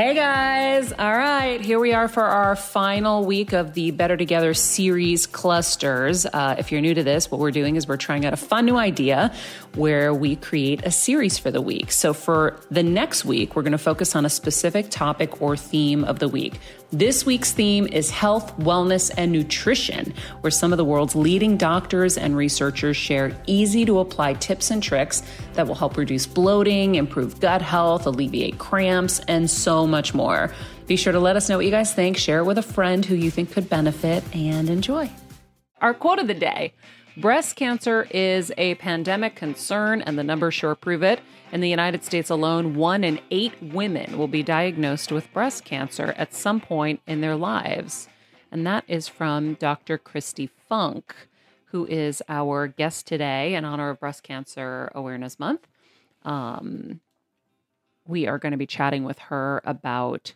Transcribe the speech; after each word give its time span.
Hey 0.00 0.14
guys! 0.14 0.94
All 0.94 1.12
right, 1.12 1.60
here 1.60 1.78
we 1.78 1.92
are 1.92 2.08
for 2.08 2.22
our 2.22 2.56
final 2.56 3.26
week 3.26 3.52
of 3.52 3.74
the 3.74 3.90
Better 3.90 4.16
Together 4.16 4.54
series 4.54 5.26
clusters. 5.26 6.24
Uh, 6.24 6.56
if 6.58 6.72
you're 6.72 6.80
new 6.80 6.94
to 6.94 7.04
this, 7.04 7.30
what 7.30 7.38
we're 7.38 7.50
doing 7.50 7.76
is 7.76 7.86
we're 7.86 7.98
trying 7.98 8.24
out 8.24 8.32
a 8.32 8.38
fun 8.38 8.64
new 8.64 8.78
idea 8.78 9.30
where 9.74 10.14
we 10.14 10.36
create 10.36 10.86
a 10.86 10.90
series 10.90 11.38
for 11.38 11.50
the 11.50 11.60
week. 11.60 11.92
So 11.92 12.14
for 12.14 12.58
the 12.70 12.82
next 12.82 13.26
week, 13.26 13.54
we're 13.54 13.62
going 13.62 13.72
to 13.72 13.78
focus 13.78 14.16
on 14.16 14.24
a 14.24 14.30
specific 14.30 14.88
topic 14.88 15.42
or 15.42 15.54
theme 15.54 16.04
of 16.04 16.18
the 16.18 16.28
week. 16.28 16.58
This 16.92 17.24
week's 17.24 17.52
theme 17.52 17.86
is 17.86 18.10
health, 18.10 18.56
wellness, 18.58 19.12
and 19.16 19.30
nutrition, 19.30 20.12
where 20.40 20.50
some 20.50 20.72
of 20.72 20.76
the 20.76 20.84
world's 20.84 21.14
leading 21.14 21.56
doctors 21.56 22.18
and 22.18 22.36
researchers 22.36 22.96
share 22.96 23.40
easy 23.46 23.84
to 23.84 24.00
apply 24.00 24.34
tips 24.34 24.72
and 24.72 24.82
tricks 24.82 25.22
that 25.52 25.68
will 25.68 25.76
help 25.76 25.96
reduce 25.96 26.26
bloating, 26.26 26.96
improve 26.96 27.38
gut 27.38 27.62
health, 27.62 28.06
alleviate 28.06 28.58
cramps, 28.58 29.20
and 29.28 29.48
so 29.48 29.86
much 29.86 30.14
more. 30.14 30.50
Be 30.88 30.96
sure 30.96 31.12
to 31.12 31.20
let 31.20 31.36
us 31.36 31.48
know 31.48 31.58
what 31.58 31.64
you 31.64 31.70
guys 31.70 31.94
think, 31.94 32.16
share 32.16 32.40
it 32.40 32.44
with 32.44 32.58
a 32.58 32.62
friend 32.62 33.04
who 33.04 33.14
you 33.14 33.30
think 33.30 33.52
could 33.52 33.68
benefit, 33.68 34.24
and 34.34 34.68
enjoy. 34.68 35.08
Our 35.80 35.94
quote 35.94 36.18
of 36.18 36.26
the 36.26 36.34
day 36.34 36.72
Breast 37.16 37.54
cancer 37.54 38.08
is 38.10 38.50
a 38.58 38.74
pandemic 38.74 39.36
concern, 39.36 40.02
and 40.02 40.18
the 40.18 40.24
numbers 40.24 40.54
sure 40.54 40.74
prove 40.74 41.04
it. 41.04 41.20
In 41.52 41.60
the 41.60 41.68
United 41.68 42.04
States 42.04 42.30
alone, 42.30 42.76
one 42.76 43.02
in 43.02 43.18
eight 43.32 43.60
women 43.60 44.16
will 44.16 44.28
be 44.28 44.42
diagnosed 44.42 45.10
with 45.10 45.32
breast 45.32 45.64
cancer 45.64 46.14
at 46.16 46.32
some 46.32 46.60
point 46.60 47.00
in 47.08 47.22
their 47.22 47.34
lives. 47.34 48.08
And 48.52 48.64
that 48.66 48.84
is 48.86 49.08
from 49.08 49.54
Dr. 49.54 49.98
Kristi 49.98 50.48
Funk, 50.68 51.12
who 51.66 51.86
is 51.86 52.22
our 52.28 52.68
guest 52.68 53.08
today 53.08 53.54
in 53.56 53.64
honor 53.64 53.90
of 53.90 53.98
Breast 53.98 54.22
Cancer 54.22 54.92
Awareness 54.94 55.40
Month. 55.40 55.66
Um, 56.24 57.00
we 58.06 58.28
are 58.28 58.38
going 58.38 58.52
to 58.52 58.58
be 58.58 58.66
chatting 58.66 59.02
with 59.02 59.18
her 59.18 59.60
about 59.64 60.34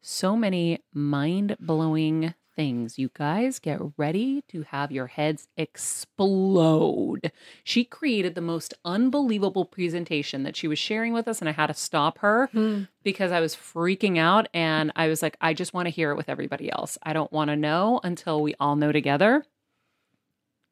so 0.00 0.36
many 0.36 0.80
mind 0.94 1.56
blowing 1.58 2.34
things. 2.54 2.98
You 2.98 3.10
guys 3.14 3.58
get 3.58 3.80
ready 3.96 4.42
to 4.48 4.62
have 4.62 4.92
your 4.92 5.06
heads 5.06 5.48
explode. 5.56 7.32
She 7.64 7.84
created 7.84 8.34
the 8.34 8.40
most 8.40 8.74
unbelievable 8.84 9.64
presentation 9.64 10.42
that 10.42 10.56
she 10.56 10.68
was 10.68 10.78
sharing 10.78 11.12
with 11.12 11.28
us, 11.28 11.40
and 11.40 11.48
I 11.48 11.52
had 11.52 11.68
to 11.68 11.74
stop 11.74 12.18
her 12.18 12.46
Hmm. 12.52 12.82
because 13.02 13.32
I 13.32 13.40
was 13.40 13.54
freaking 13.56 14.18
out. 14.18 14.48
And 14.54 14.92
I 14.96 15.08
was 15.08 15.22
like, 15.22 15.36
I 15.40 15.54
just 15.54 15.74
want 15.74 15.86
to 15.86 15.90
hear 15.90 16.10
it 16.10 16.16
with 16.16 16.28
everybody 16.28 16.70
else. 16.70 16.98
I 17.02 17.12
don't 17.12 17.32
want 17.32 17.48
to 17.50 17.56
know 17.56 18.00
until 18.04 18.42
we 18.42 18.54
all 18.60 18.76
know 18.76 18.92
together. 18.92 19.44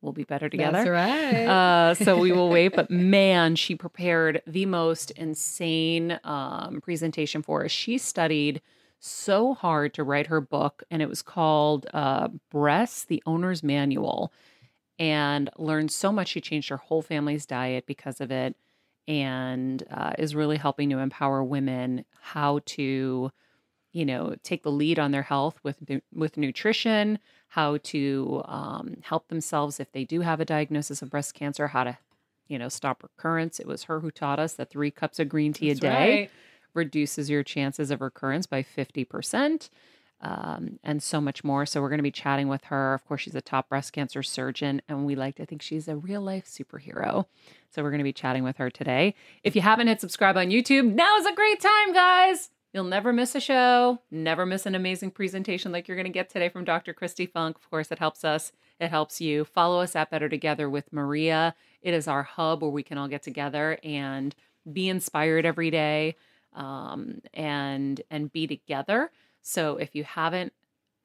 We'll 0.02 0.12
be 0.14 0.24
better 0.24 0.48
together. 0.48 0.78
That's 0.82 0.88
right. 0.88 1.46
Uh, 1.46 1.94
so 1.94 2.18
we 2.18 2.32
will 2.32 2.48
wait. 2.48 2.74
But 2.74 2.90
man, 2.90 3.54
she 3.54 3.74
prepared 3.74 4.40
the 4.46 4.64
most 4.64 5.10
insane 5.10 6.18
um, 6.24 6.80
presentation 6.80 7.42
for 7.42 7.64
us. 7.66 7.70
She 7.70 7.98
studied 7.98 8.62
so 9.00 9.54
hard 9.54 9.94
to 9.94 10.04
write 10.04 10.28
her 10.28 10.40
book, 10.40 10.84
and 10.90 11.02
it 11.02 11.08
was 11.08 11.22
called 11.22 11.86
uh, 11.92 12.28
Breasts, 12.50 13.04
the 13.04 13.22
Owner's 13.26 13.62
Manual, 13.62 14.32
and 14.98 15.50
learned 15.56 15.90
so 15.90 16.12
much. 16.12 16.28
She 16.28 16.40
changed 16.40 16.68
her 16.68 16.76
whole 16.76 17.02
family's 17.02 17.46
diet 17.46 17.86
because 17.86 18.20
of 18.20 18.30
it 18.30 18.56
and 19.08 19.82
uh, 19.90 20.12
is 20.18 20.36
really 20.36 20.56
helping 20.56 20.88
to 20.90 20.98
empower 20.98 21.42
women 21.42 22.04
how 22.20 22.60
to 22.64 23.32
you 23.92 24.04
know 24.04 24.36
take 24.44 24.62
the 24.62 24.70
lead 24.70 24.98
on 24.98 25.10
their 25.10 25.22
health 25.22 25.58
with 25.64 25.78
with 26.14 26.36
nutrition 26.36 27.18
how 27.48 27.78
to 27.78 28.40
um, 28.44 28.98
help 29.02 29.26
themselves 29.26 29.80
if 29.80 29.90
they 29.90 30.04
do 30.04 30.20
have 30.20 30.38
a 30.38 30.44
diagnosis 30.44 31.02
of 31.02 31.10
breast 31.10 31.34
cancer 31.34 31.68
how 31.68 31.82
to 31.82 31.98
you 32.46 32.58
know 32.58 32.68
stop 32.68 33.02
recurrence 33.02 33.58
it 33.58 33.66
was 33.66 33.84
her 33.84 33.98
who 34.00 34.10
taught 34.10 34.38
us 34.38 34.54
that 34.54 34.70
three 34.70 34.92
cups 34.92 35.18
of 35.18 35.28
green 35.28 35.52
tea 35.52 35.68
That's 35.68 35.78
a 35.78 35.82
day 35.82 36.20
right. 36.20 36.30
Reduces 36.74 37.30
your 37.30 37.42
chances 37.42 37.90
of 37.90 38.00
recurrence 38.00 38.46
by 38.46 38.62
50% 38.62 39.70
um, 40.22 40.78
and 40.84 41.02
so 41.02 41.20
much 41.20 41.42
more 41.42 41.64
so 41.64 41.80
we're 41.80 41.88
going 41.88 41.98
to 41.98 42.02
be 42.02 42.10
chatting 42.10 42.48
with 42.48 42.64
her 42.64 42.92
of 42.92 43.04
course 43.06 43.22
she's 43.22 43.34
a 43.34 43.40
top 43.40 43.68
breast 43.70 43.92
cancer 43.92 44.22
surgeon 44.22 44.82
and 44.88 45.06
we 45.06 45.14
like 45.14 45.36
to 45.36 45.46
think 45.46 45.62
she's 45.62 45.88
a 45.88 45.96
real 45.96 46.20
life 46.20 46.44
superhero 46.44 47.24
so 47.70 47.82
we're 47.82 47.90
going 47.90 47.98
to 47.98 48.04
be 48.04 48.12
chatting 48.12 48.44
with 48.44 48.58
her 48.58 48.68
today 48.68 49.14
if 49.42 49.56
you 49.56 49.62
haven't 49.62 49.86
hit 49.86 50.00
subscribe 50.00 50.36
on 50.36 50.48
youtube 50.48 50.92
now 50.92 51.16
is 51.16 51.26
a 51.26 51.34
great 51.34 51.60
time 51.60 51.92
guys 51.92 52.50
You'll 52.72 52.84
never 52.84 53.12
miss 53.12 53.34
a 53.34 53.40
show, 53.40 53.98
never 54.12 54.46
miss 54.46 54.64
an 54.64 54.76
amazing 54.76 55.10
presentation 55.10 55.72
like 55.72 55.88
you're 55.88 55.96
going 55.96 56.06
to 56.06 56.12
get 56.12 56.30
today 56.30 56.48
from 56.48 56.64
Dr. 56.64 56.94
Kristi 56.94 57.28
Funk. 57.28 57.56
Of 57.56 57.68
course, 57.68 57.90
it 57.90 57.98
helps 57.98 58.24
us, 58.24 58.52
it 58.78 58.90
helps 58.90 59.20
you. 59.20 59.44
Follow 59.44 59.80
us 59.80 59.96
at 59.96 60.08
Better 60.08 60.28
Together 60.28 60.70
with 60.70 60.92
Maria. 60.92 61.56
It 61.82 61.94
is 61.94 62.06
our 62.06 62.22
hub 62.22 62.62
where 62.62 62.70
we 62.70 62.84
can 62.84 62.96
all 62.96 63.08
get 63.08 63.24
together 63.24 63.76
and 63.82 64.36
be 64.72 64.88
inspired 64.88 65.44
every 65.44 65.72
day 65.72 66.14
um, 66.54 67.20
and 67.34 68.00
and 68.10 68.32
be 68.32 68.46
together. 68.46 69.10
So 69.42 69.76
if 69.76 69.94
you 69.94 70.04
haven't 70.04 70.52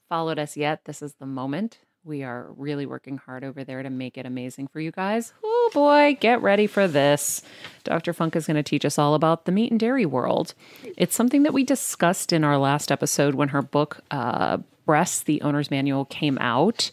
followed 0.10 0.40
us 0.40 0.58
yet, 0.58 0.86
this 0.86 1.02
is 1.02 1.14
the 1.16 1.26
moment. 1.26 1.80
We 2.04 2.22
are 2.22 2.52
really 2.56 2.86
working 2.86 3.18
hard 3.18 3.44
over 3.44 3.64
there 3.64 3.82
to 3.82 3.90
make 3.90 4.16
it 4.16 4.28
amazing 4.28 4.68
for 4.68 4.80
you 4.80 4.92
guys. 4.92 5.34
Oh 5.44 5.72
boy, 5.74 6.16
get 6.20 6.40
ready 6.42 6.68
for 6.68 6.88
this. 6.88 7.42
Dr. 7.84 8.14
Funk 8.14 8.36
is 8.36 8.46
going 8.46 8.56
to 8.58 8.64
teach 8.64 8.86
us 8.86 9.00
all 9.00 9.16
about 9.16 9.46
the 9.46 9.52
meat 9.52 9.72
and 9.72 9.80
dairy 9.80 10.06
world. 10.06 10.54
It's 10.98 11.16
something 11.16 11.42
that 11.44 11.54
we 11.54 11.64
discussed 11.64 12.32
in 12.32 12.44
our 12.44 12.60
last 12.60 12.92
episode 12.92 13.34
when 13.34 13.50
her 13.50 13.64
book, 13.64 14.02
uh, 14.12 14.58
Breasts, 14.86 15.24
the 15.24 15.42
Owner's 15.42 15.72
Manual, 15.72 16.06
came 16.06 16.38
out. 16.38 16.92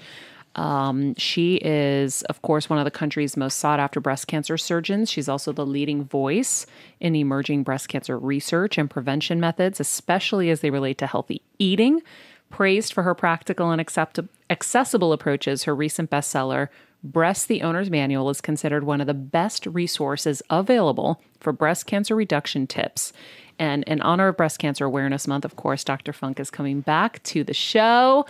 Um, 0.55 1.15
she 1.15 1.57
is, 1.57 2.23
of 2.23 2.43
course, 2.43 2.69
one 2.69 2.79
of 2.79 2.85
the 2.85 2.91
country's 2.91 3.37
most 3.37 3.59
sought 3.59 3.81
after 3.81 4.01
breast 4.01 4.27
cancer 4.27 4.59
surgeons. 4.59 5.11
She's 5.11 5.29
also 5.29 5.53
the 5.53 5.67
leading 5.67 6.05
voice 6.05 6.67
in 7.01 7.17
emerging 7.17 7.63
breast 7.63 7.89
cancer 7.89 8.19
research 8.19 8.77
and 8.77 8.91
prevention 8.91 9.41
methods, 9.41 9.81
especially 9.81 10.51
as 10.51 10.61
they 10.61 10.71
relate 10.71 10.99
to 10.99 11.07
healthy 11.07 11.43
eating. 11.59 12.03
Praised 12.51 12.93
for 12.93 13.03
her 13.03 13.15
practical 13.15 13.71
and 13.71 13.81
accept- 13.81 14.21
accessible 14.51 15.13
approaches, 15.13 15.65
her 15.65 15.75
recent 15.75 16.11
bestseller, 16.11 16.69
Breast 17.03 17.49
the 17.49 17.63
Owner's 17.63 17.91
Manual, 17.91 18.31
is 18.31 18.41
considered 18.41 18.85
one 18.85 19.01
of 19.01 19.07
the 19.07 19.15
best 19.15 19.67
resources 19.67 20.43
available 20.51 21.21
for 21.41 21.53
breast 21.53 21.87
cancer 21.87 22.15
reduction 22.15 22.67
tips. 22.67 23.13
And 23.59 23.83
in 23.85 24.01
honor 24.03 24.29
of 24.29 24.37
Breast 24.37 24.59
Cancer 24.59 24.85
Awareness 24.85 25.27
Month, 25.27 25.45
of 25.45 25.57
course, 25.57 25.83
Dr. 25.83 26.13
Funk 26.13 26.39
is 26.39 26.51
coming 26.51 26.81
back 26.81 27.23
to 27.25 27.43
the 27.43 27.55
show. 27.55 28.27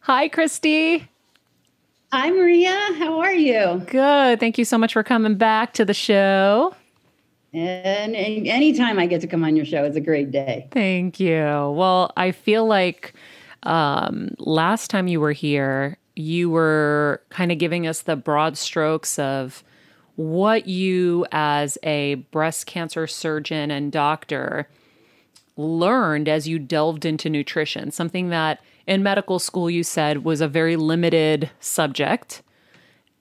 Hi, 0.00 0.28
Kristi. 0.28 1.08
Hi, 2.18 2.30
Maria. 2.30 2.74
How 2.94 3.20
are 3.20 3.34
you? 3.34 3.82
Good. 3.88 4.40
Thank 4.40 4.56
you 4.56 4.64
so 4.64 4.78
much 4.78 4.94
for 4.94 5.02
coming 5.02 5.34
back 5.34 5.74
to 5.74 5.84
the 5.84 5.92
show. 5.92 6.74
And, 7.52 8.16
and 8.16 8.46
anytime 8.46 8.98
I 8.98 9.04
get 9.04 9.20
to 9.20 9.26
come 9.26 9.44
on 9.44 9.54
your 9.54 9.66
show, 9.66 9.84
it's 9.84 9.98
a 9.98 10.00
great 10.00 10.30
day. 10.30 10.66
Thank 10.70 11.20
you. 11.20 11.74
Well, 11.76 12.14
I 12.16 12.32
feel 12.32 12.64
like 12.64 13.12
um, 13.64 14.30
last 14.38 14.88
time 14.88 15.08
you 15.08 15.20
were 15.20 15.32
here, 15.32 15.98
you 16.14 16.48
were 16.48 17.20
kind 17.28 17.52
of 17.52 17.58
giving 17.58 17.86
us 17.86 18.00
the 18.00 18.16
broad 18.16 18.56
strokes 18.56 19.18
of 19.18 19.62
what 20.14 20.66
you, 20.66 21.26
as 21.32 21.76
a 21.82 22.14
breast 22.14 22.64
cancer 22.64 23.06
surgeon 23.06 23.70
and 23.70 23.92
doctor, 23.92 24.70
learned 25.58 26.30
as 26.30 26.48
you 26.48 26.58
delved 26.58 27.04
into 27.04 27.28
nutrition, 27.28 27.90
something 27.90 28.30
that 28.30 28.60
in 28.86 29.02
medical 29.02 29.38
school 29.38 29.68
you 29.68 29.82
said 29.82 30.24
was 30.24 30.40
a 30.40 30.48
very 30.48 30.76
limited 30.76 31.50
subject 31.60 32.42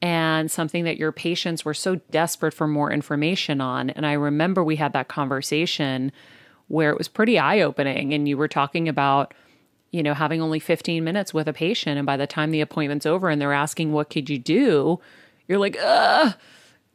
and 0.02 0.52
something 0.52 0.84
that 0.84 0.98
your 0.98 1.12
patients 1.12 1.66
were 1.66 1.74
so 1.74 1.96
desperate 2.12 2.54
for 2.54 2.68
more 2.68 2.92
information 2.92 3.62
on. 3.62 3.90
And 3.90 4.06
I 4.06 4.14
remember 4.14 4.64
we 4.64 4.76
had 4.76 4.94
that 4.94 5.08
conversation 5.08 6.12
where 6.68 6.92
it 6.92 6.98
was 6.98 7.08
pretty 7.08 7.40
eye 7.40 7.62
opening 7.62 8.14
and 8.14 8.28
you 8.28 8.38
were 8.38 8.48
talking 8.48 8.88
about 8.88 9.34
you 9.96 10.04
know, 10.04 10.14
having 10.14 10.42
only 10.42 10.60
15 10.60 11.06
minutes 11.06 11.34
with 11.34 11.48
a 11.48 11.54
patient. 11.54 11.98
And 11.98 12.06
by 12.06 12.18
the 12.18 12.28
time 12.28 12.52
the 12.52 12.60
appointment's 12.60 13.06
over 13.06 13.30
and 13.30 13.42
they're 13.42 13.54
asking, 13.54 13.94
what 13.94 14.10
could 14.10 14.30
you 14.30 14.38
do? 14.38 15.00
You're 15.48 15.58
like, 15.58 15.78
ugh, 15.82 16.34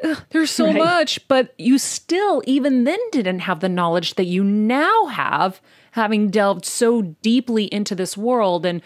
ugh 0.04 0.22
there's 0.28 0.50
so 0.50 0.66
right. 0.66 0.76
much. 0.76 1.26
But 1.26 1.54
you 1.56 1.78
still, 1.78 2.42
even 2.44 2.84
then, 2.84 2.98
didn't 3.10 3.38
have 3.38 3.60
the 3.60 3.70
knowledge 3.70 4.16
that 4.16 4.26
you 4.26 4.44
now 4.44 5.06
have, 5.06 5.62
having 5.92 6.30
delved 6.30 6.64
so 6.64 7.02
deeply 7.22 7.64
into 7.64 7.94
this 7.94 8.16
world. 8.16 8.64
And 8.64 8.82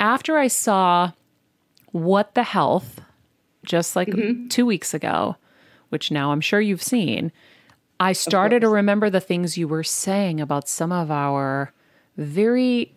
after 0.00 0.38
I 0.38 0.48
saw 0.48 1.12
What 1.92 2.34
the 2.34 2.42
Health, 2.42 3.00
just 3.64 3.96
like 3.96 4.08
mm-hmm. 4.08 4.48
two 4.48 4.66
weeks 4.66 4.94
ago, 4.94 5.36
which 5.88 6.10
now 6.10 6.32
I'm 6.32 6.40
sure 6.40 6.60
you've 6.60 6.82
seen, 6.82 7.32
I 7.98 8.12
started 8.12 8.60
to 8.60 8.68
remember 8.68 9.08
the 9.08 9.20
things 9.20 9.56
you 9.56 9.68
were 9.68 9.84
saying 9.84 10.40
about 10.40 10.68
some 10.68 10.92
of 10.92 11.10
our 11.10 11.72
very 12.16 12.94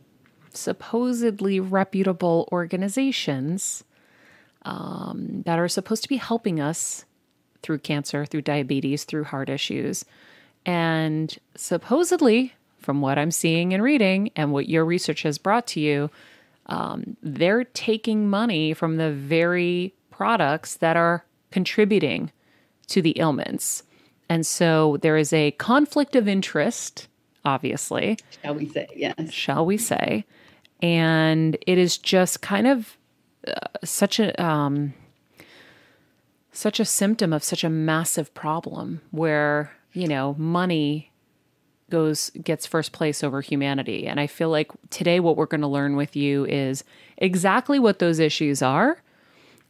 supposedly 0.54 1.60
reputable 1.60 2.50
organizations 2.52 3.84
um, 4.64 5.44
that 5.46 5.60
are 5.60 5.68
supposed 5.68 6.04
to 6.04 6.10
be 6.10 6.18
helping 6.18 6.60
us 6.60 7.06
through 7.62 7.80
cancer, 7.80 8.26
through 8.26 8.42
diabetes, 8.42 9.04
through 9.04 9.26
heart 9.26 9.50
issues. 9.50 10.06
And 10.66 11.38
supposedly, 11.56 12.54
from 12.80 13.02
what 13.02 13.18
I'm 13.18 13.32
seeing 13.32 13.74
and 13.74 13.84
reading 13.84 14.32
and 14.36 14.52
what 14.52 14.70
your 14.70 14.86
research 14.86 15.24
has 15.24 15.38
brought 15.38 15.68
to 15.68 15.80
you, 15.80 16.10
um, 16.68 17.18
they're 17.22 17.64
taking 17.64 18.30
money 18.30 18.74
from 18.74 18.98
the 18.98 19.12
very 19.12 19.94
products 20.12 20.78
that 20.78 20.98
are 20.98 21.26
contributing 21.52 22.32
to 22.88 23.02
the 23.02 23.20
ailments. 23.20 23.84
And 24.30 24.46
so 24.46 24.98
there 25.02 25.18
is 25.18 25.34
a 25.34 25.52
conflict 25.52 26.16
of 26.16 26.28
interest, 26.28 27.08
obviously. 27.46 28.18
Shall 28.44 28.56
we 28.56 28.70
say, 28.70 28.88
yes. 28.96 29.32
Shall 29.32 29.66
we 29.66 29.78
say 29.78 30.26
and 30.82 31.58
it 31.68 31.78
is 31.78 31.98
just 31.98 32.42
kind 32.42 32.68
of 32.68 32.98
uh, 33.48 33.68
such 33.84 34.20
a 34.20 34.42
um, 34.44 34.94
such 36.52 36.80
a 36.80 36.86
symptom 36.86 37.34
of 37.34 37.44
such 37.44 37.64
a 37.64 37.70
massive 37.70 38.34
problem 38.34 39.02
where 39.12 39.72
you 39.94 40.08
know 40.08 40.36
money 40.38 41.09
goes 41.90 42.30
gets 42.44 42.66
first 42.66 42.92
place 42.92 43.24
over 43.24 43.42
humanity 43.42 44.08
and 44.08 44.20
i 44.20 44.28
feel 44.28 44.50
like 44.50 44.72
today 44.90 45.20
what 45.20 45.38
we're 45.38 45.46
going 45.46 45.62
to 45.62 45.68
learn 45.68 45.96
with 45.96 46.16
you 46.16 46.46
is 46.46 46.84
exactly 47.18 47.80
what 47.80 48.00
those 48.00 48.20
issues 48.20 48.62
are 48.62 49.02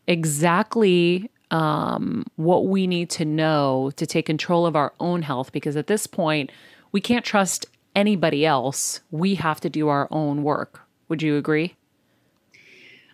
exactly 0.07 1.30
um, 1.51 2.25
what 2.36 2.68
we 2.68 2.86
need 2.86 3.10
to 3.10 3.25
know 3.25 3.92
to 3.95 4.06
take 4.06 4.27
control 4.27 4.68
of 4.68 4.75
our 4.75 4.94
own 5.00 5.24
health 5.24 5.51
because 5.51 5.75
at 5.75 5.88
this 5.88 6.06
point 6.06 6.51
we 6.92 7.01
can't 7.01 7.25
trust 7.25 7.66
anybody 7.95 8.45
else 8.45 9.01
we 9.10 9.36
have 9.36 9.60
to 9.60 9.69
do 9.69 9.88
our 9.88 10.07
own 10.12 10.44
work 10.44 10.88
would 11.10 11.24
you 11.24 11.36
agree? 11.36 11.75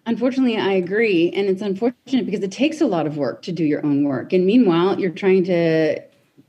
Unfortunately, 0.06 0.58
I 0.58 0.74
agree. 0.74 1.31
And 1.31 1.48
it's 1.48 1.63
unfortunate 1.63 2.25
because 2.25 2.42
it 2.42 2.51
takes 2.51 2.80
a 2.80 2.86
lot 2.86 3.08
of 3.08 3.18
work 3.18 3.42
to 3.44 3.51
do 3.51 3.63
your 3.63 3.84
own 3.84 4.04
work. 4.04 4.34
And 4.34 4.46
meanwhile, 4.46 5.00
you're 5.00 5.10
trying 5.10 5.46
to 5.46 6.00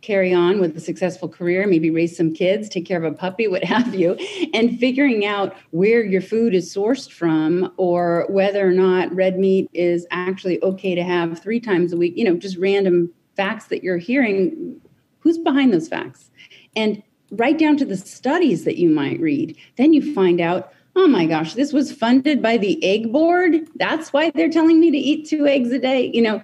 carry 0.06 0.32
on 0.32 0.61
with 0.61 0.76
a 0.76 0.81
successful 0.81 1.29
career, 1.29 1.67
maybe 1.67 1.91
raise 1.91 2.17
some 2.17 2.32
kids, 2.32 2.69
take 2.69 2.87
care 2.87 3.03
of 3.03 3.12
a 3.12 3.17
puppy, 3.17 3.49
what 3.49 3.64
have 3.76 3.94
you, 3.94 4.12
and 4.55 4.79
figuring 4.79 5.26
out 5.26 5.55
where 5.73 6.05
your 6.05 6.23
food 6.23 6.55
is 6.55 6.73
sourced 6.73 7.11
from 7.11 7.73
or 7.76 8.26
whether 8.29 8.67
or 8.67 8.73
not 8.73 9.12
red 9.14 9.38
meat 9.38 9.69
is 9.75 10.06
actually 10.11 10.62
okay 10.62 10.94
to 10.94 11.03
have 11.03 11.43
three 11.43 11.61
times 11.61 11.93
a 11.93 11.97
week, 11.97 12.14
you 12.17 12.25
know, 12.25 12.37
just 12.37 12.56
random 12.56 13.12
facts 13.37 13.67
that 13.67 13.82
you're 13.82 13.99
hearing. 13.99 14.81
Who's 15.20 15.38
behind 15.38 15.75
those 15.75 15.88
facts? 15.88 16.31
And 16.76 17.02
right 17.32 17.59
down 17.59 17.76
to 17.79 17.85
the 17.85 17.97
studies 17.97 18.64
that 18.64 18.76
you 18.76 18.88
might 18.88 19.19
read. 19.21 19.57
Then 19.76 19.92
you 19.92 20.14
find 20.14 20.40
out 20.40 20.73
oh 20.99 21.07
my 21.07 21.26
gosh, 21.26 21.52
this 21.52 21.75
was 21.75 21.92
funded 21.92 22.40
by 22.40 22.57
the 22.57 22.83
egg 22.83 23.12
board. 23.12 23.69
That's 23.75 24.14
why 24.14 24.30
they're 24.30 24.49
telling 24.49 24.80
me 24.80 24.90
to 24.90 24.97
eat 24.97 25.28
two 25.28 25.47
eggs 25.47 25.71
a 25.71 25.78
day. 25.78 26.11
You 26.12 26.23
know, 26.23 26.42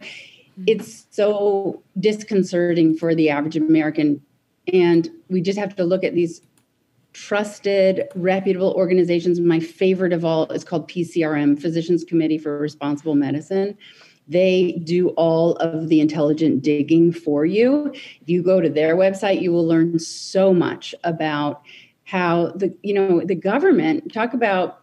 Mm-hmm. 0.52 0.64
it's 0.66 1.06
so 1.10 1.82
disconcerting 1.98 2.96
for 2.96 3.14
the 3.14 3.30
average 3.30 3.56
American. 3.56 4.20
And 4.70 5.08
we 5.30 5.40
just 5.40 5.58
have 5.58 5.74
to 5.76 5.84
look 5.84 6.04
at 6.04 6.14
these 6.14 6.42
trusted, 7.14 8.06
reputable 8.14 8.72
organizations. 8.76 9.40
My 9.40 9.60
favorite 9.60 10.12
of 10.12 10.24
all 10.24 10.50
is 10.52 10.62
called 10.62 10.88
PCRM, 10.90 11.60
Physicians 11.60 12.04
Committee 12.04 12.38
for 12.38 12.58
Responsible 12.58 13.14
Medicine. 13.14 13.76
They 14.28 14.80
do 14.84 15.08
all 15.10 15.56
of 15.56 15.88
the 15.88 16.00
intelligent 16.00 16.62
digging 16.62 17.12
for 17.12 17.44
you. 17.44 17.90
If 17.92 18.28
you 18.28 18.42
go 18.42 18.60
to 18.60 18.68
their 18.68 18.96
website, 18.96 19.42
you 19.42 19.52
will 19.52 19.66
learn 19.66 19.98
so 19.98 20.54
much 20.54 20.94
about 21.02 21.62
how 22.04 22.52
the 22.56 22.76
you 22.82 22.92
know 22.92 23.22
the 23.24 23.34
government 23.34 24.12
talk 24.12 24.34
about 24.34 24.81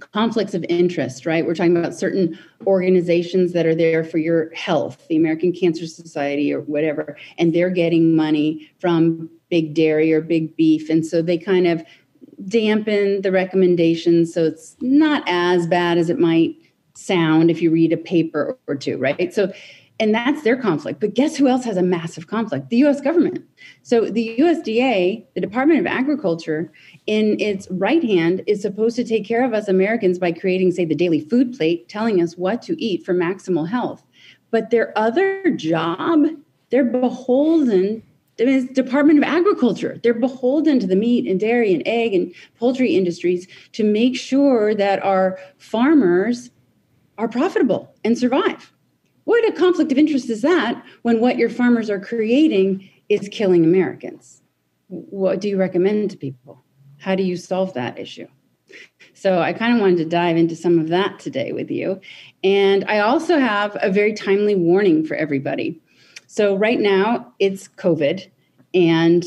conflicts 0.00 0.54
of 0.54 0.64
interest 0.68 1.26
right? 1.26 1.46
We're 1.46 1.54
talking 1.54 1.76
about 1.76 1.94
certain 1.94 2.38
organizations 2.66 3.52
that 3.52 3.66
are 3.66 3.74
there 3.74 4.04
for 4.04 4.18
your 4.18 4.52
health 4.54 5.06
the 5.08 5.16
american 5.16 5.52
cancer 5.52 5.86
society 5.86 6.52
or 6.52 6.60
whatever 6.62 7.16
and 7.38 7.54
they're 7.54 7.70
getting 7.70 8.16
money 8.16 8.70
from 8.80 9.30
big 9.48 9.74
dairy 9.74 10.12
or 10.12 10.20
big 10.20 10.56
beef 10.56 10.90
and 10.90 11.06
so 11.06 11.22
they 11.22 11.38
kind 11.38 11.66
of 11.66 11.84
dampen 12.46 13.22
the 13.22 13.32
recommendations 13.32 14.32
so 14.32 14.44
it's 14.44 14.76
not 14.80 15.22
as 15.26 15.66
bad 15.66 15.98
as 15.98 16.10
it 16.10 16.18
might 16.18 16.54
sound 16.98 17.50
if 17.50 17.62
you 17.62 17.70
read 17.70 17.92
a 17.92 17.96
paper 17.96 18.58
or 18.66 18.74
two 18.74 18.98
right? 18.98 19.32
So 19.32 19.52
and 20.00 20.14
that's 20.14 20.42
their 20.42 20.56
conflict. 20.56 21.00
But 21.00 21.14
guess 21.14 21.36
who 21.36 21.48
else 21.48 21.64
has 21.64 21.76
a 21.76 21.82
massive 21.82 22.26
conflict? 22.26 22.70
The 22.70 22.76
US 22.84 23.00
government. 23.00 23.44
So 23.82 24.10
the 24.10 24.36
USDA, 24.38 25.24
the 25.34 25.40
Department 25.40 25.80
of 25.80 25.86
Agriculture, 25.86 26.72
in 27.06 27.38
its 27.40 27.68
right 27.70 28.02
hand, 28.02 28.42
is 28.46 28.62
supposed 28.62 28.96
to 28.96 29.04
take 29.04 29.26
care 29.26 29.44
of 29.44 29.52
us 29.52 29.68
Americans 29.68 30.18
by 30.18 30.32
creating, 30.32 30.72
say, 30.72 30.84
the 30.84 30.94
daily 30.94 31.20
food 31.20 31.56
plate, 31.56 31.88
telling 31.88 32.22
us 32.22 32.36
what 32.36 32.62
to 32.62 32.80
eat 32.82 33.04
for 33.04 33.14
maximal 33.14 33.68
health. 33.68 34.04
But 34.50 34.70
their 34.70 34.96
other 34.96 35.50
job, 35.50 36.26
they're 36.70 36.84
beholden 36.84 38.02
I 38.40 38.44
the 38.44 38.62
Department 38.72 39.18
of 39.18 39.24
Agriculture. 39.24 39.98
They're 40.02 40.14
beholden 40.14 40.78
to 40.80 40.86
the 40.86 40.94
meat 40.94 41.26
and 41.26 41.40
dairy 41.40 41.74
and 41.74 41.82
egg 41.86 42.14
and 42.14 42.32
poultry 42.58 42.94
industries 42.94 43.48
to 43.72 43.82
make 43.82 44.16
sure 44.16 44.74
that 44.76 45.02
our 45.02 45.38
farmers 45.58 46.50
are 47.16 47.26
profitable 47.26 47.92
and 48.04 48.16
survive. 48.16 48.72
What 49.28 49.46
a 49.46 49.52
conflict 49.52 49.92
of 49.92 49.98
interest 49.98 50.30
is 50.30 50.40
that 50.40 50.82
when 51.02 51.20
what 51.20 51.36
your 51.36 51.50
farmers 51.50 51.90
are 51.90 52.00
creating 52.00 52.88
is 53.10 53.28
killing 53.30 53.62
Americans. 53.62 54.40
What 54.86 55.42
do 55.42 55.50
you 55.50 55.58
recommend 55.58 56.12
to 56.12 56.16
people? 56.16 56.64
How 56.96 57.14
do 57.14 57.22
you 57.22 57.36
solve 57.36 57.74
that 57.74 57.98
issue? 57.98 58.26
So 59.12 59.38
I 59.38 59.52
kind 59.52 59.74
of 59.74 59.82
wanted 59.82 59.98
to 59.98 60.06
dive 60.06 60.38
into 60.38 60.56
some 60.56 60.78
of 60.78 60.88
that 60.88 61.18
today 61.18 61.52
with 61.52 61.70
you. 61.70 62.00
And 62.42 62.86
I 62.88 63.00
also 63.00 63.38
have 63.38 63.76
a 63.82 63.92
very 63.92 64.14
timely 64.14 64.54
warning 64.54 65.04
for 65.04 65.14
everybody. 65.14 65.78
So 66.26 66.56
right 66.56 66.80
now 66.80 67.30
it's 67.38 67.68
COVID 67.68 68.30
and 68.72 69.26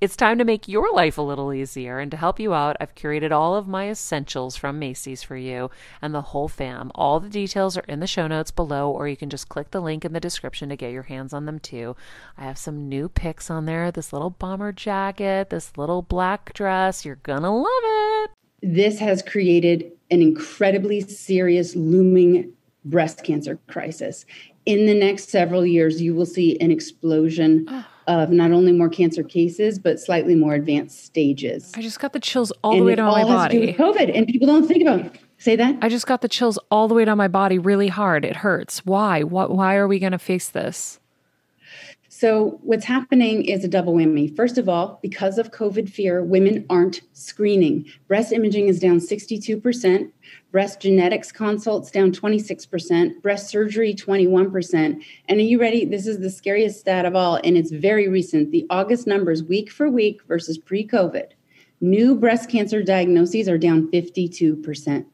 it's 0.00 0.16
time 0.16 0.38
to 0.38 0.44
make 0.44 0.66
your 0.66 0.90
life 0.94 1.18
a 1.18 1.22
little 1.22 1.52
easier. 1.52 1.98
And 1.98 2.10
to 2.10 2.16
help 2.16 2.40
you 2.40 2.54
out, 2.54 2.76
I've 2.80 2.94
curated 2.94 3.32
all 3.32 3.54
of 3.54 3.68
my 3.68 3.90
essentials 3.90 4.56
from 4.56 4.78
Macy's 4.78 5.22
for 5.22 5.36
you 5.36 5.70
and 6.00 6.14
the 6.14 6.22
whole 6.22 6.48
fam. 6.48 6.90
All 6.94 7.20
the 7.20 7.28
details 7.28 7.76
are 7.76 7.84
in 7.86 8.00
the 8.00 8.06
show 8.06 8.26
notes 8.26 8.50
below, 8.50 8.90
or 8.90 9.08
you 9.08 9.16
can 9.16 9.28
just 9.28 9.50
click 9.50 9.72
the 9.72 9.80
link 9.80 10.04
in 10.04 10.14
the 10.14 10.20
description 10.20 10.70
to 10.70 10.76
get 10.76 10.92
your 10.92 11.02
hands 11.02 11.34
on 11.34 11.44
them 11.44 11.58
too. 11.58 11.96
I 12.38 12.44
have 12.44 12.56
some 12.56 12.88
new 12.88 13.08
picks 13.10 13.50
on 13.50 13.66
there 13.66 13.90
this 13.90 14.12
little 14.12 14.30
bomber 14.30 14.72
jacket, 14.72 15.50
this 15.50 15.76
little 15.76 16.00
black 16.00 16.54
dress. 16.54 17.04
You're 17.04 17.16
going 17.16 17.42
to 17.42 17.50
love 17.50 17.66
it. 17.66 18.30
This 18.62 18.98
has 19.00 19.22
created 19.22 19.92
an 20.10 20.22
incredibly 20.22 21.00
serious 21.00 21.76
looming 21.76 22.52
breast 22.84 23.22
cancer 23.22 23.58
crisis. 23.68 24.24
In 24.64 24.86
the 24.86 24.94
next 24.94 25.28
several 25.28 25.66
years, 25.66 26.00
you 26.00 26.14
will 26.14 26.26
see 26.26 26.58
an 26.60 26.70
explosion. 26.70 27.66
Ah. 27.68 27.88
Of 28.10 28.30
not 28.30 28.50
only 28.50 28.72
more 28.72 28.88
cancer 28.88 29.22
cases 29.22 29.78
but 29.78 30.00
slightly 30.00 30.34
more 30.34 30.54
advanced 30.54 31.04
stages. 31.04 31.70
I 31.76 31.80
just 31.80 32.00
got 32.00 32.12
the 32.12 32.18
chills 32.18 32.50
all 32.64 32.72
and 32.72 32.80
the 32.80 32.84
way 32.84 32.96
down 32.96 33.12
my 33.12 33.22
body. 33.22 33.72
COVID, 33.72 34.10
and 34.12 34.26
people 34.26 34.48
don't 34.48 34.66
think 34.66 34.82
about 34.82 35.00
it. 35.06 35.12
Say 35.38 35.54
that. 35.54 35.76
I 35.80 35.88
just 35.88 36.08
got 36.08 36.20
the 36.20 36.28
chills 36.28 36.58
all 36.72 36.88
the 36.88 36.94
way 36.94 37.04
down 37.04 37.16
my 37.16 37.28
body, 37.28 37.56
really 37.56 37.86
hard. 37.86 38.24
It 38.24 38.34
hurts. 38.34 38.84
Why? 38.84 39.22
What? 39.22 39.52
Why 39.52 39.76
are 39.76 39.86
we 39.86 40.00
going 40.00 40.10
to 40.10 40.18
face 40.18 40.48
this? 40.48 40.98
So, 42.20 42.60
what's 42.60 42.84
happening 42.84 43.46
is 43.46 43.64
a 43.64 43.68
double 43.68 43.94
whammy. 43.94 44.36
First 44.36 44.58
of 44.58 44.68
all, 44.68 44.98
because 45.00 45.38
of 45.38 45.52
COVID 45.52 45.88
fear, 45.88 46.22
women 46.22 46.66
aren't 46.68 47.00
screening. 47.14 47.86
Breast 48.08 48.30
imaging 48.30 48.68
is 48.68 48.78
down 48.78 48.98
62%, 48.98 50.12
breast 50.52 50.82
genetics 50.82 51.32
consults 51.32 51.90
down 51.90 52.12
26%, 52.12 53.22
breast 53.22 53.48
surgery 53.48 53.94
21%. 53.94 55.02
And 55.30 55.40
are 55.40 55.42
you 55.42 55.58
ready? 55.58 55.86
This 55.86 56.06
is 56.06 56.18
the 56.18 56.28
scariest 56.28 56.80
stat 56.80 57.06
of 57.06 57.16
all, 57.16 57.36
and 57.42 57.56
it's 57.56 57.70
very 57.70 58.06
recent. 58.06 58.50
The 58.50 58.66
August 58.68 59.06
numbers, 59.06 59.42
week 59.42 59.70
for 59.70 59.88
week 59.88 60.20
versus 60.28 60.58
pre 60.58 60.86
COVID, 60.86 61.30
new 61.80 62.14
breast 62.14 62.50
cancer 62.50 62.82
diagnoses 62.82 63.48
are 63.48 63.56
down 63.56 63.90
52%. 63.90 65.06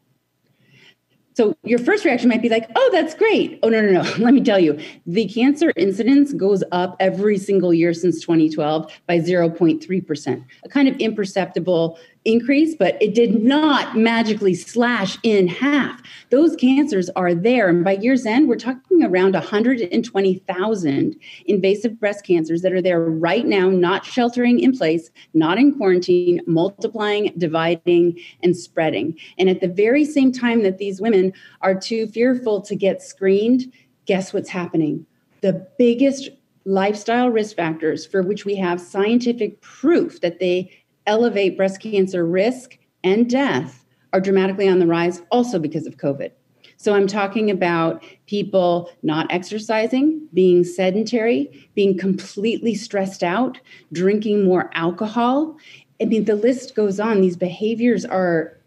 So 1.37 1.55
your 1.63 1.77
first 1.77 2.03
reaction 2.03 2.29
might 2.29 2.41
be 2.41 2.49
like, 2.49 2.67
oh, 2.75 2.89
that's 2.91 3.13
great. 3.13 3.59
Oh, 3.61 3.69
no, 3.69 3.79
no, 3.79 4.01
no. 4.01 4.13
Let 4.17 4.33
me 4.33 4.41
tell 4.41 4.57
you, 4.57 4.79
the 5.05 5.27
cancer 5.27 5.71
incidence 5.75 6.33
goes 6.33 6.63
up 6.71 6.95
every 6.99 7.37
single 7.37 7.71
year 7.71 7.93
since 7.93 8.19
2012 8.21 8.91
by 9.05 9.19
0.3%, 9.19 10.45
a 10.63 10.69
kind 10.69 10.87
of 10.87 10.97
imperceptible 10.97 11.99
increase, 12.25 12.75
but 12.75 13.01
it 13.01 13.15
did 13.15 13.41
not 13.41 13.97
magically 13.97 14.53
slash 14.53 15.17
in 15.23 15.47
half. 15.47 16.01
Those 16.29 16.55
cancers 16.55 17.09
are 17.11 17.33
there. 17.33 17.69
And 17.69 17.83
by 17.83 17.93
year's 17.93 18.25
end, 18.25 18.47
we're 18.47 18.55
talking 18.55 19.03
around 19.03 19.33
120,000 19.33 21.15
invasive 21.45 21.99
breast 21.99 22.25
cancers 22.25 22.61
that 22.61 22.73
are 22.73 22.81
there 22.81 22.99
right 22.99 23.45
now, 23.45 23.69
not 23.69 24.05
sheltering 24.05 24.59
in 24.59 24.77
place, 24.77 25.09
not 25.33 25.57
in 25.57 25.75
quarantine, 25.75 26.41
multiplying, 26.45 27.33
dividing, 27.37 28.19
and 28.43 28.55
spreading. 28.57 29.17
And 29.37 29.49
at 29.49 29.61
the 29.61 29.67
very 29.67 30.03
same 30.05 30.31
time 30.31 30.63
that 30.63 30.77
these 30.77 30.99
women 30.99 31.33
are 31.61 31.75
too 31.75 32.07
fearful 32.07 32.61
to 32.61 32.75
get 32.75 33.01
screened, 33.01 33.71
guess 34.05 34.33
what's 34.33 34.49
happening? 34.49 35.05
The 35.41 35.67
biggest 35.77 36.29
lifestyle 36.65 37.29
risk 37.29 37.55
factors 37.55 38.05
for 38.05 38.21
which 38.21 38.43
we 38.43 38.55
have 38.57 38.81
scientific 38.81 39.61
proof 39.61 40.19
that 40.19 40.39
they 40.39 40.69
elevate 41.07 41.57
breast 41.57 41.81
cancer 41.81 42.25
risk 42.25 42.77
and 43.03 43.29
death 43.29 43.85
are 44.13 44.21
dramatically 44.21 44.67
on 44.67 44.79
the 44.79 44.87
rise 44.87 45.21
also 45.31 45.57
because 45.59 45.87
of 45.87 45.97
COVID. 45.97 46.31
So 46.77 46.93
I'm 46.93 47.07
talking 47.07 47.49
about 47.49 48.03
people 48.27 48.91
not 49.01 49.25
exercising, 49.31 50.27
being 50.33 50.63
sedentary, 50.63 51.67
being 51.73 51.97
completely 51.97 52.75
stressed 52.75 53.23
out, 53.23 53.59
drinking 53.91 54.45
more 54.45 54.69
alcohol. 54.75 55.57
I 55.99 56.05
mean, 56.05 56.25
the 56.25 56.35
list 56.35 56.75
goes 56.75 56.99
on. 56.99 57.21
These 57.21 57.37
behaviors 57.37 58.05
are 58.05 58.57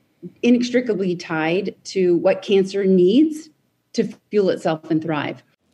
inextricably 0.43 1.15
tied 1.15 1.75
to 1.85 2.17
what 2.17 2.43
cancer 2.43 2.85
needs 2.85 3.49
to 3.93 4.13
fuel 4.31 4.51
itself 4.51 4.91
and 4.91 5.01
thrive. 5.01 5.43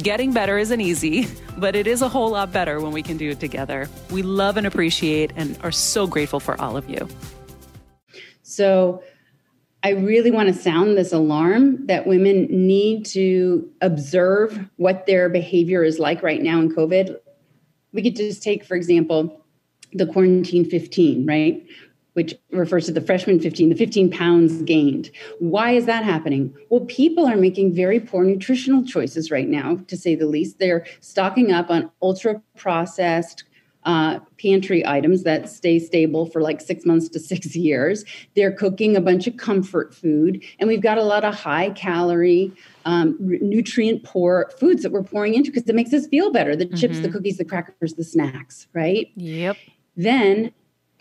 Getting 0.00 0.32
better 0.32 0.58
isn't 0.58 0.80
easy, 0.80 1.28
but 1.58 1.76
it 1.76 1.86
is 1.86 2.02
a 2.02 2.08
whole 2.08 2.30
lot 2.30 2.52
better 2.52 2.80
when 2.80 2.92
we 2.92 3.02
can 3.02 3.16
do 3.16 3.30
it 3.30 3.40
together. 3.40 3.88
We 4.10 4.22
love 4.22 4.56
and 4.56 4.66
appreciate 4.66 5.32
and 5.36 5.58
are 5.62 5.72
so 5.72 6.06
grateful 6.06 6.40
for 6.40 6.60
all 6.60 6.76
of 6.76 6.88
you. 6.88 7.08
So, 8.42 9.02
I 9.84 9.90
really 9.90 10.30
want 10.30 10.48
to 10.48 10.54
sound 10.54 10.96
this 10.96 11.12
alarm 11.12 11.86
that 11.88 12.06
women 12.06 12.46
need 12.48 13.04
to 13.06 13.68
observe 13.80 14.68
what 14.76 15.06
their 15.06 15.28
behavior 15.28 15.82
is 15.82 15.98
like 15.98 16.22
right 16.22 16.40
now 16.40 16.60
in 16.60 16.72
COVID. 16.72 17.16
We 17.92 18.02
could 18.02 18.14
just 18.14 18.44
take, 18.44 18.64
for 18.64 18.76
example, 18.76 19.44
the 19.92 20.06
quarantine 20.06 20.64
15, 20.64 21.26
right? 21.26 21.66
Which 22.14 22.34
refers 22.50 22.86
to 22.86 22.92
the 22.92 23.00
freshman 23.00 23.40
15, 23.40 23.70
the 23.70 23.74
15 23.74 24.10
pounds 24.10 24.62
gained. 24.62 25.10
Why 25.38 25.72
is 25.72 25.86
that 25.86 26.04
happening? 26.04 26.54
Well, 26.68 26.84
people 26.86 27.26
are 27.26 27.36
making 27.36 27.74
very 27.74 28.00
poor 28.00 28.24
nutritional 28.24 28.84
choices 28.84 29.30
right 29.30 29.48
now, 29.48 29.78
to 29.88 29.96
say 29.96 30.14
the 30.14 30.26
least. 30.26 30.58
They're 30.58 30.86
stocking 31.00 31.52
up 31.52 31.70
on 31.70 31.90
ultra 32.02 32.42
processed 32.56 33.44
uh, 33.84 34.20
pantry 34.40 34.86
items 34.86 35.24
that 35.24 35.48
stay 35.48 35.78
stable 35.78 36.26
for 36.26 36.40
like 36.40 36.60
six 36.60 36.84
months 36.84 37.08
to 37.08 37.18
six 37.32 37.56
years. 37.56 38.04
They're 38.36 38.52
cooking 38.52 38.96
a 38.96 39.00
bunch 39.00 39.26
of 39.26 39.36
comfort 39.36 39.94
food, 39.94 40.42
and 40.58 40.68
we've 40.68 40.82
got 40.82 40.98
a 40.98 41.02
lot 41.02 41.24
of 41.24 41.34
high 41.34 41.70
calorie, 41.70 42.52
um, 42.84 43.16
nutrient 43.20 44.04
poor 44.04 44.50
foods 44.58 44.82
that 44.82 44.92
we're 44.92 45.02
pouring 45.02 45.34
into 45.34 45.50
because 45.50 45.68
it 45.68 45.74
makes 45.74 45.92
us 45.92 46.06
feel 46.06 46.30
better 46.30 46.54
the 46.54 46.66
mm-hmm. 46.66 46.76
chips, 46.76 46.98
the 46.98 47.04
mm-hmm. 47.04 47.12
cookies, 47.12 47.38
the 47.38 47.44
crackers, 47.44 47.94
the 47.94 48.04
snacks, 48.04 48.68
right? 48.72 49.10
Yep. 49.16 49.56
Then 49.96 50.52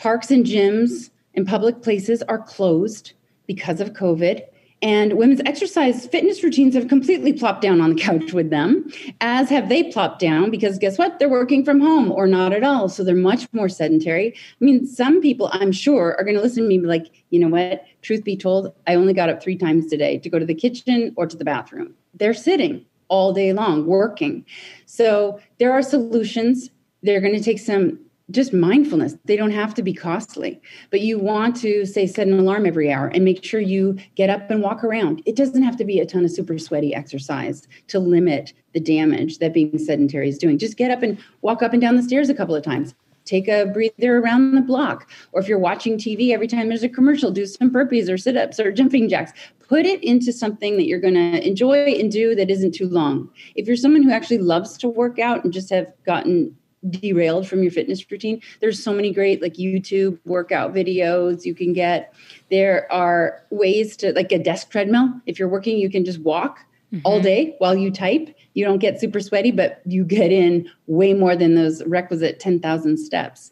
Parks 0.01 0.31
and 0.31 0.43
gyms 0.43 1.11
and 1.35 1.47
public 1.47 1.83
places 1.83 2.23
are 2.23 2.39
closed 2.39 3.13
because 3.45 3.79
of 3.79 3.93
COVID. 3.93 4.41
And 4.81 5.13
women's 5.13 5.41
exercise 5.45 6.07
fitness 6.07 6.43
routines 6.43 6.73
have 6.73 6.87
completely 6.87 7.33
plopped 7.33 7.61
down 7.61 7.79
on 7.81 7.93
the 7.93 8.01
couch 8.01 8.33
with 8.33 8.49
them, 8.49 8.91
as 9.21 9.47
have 9.51 9.69
they 9.69 9.91
plopped 9.91 10.17
down 10.17 10.49
because 10.49 10.79
guess 10.79 10.97
what? 10.97 11.19
They're 11.19 11.29
working 11.29 11.63
from 11.63 11.79
home 11.79 12.11
or 12.11 12.25
not 12.25 12.51
at 12.51 12.63
all. 12.63 12.89
So 12.89 13.03
they're 13.03 13.13
much 13.13 13.47
more 13.53 13.69
sedentary. 13.69 14.33
I 14.35 14.65
mean, 14.65 14.87
some 14.87 15.21
people 15.21 15.51
I'm 15.53 15.71
sure 15.71 16.15
are 16.17 16.23
going 16.23 16.35
to 16.35 16.41
listen 16.41 16.63
to 16.63 16.67
me 16.69 16.79
like, 16.79 17.05
you 17.29 17.39
know 17.39 17.49
what? 17.49 17.85
Truth 18.01 18.23
be 18.23 18.35
told, 18.35 18.73
I 18.87 18.95
only 18.95 19.13
got 19.13 19.29
up 19.29 19.43
three 19.43 19.55
times 19.55 19.85
today 19.85 20.17
to 20.17 20.29
go 20.31 20.39
to 20.39 20.47
the 20.47 20.55
kitchen 20.55 21.13
or 21.15 21.27
to 21.27 21.37
the 21.37 21.45
bathroom. 21.45 21.93
They're 22.15 22.33
sitting 22.33 22.87
all 23.07 23.33
day 23.33 23.53
long 23.53 23.85
working. 23.85 24.47
So 24.87 25.39
there 25.59 25.71
are 25.71 25.83
solutions. 25.83 26.71
They're 27.03 27.21
going 27.21 27.37
to 27.37 27.43
take 27.43 27.59
some 27.59 27.99
just 28.31 28.53
mindfulness. 28.53 29.15
They 29.25 29.35
don't 29.35 29.51
have 29.51 29.73
to 29.75 29.83
be 29.83 29.93
costly, 29.93 30.61
but 30.89 31.01
you 31.01 31.19
want 31.19 31.55
to 31.57 31.85
say 31.85 32.07
set 32.07 32.27
an 32.27 32.39
alarm 32.39 32.65
every 32.65 32.91
hour 32.91 33.07
and 33.07 33.23
make 33.23 33.43
sure 33.43 33.59
you 33.59 33.97
get 34.15 34.29
up 34.29 34.49
and 34.49 34.61
walk 34.61 34.83
around. 34.83 35.21
It 35.25 35.35
doesn't 35.35 35.63
have 35.63 35.77
to 35.77 35.85
be 35.85 35.99
a 35.99 36.05
ton 36.05 36.25
of 36.25 36.31
super 36.31 36.57
sweaty 36.57 36.93
exercise 36.93 37.67
to 37.87 37.99
limit 37.99 38.53
the 38.73 38.79
damage 38.79 39.39
that 39.39 39.53
being 39.53 39.77
sedentary 39.77 40.29
is 40.29 40.37
doing. 40.37 40.57
Just 40.57 40.77
get 40.77 40.91
up 40.91 41.03
and 41.03 41.17
walk 41.41 41.61
up 41.61 41.73
and 41.73 41.81
down 41.81 41.97
the 41.97 42.03
stairs 42.03 42.29
a 42.29 42.33
couple 42.33 42.55
of 42.55 42.63
times. 42.63 42.93
Take 43.25 43.47
a 43.47 43.65
breather 43.67 44.17
around 44.17 44.55
the 44.55 44.61
block. 44.61 45.09
Or 45.31 45.41
if 45.41 45.47
you're 45.47 45.59
watching 45.59 45.97
TV, 45.97 46.31
every 46.31 46.47
time 46.47 46.69
there's 46.69 46.83
a 46.83 46.89
commercial, 46.89 47.31
do 47.31 47.45
some 47.45 47.69
burpees 47.69 48.09
or 48.09 48.17
sit 48.17 48.35
ups 48.35 48.59
or 48.59 48.71
jumping 48.71 49.09
jacks. 49.09 49.31
Put 49.67 49.85
it 49.85 50.03
into 50.03 50.33
something 50.33 50.75
that 50.77 50.87
you're 50.87 50.99
going 50.99 51.13
to 51.13 51.47
enjoy 51.47 51.93
and 51.93 52.11
do 52.11 52.35
that 52.35 52.49
isn't 52.49 52.73
too 52.73 52.89
long. 52.89 53.29
If 53.55 53.67
you're 53.67 53.75
someone 53.75 54.03
who 54.03 54.11
actually 54.11 54.39
loves 54.39 54.77
to 54.79 54.89
work 54.89 55.19
out 55.19 55.43
and 55.43 55.53
just 55.53 55.69
have 55.69 55.87
gotten 56.03 56.55
derailed 56.89 57.47
from 57.47 57.61
your 57.61 57.71
fitness 57.71 58.09
routine. 58.09 58.41
There's 58.59 58.83
so 58.83 58.93
many 58.93 59.13
great 59.13 59.41
like 59.41 59.53
youtube 59.53 60.19
workout 60.25 60.73
videos 60.73 61.45
you 61.45 61.53
can 61.53 61.73
get. 61.73 62.13
There 62.49 62.91
are 62.91 63.43
ways 63.51 63.95
to 63.97 64.13
like 64.13 64.31
a 64.31 64.39
desk 64.39 64.71
treadmill. 64.71 65.13
If 65.25 65.37
you're 65.37 65.47
working 65.47 65.77
you 65.77 65.89
can 65.89 66.03
just 66.03 66.19
walk 66.19 66.59
mm-hmm. 66.91 67.01
all 67.03 67.21
day 67.21 67.55
while 67.59 67.75
you 67.75 67.91
type. 67.91 68.35
You 68.53 68.65
don't 68.65 68.79
get 68.79 68.99
super 68.99 69.19
sweaty 69.19 69.51
but 69.51 69.81
you 69.85 70.03
get 70.03 70.31
in 70.31 70.69
way 70.87 71.13
more 71.13 71.35
than 71.35 71.55
those 71.55 71.83
requisite 71.85 72.39
10,000 72.39 72.97
steps. 72.97 73.51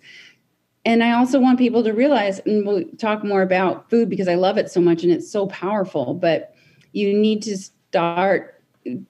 And 0.85 1.03
i 1.03 1.11
also 1.11 1.39
want 1.39 1.59
people 1.59 1.83
to 1.83 1.93
realize 1.93 2.39
and 2.39 2.65
we'll 2.65 2.85
talk 2.97 3.23
more 3.23 3.41
about 3.41 3.89
food 3.89 4.09
because 4.09 4.27
i 4.27 4.35
love 4.35 4.57
it 4.57 4.71
so 4.71 4.81
much 4.81 5.03
and 5.03 5.11
it's 5.11 5.29
so 5.29 5.45
powerful 5.47 6.13
but 6.13 6.55
you 6.93 7.13
need 7.13 7.43
to 7.43 7.57
start 7.57 8.59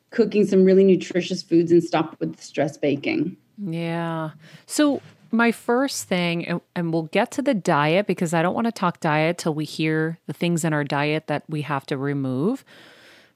cooking 0.09 0.45
some 0.45 0.65
really 0.65 0.83
nutritious 0.83 1.43
foods 1.43 1.71
and 1.71 1.83
stop 1.83 2.19
with 2.19 2.41
stress 2.41 2.75
baking 2.75 3.37
yeah. 3.61 4.31
So, 4.65 5.01
my 5.31 5.51
first 5.51 6.07
thing, 6.07 6.61
and, 6.75 6.91
we'll 6.91 7.03
get 7.03 7.31
to 7.31 7.41
the 7.41 7.53
diet 7.53 8.07
because 8.07 8.33
I 8.33 8.41
don't 8.41 8.55
want 8.55 8.65
to 8.65 8.71
talk 8.71 8.99
diet 8.99 9.37
till 9.37 9.53
we 9.53 9.65
hear 9.65 10.17
the 10.25 10.33
things 10.33 10.63
in 10.63 10.73
our 10.73 10.83
diet 10.83 11.27
that 11.27 11.43
we 11.47 11.61
have 11.61 11.85
to 11.87 11.97
remove. 11.97 12.65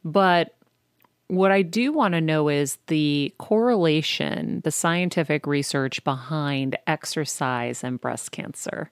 But 0.03 0.55
what 1.27 1.51
I 1.51 1.61
do 1.61 1.93
want 1.93 2.13
to 2.13 2.21
know 2.21 2.49
is 2.49 2.77
the 2.87 3.33
correlation, 3.37 4.61
the 4.63 4.71
scientific 4.71 5.45
research 5.45 6.03
behind 6.03 6.77
exercise 6.87 7.83
and 7.83 8.01
breast 8.01 8.31
cancer. 8.31 8.89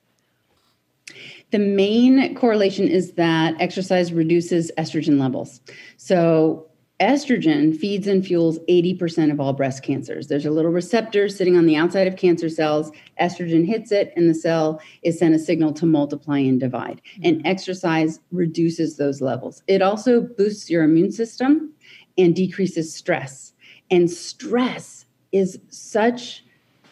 The 1.51 1.59
main 1.59 2.35
correlation 2.35 2.87
is 2.87 3.13
that 3.13 3.59
exercise 3.59 4.13
reduces 4.13 4.71
estrogen 4.77 5.19
levels. 5.19 5.59
So, 5.97 6.67
estrogen 7.01 7.75
feeds 7.75 8.05
and 8.05 8.25
fuels 8.25 8.59
80% 8.69 9.31
of 9.31 9.39
all 9.39 9.53
breast 9.53 9.81
cancers. 9.81 10.27
There's 10.27 10.45
a 10.45 10.51
little 10.51 10.71
receptor 10.71 11.27
sitting 11.27 11.57
on 11.57 11.65
the 11.65 11.75
outside 11.75 12.07
of 12.07 12.15
cancer 12.15 12.47
cells. 12.47 12.91
Estrogen 13.19 13.65
hits 13.65 13.91
it, 13.91 14.13
and 14.15 14.29
the 14.29 14.35
cell 14.35 14.79
is 15.01 15.17
sent 15.17 15.33
a 15.33 15.39
signal 15.39 15.73
to 15.73 15.87
multiply 15.87 16.37
and 16.37 16.59
divide. 16.59 17.01
Mm-hmm. 17.13 17.21
And 17.25 17.47
exercise 17.47 18.19
reduces 18.31 18.97
those 18.97 19.19
levels. 19.19 19.63
It 19.67 19.81
also 19.81 20.21
boosts 20.21 20.69
your 20.69 20.83
immune 20.83 21.11
system 21.11 21.73
and 22.19 22.35
decreases 22.35 22.93
stress. 22.93 23.53
And 23.89 24.09
stress 24.09 25.05
is 25.31 25.59
such 25.69 26.45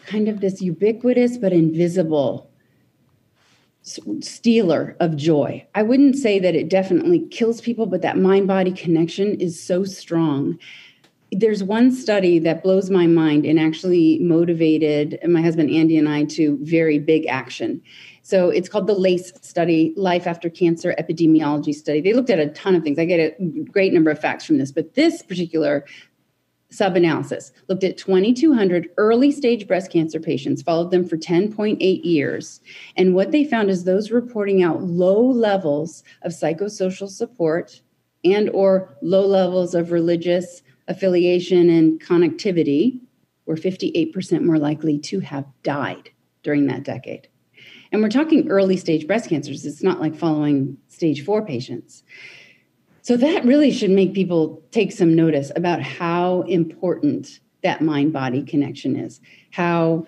kind 0.08 0.28
of 0.28 0.42
this 0.42 0.60
ubiquitous 0.60 1.38
but 1.38 1.54
invisible 1.54 2.49
stealer 3.82 4.96
of 5.00 5.16
joy. 5.16 5.66
I 5.76 5.84
wouldn't 5.84 6.16
say 6.16 6.40
that 6.40 6.56
it 6.56 6.70
definitely 6.70 7.28
kills 7.30 7.62
people, 7.62 7.86
but 7.86 8.02
that 8.02 8.18
mind 8.18 8.48
body 8.48 8.72
connection 8.72 9.40
is 9.40 9.62
so 9.62 9.84
strong. 9.84 10.60
There's 11.32 11.64
one 11.64 11.92
study 11.92 12.40
that 12.40 12.64
blows 12.64 12.90
my 12.90 13.08
mind 13.08 13.46
and 13.46 13.60
actually 13.60 14.20
motivated 14.20 15.20
my 15.28 15.42
husband 15.42 15.70
Andy 15.70 15.98
and 15.98 16.10
I 16.10 16.26
to 16.26 16.58
very 16.62 16.98
big 16.98 17.28
action. 17.28 17.82
So 18.24 18.50
it's 18.50 18.70
called 18.70 18.88
the 18.88 18.94
LACE 18.94 19.32
study, 19.42 19.94
Life 19.96 20.28
After 20.28 20.50
Cancer 20.50 20.94
Epidemiology 21.00 21.74
Study. 21.74 22.02
They 22.02 22.14
looked 22.14 22.30
at 22.30 22.40
a 22.40 22.50
ton 22.50 22.76
of 22.76 22.84
things. 22.84 23.00
I 23.00 23.06
get 23.06 23.20
a 23.20 23.64
great 23.72 23.94
number 23.94 24.12
of 24.12 24.20
facts 24.20 24.46
from 24.46 24.58
this, 24.58 24.72
but 24.72 24.94
this 24.94 25.22
particular 25.22 25.86
sub 26.72 26.96
analysis 26.96 27.52
looked 27.68 27.84
at 27.84 27.98
2,200 27.98 28.90
early 28.98 29.32
stage 29.32 29.68
breast 29.68 29.92
cancer 29.92 30.20
patients, 30.20 30.62
followed 30.62 30.92
them 30.92 31.08
for 31.08 31.18
10.8 31.18 32.04
years. 32.04 32.62
And 32.96 33.16
what 33.16 33.32
they 33.32 33.44
found 33.44 33.70
is 33.70 33.84
those 33.84 34.12
reporting 34.12 34.62
out 34.62 34.84
low 34.84 35.20
levels 35.20 36.04
of 36.22 36.32
psychosocial 36.32 37.10
support 37.10 37.82
and 38.24 38.50
or 38.50 38.96
low 39.02 39.26
levels 39.26 39.74
of 39.74 39.92
religious 39.92 40.62
affiliation 40.88 41.70
and 41.70 42.02
connectivity 42.02 43.00
were 43.46 43.56
58% 43.56 44.44
more 44.44 44.60
likely 44.60 45.00
to 45.00 45.20
have 45.22 45.46
died 45.64 46.10
during 46.44 46.68
that 46.68 46.84
decade. 46.84 47.28
And 47.92 48.02
we're 48.02 48.10
talking 48.10 48.48
early 48.50 48.78
stage 48.78 49.08
breast 49.08 49.30
cancers. 49.30 49.66
It's 49.66 49.82
not 49.82 50.00
like 50.00 50.16
following 50.16 50.78
stage 50.88 51.26
four 51.26 51.44
patients. 51.46 52.04
So 53.10 53.18
that 53.18 53.44
really 53.44 53.72
should 53.72 53.90
make 53.90 54.14
people 54.14 54.62
take 54.70 54.92
some 54.92 55.16
notice 55.16 55.52
about 55.56 55.82
how 55.82 56.42
important 56.42 57.40
that 57.64 57.82
mind 57.82 58.14
body 58.14 58.44
connection 58.44 58.96
is, 58.96 59.20
how 59.50 60.06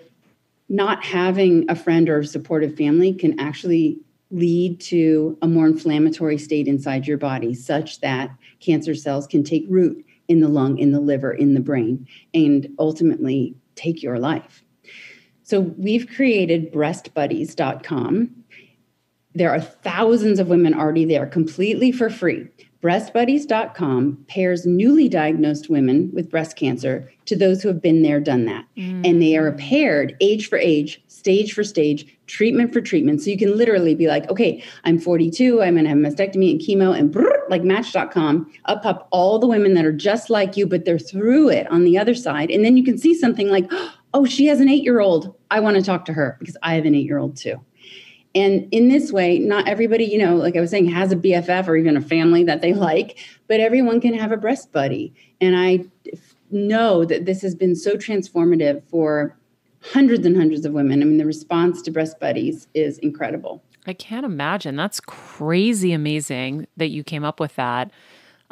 not 0.68 1.04
having 1.04 1.68
a 1.68 1.74
friend 1.74 2.08
or 2.08 2.20
a 2.20 2.24
supportive 2.24 2.76
family 2.76 3.12
can 3.12 3.40
actually 3.40 3.98
lead 4.30 4.80
to 4.82 5.36
a 5.42 5.48
more 5.48 5.66
inflammatory 5.66 6.38
state 6.38 6.68
inside 6.68 7.08
your 7.08 7.18
body, 7.18 7.54
such 7.54 8.00
that 8.02 8.30
cancer 8.60 8.94
cells 8.94 9.26
can 9.26 9.42
take 9.42 9.64
root 9.68 10.06
in 10.28 10.38
the 10.38 10.46
lung, 10.46 10.78
in 10.78 10.92
the 10.92 11.00
liver, 11.00 11.32
in 11.32 11.54
the 11.54 11.60
brain, 11.60 12.06
and 12.32 12.68
ultimately 12.78 13.56
take 13.74 14.00
your 14.00 14.20
life. 14.20 14.62
So 15.42 15.58
we've 15.58 16.06
created 16.06 16.72
breastbuddies.com. 16.72 18.30
There 19.34 19.50
are 19.50 19.60
thousands 19.60 20.38
of 20.38 20.46
women 20.46 20.72
already 20.72 21.04
there 21.04 21.26
completely 21.26 21.90
for 21.90 22.08
free 22.08 22.46
breastbuddies.com 22.82 24.24
pairs 24.26 24.66
newly 24.66 25.08
diagnosed 25.08 25.70
women 25.70 26.10
with 26.12 26.28
breast 26.28 26.56
cancer 26.56 27.10
to 27.26 27.36
those 27.36 27.62
who 27.62 27.68
have 27.68 27.80
been 27.80 28.02
there, 28.02 28.18
done 28.18 28.44
that. 28.46 28.64
Mm. 28.76 29.08
And 29.08 29.22
they 29.22 29.36
are 29.36 29.52
paired 29.52 30.16
age 30.20 30.48
for 30.48 30.58
age, 30.58 31.00
stage 31.06 31.52
for 31.52 31.62
stage, 31.62 32.18
treatment 32.26 32.72
for 32.72 32.80
treatment. 32.80 33.22
So 33.22 33.30
you 33.30 33.38
can 33.38 33.56
literally 33.56 33.94
be 33.94 34.08
like, 34.08 34.28
okay, 34.28 34.64
I'm 34.82 34.98
42, 34.98 35.62
I'm 35.62 35.74
going 35.74 35.84
to 35.84 35.90
have 35.90 35.98
mastectomy 35.98 36.50
and 36.50 36.60
chemo, 36.60 36.98
and 36.98 37.14
brrr, 37.14 37.48
like 37.48 37.62
match.com, 37.62 38.52
up 38.64 38.84
up 38.84 39.06
all 39.12 39.38
the 39.38 39.46
women 39.46 39.74
that 39.74 39.84
are 39.84 39.92
just 39.92 40.28
like 40.28 40.56
you, 40.56 40.66
but 40.66 40.84
they're 40.84 40.98
through 40.98 41.50
it 41.50 41.70
on 41.70 41.84
the 41.84 41.96
other 41.96 42.14
side. 42.14 42.50
And 42.50 42.64
then 42.64 42.76
you 42.76 42.82
can 42.82 42.98
see 42.98 43.14
something 43.14 43.48
like, 43.48 43.70
oh, 44.14 44.24
she 44.26 44.46
has 44.46 44.60
an 44.60 44.68
eight 44.68 44.82
year 44.82 45.00
old. 45.00 45.34
I 45.50 45.60
want 45.60 45.76
to 45.76 45.82
talk 45.82 46.04
to 46.06 46.12
her 46.12 46.36
because 46.40 46.56
I 46.62 46.74
have 46.74 46.84
an 46.84 46.96
eight 46.96 47.06
year 47.06 47.18
old 47.18 47.36
too. 47.36 47.60
And 48.34 48.66
in 48.72 48.88
this 48.88 49.12
way, 49.12 49.38
not 49.38 49.68
everybody, 49.68 50.04
you 50.04 50.18
know, 50.18 50.36
like 50.36 50.56
I 50.56 50.60
was 50.60 50.70
saying, 50.70 50.88
has 50.88 51.12
a 51.12 51.16
BFF 51.16 51.68
or 51.68 51.76
even 51.76 51.96
a 51.96 52.00
family 52.00 52.44
that 52.44 52.62
they 52.62 52.72
like, 52.88 53.18
but 53.48 53.60
everyone 53.60 54.00
can 54.00 54.14
have 54.14 54.32
a 54.32 54.36
breast 54.36 54.72
buddy. 54.72 55.14
And 55.40 55.56
I 55.56 55.84
know 56.50 57.04
that 57.04 57.26
this 57.26 57.42
has 57.42 57.54
been 57.54 57.74
so 57.74 57.96
transformative 57.96 58.82
for 58.88 59.36
hundreds 59.80 60.24
and 60.24 60.36
hundreds 60.36 60.64
of 60.64 60.72
women. 60.72 61.02
I 61.02 61.04
mean, 61.04 61.18
the 61.18 61.26
response 61.26 61.82
to 61.82 61.90
breast 61.90 62.20
buddies 62.20 62.68
is 62.74 62.98
incredible. 62.98 63.62
I 63.86 63.94
can't 63.94 64.24
imagine. 64.24 64.76
That's 64.76 65.00
crazy 65.00 65.92
amazing 65.92 66.68
that 66.76 66.88
you 66.88 67.02
came 67.02 67.24
up 67.24 67.40
with 67.40 67.56
that 67.56 67.90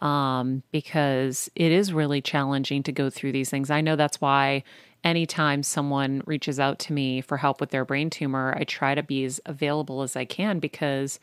um, 0.00 0.62
because 0.72 1.48
it 1.54 1.70
is 1.70 1.92
really 1.92 2.20
challenging 2.20 2.82
to 2.82 2.92
go 2.92 3.10
through 3.10 3.32
these 3.32 3.50
things. 3.50 3.70
I 3.70 3.80
know 3.80 3.96
that's 3.96 4.20
why 4.20 4.64
anytime 5.04 5.62
someone 5.62 6.22
reaches 6.26 6.60
out 6.60 6.78
to 6.80 6.92
me 6.92 7.20
for 7.20 7.36
help 7.36 7.60
with 7.60 7.70
their 7.70 7.84
brain 7.84 8.10
tumor, 8.10 8.54
I 8.58 8.64
try 8.64 8.94
to 8.94 9.02
be 9.02 9.24
as 9.24 9.40
available 9.46 10.02
as 10.02 10.16
I 10.16 10.24
can 10.24 10.58
because 10.58 11.18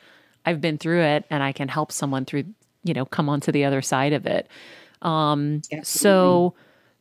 I've 0.46 0.62
been 0.62 0.78
through 0.78 1.02
it 1.02 1.26
and 1.30 1.44
I 1.44 1.52
can 1.52 1.68
help 1.68 1.92
someone 1.92 2.26
through, 2.26 2.46
you 2.84 2.94
know, 2.94 3.06
come 3.06 3.30
onto 3.30 3.52
the 3.52 3.66
other 3.66 3.82
side 3.82 4.14
of 4.14 4.26
it. 4.26 4.48
Um, 5.02 5.62
so, 5.84 6.54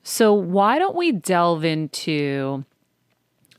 so 0.02 0.34
why 0.34 0.78
don't 0.78 0.96
we 0.96 1.12
delve 1.12 1.64
into, 1.64 2.64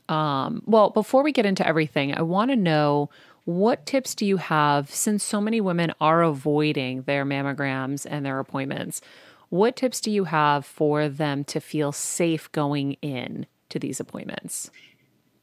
um, 0.08 0.62
well, 0.66 0.90
before 0.90 1.22
we 1.22 1.32
get 1.32 1.46
into 1.46 1.66
everything, 1.66 2.14
I 2.14 2.22
want 2.22 2.50
to 2.50 2.56
know 2.56 3.10
what 3.44 3.86
tips 3.86 4.14
do 4.14 4.26
you 4.26 4.36
have 4.36 4.90
since 4.90 5.24
so 5.24 5.40
many 5.40 5.60
women 5.60 5.92
are 6.00 6.22
avoiding 6.22 7.02
their 7.02 7.24
mammograms 7.24 8.06
and 8.08 8.24
their 8.24 8.38
appointments? 8.38 9.00
What 9.50 9.76
tips 9.76 10.00
do 10.00 10.10
you 10.10 10.24
have 10.24 10.66
for 10.66 11.08
them 11.08 11.44
to 11.44 11.60
feel 11.60 11.92
safe 11.92 12.50
going 12.52 12.94
in 12.94 13.46
to 13.70 13.78
these 13.78 14.00
appointments? 14.00 14.70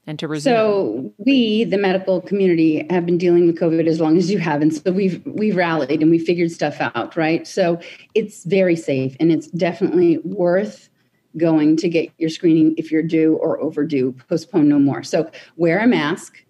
and 0.08 0.20
to 0.20 0.28
resume. 0.28 0.54
So 0.54 1.14
we, 1.18 1.64
the 1.64 1.78
medical 1.78 2.22
community, 2.22 2.86
have 2.90 3.06
been 3.06 3.18
dealing 3.18 3.48
with 3.48 3.58
COVID 3.58 3.88
as 3.88 4.00
long 4.00 4.18
as 4.18 4.30
you 4.30 4.38
have, 4.38 4.62
and 4.62 4.74
so 4.74 4.92
we've 4.92 5.22
we've 5.26 5.56
rallied 5.56 6.02
and 6.02 6.12
we 6.12 6.20
figured 6.20 6.52
stuff 6.52 6.78
out, 6.80 7.16
right? 7.16 7.48
So 7.48 7.80
it's 8.14 8.44
very 8.44 8.76
safe, 8.76 9.16
and 9.20 9.32
it's 9.32 9.48
definitely 9.48 10.20
worth 10.20 10.90
going 11.38 11.76
to 11.78 11.90
get 11.90 12.12
your 12.18 12.30
screening 12.30 12.76
if 12.78 12.92
you're 12.92 13.04
due 13.04 13.36
or 13.36 13.60
overdue. 13.60 14.16
Postpone 14.30 14.70
no 14.70 14.80
more. 14.80 15.04
So 15.04 15.30
wear 15.58 15.80
a 15.80 15.88
mask. 15.88 16.45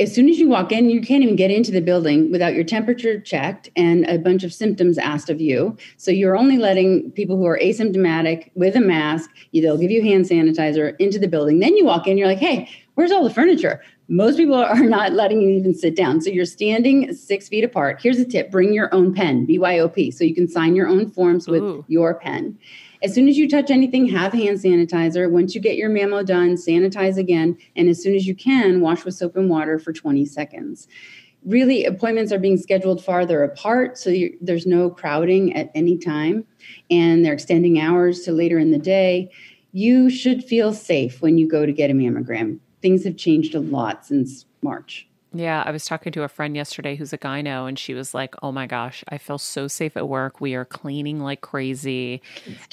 As 0.00 0.12
soon 0.12 0.28
as 0.28 0.40
you 0.40 0.48
walk 0.48 0.72
in, 0.72 0.90
you 0.90 1.00
can't 1.00 1.22
even 1.22 1.36
get 1.36 1.52
into 1.52 1.70
the 1.70 1.80
building 1.80 2.32
without 2.32 2.54
your 2.54 2.64
temperature 2.64 3.20
checked 3.20 3.70
and 3.76 4.04
a 4.06 4.18
bunch 4.18 4.42
of 4.42 4.52
symptoms 4.52 4.98
asked 4.98 5.30
of 5.30 5.40
you. 5.40 5.76
So 5.98 6.10
you're 6.10 6.36
only 6.36 6.58
letting 6.58 7.12
people 7.12 7.36
who 7.36 7.46
are 7.46 7.60
asymptomatic 7.62 8.50
with 8.56 8.74
a 8.74 8.80
mask, 8.80 9.30
they'll 9.52 9.78
give 9.78 9.92
you 9.92 10.02
hand 10.02 10.24
sanitizer 10.24 10.96
into 10.98 11.20
the 11.20 11.28
building. 11.28 11.60
Then 11.60 11.76
you 11.76 11.84
walk 11.84 12.08
in, 12.08 12.18
you're 12.18 12.26
like, 12.26 12.38
hey, 12.38 12.68
where's 12.94 13.12
all 13.12 13.22
the 13.22 13.32
furniture? 13.32 13.80
Most 14.08 14.36
people 14.36 14.56
are 14.64 14.82
not 14.82 15.12
letting 15.12 15.40
you 15.40 15.50
even 15.50 15.74
sit 15.74 15.94
down. 15.94 16.20
So 16.20 16.28
you're 16.28 16.44
standing 16.44 17.14
six 17.14 17.48
feet 17.48 17.62
apart. 17.62 18.00
Here's 18.02 18.18
a 18.18 18.24
tip 18.24 18.50
bring 18.50 18.72
your 18.72 18.92
own 18.92 19.14
pen, 19.14 19.46
BYOP, 19.46 20.12
so 20.12 20.24
you 20.24 20.34
can 20.34 20.48
sign 20.48 20.74
your 20.74 20.88
own 20.88 21.08
forms 21.08 21.46
with 21.46 21.62
Ooh. 21.62 21.84
your 21.86 22.14
pen. 22.14 22.58
As 23.04 23.12
soon 23.12 23.28
as 23.28 23.36
you 23.36 23.46
touch 23.46 23.70
anything, 23.70 24.08
have 24.08 24.32
hand 24.32 24.58
sanitizer. 24.58 25.30
Once 25.30 25.54
you 25.54 25.60
get 25.60 25.76
your 25.76 25.90
mammo 25.90 26.24
done, 26.24 26.54
sanitize 26.54 27.18
again. 27.18 27.58
And 27.76 27.90
as 27.90 28.02
soon 28.02 28.14
as 28.14 28.26
you 28.26 28.34
can, 28.34 28.80
wash 28.80 29.04
with 29.04 29.14
soap 29.14 29.36
and 29.36 29.50
water 29.50 29.78
for 29.78 29.92
20 29.92 30.24
seconds. 30.24 30.88
Really, 31.44 31.84
appointments 31.84 32.32
are 32.32 32.38
being 32.38 32.56
scheduled 32.56 33.04
farther 33.04 33.42
apart, 33.42 33.98
so 33.98 34.10
there's 34.40 34.64
no 34.64 34.88
crowding 34.88 35.54
at 35.54 35.70
any 35.74 35.98
time. 35.98 36.46
And 36.90 37.22
they're 37.22 37.34
extending 37.34 37.78
hours 37.78 38.22
to 38.22 38.32
later 38.32 38.58
in 38.58 38.70
the 38.70 38.78
day. 38.78 39.30
You 39.72 40.08
should 40.08 40.42
feel 40.42 40.72
safe 40.72 41.20
when 41.20 41.36
you 41.36 41.46
go 41.46 41.66
to 41.66 41.72
get 41.72 41.90
a 41.90 41.92
mammogram. 41.92 42.58
Things 42.80 43.04
have 43.04 43.18
changed 43.18 43.54
a 43.54 43.60
lot 43.60 44.06
since 44.06 44.46
March. 44.62 45.06
Yeah, 45.34 45.64
I 45.66 45.72
was 45.72 45.84
talking 45.84 46.12
to 46.12 46.22
a 46.22 46.28
friend 46.28 46.54
yesterday 46.54 46.94
who's 46.94 47.12
a 47.12 47.18
gyno, 47.18 47.68
and 47.68 47.76
she 47.76 47.92
was 47.92 48.14
like, 48.14 48.34
"Oh 48.42 48.52
my 48.52 48.66
gosh, 48.66 49.02
I 49.08 49.18
feel 49.18 49.36
so 49.36 49.66
safe 49.66 49.96
at 49.96 50.08
work. 50.08 50.40
We 50.40 50.54
are 50.54 50.64
cleaning 50.64 51.20
like 51.20 51.40
crazy." 51.40 52.22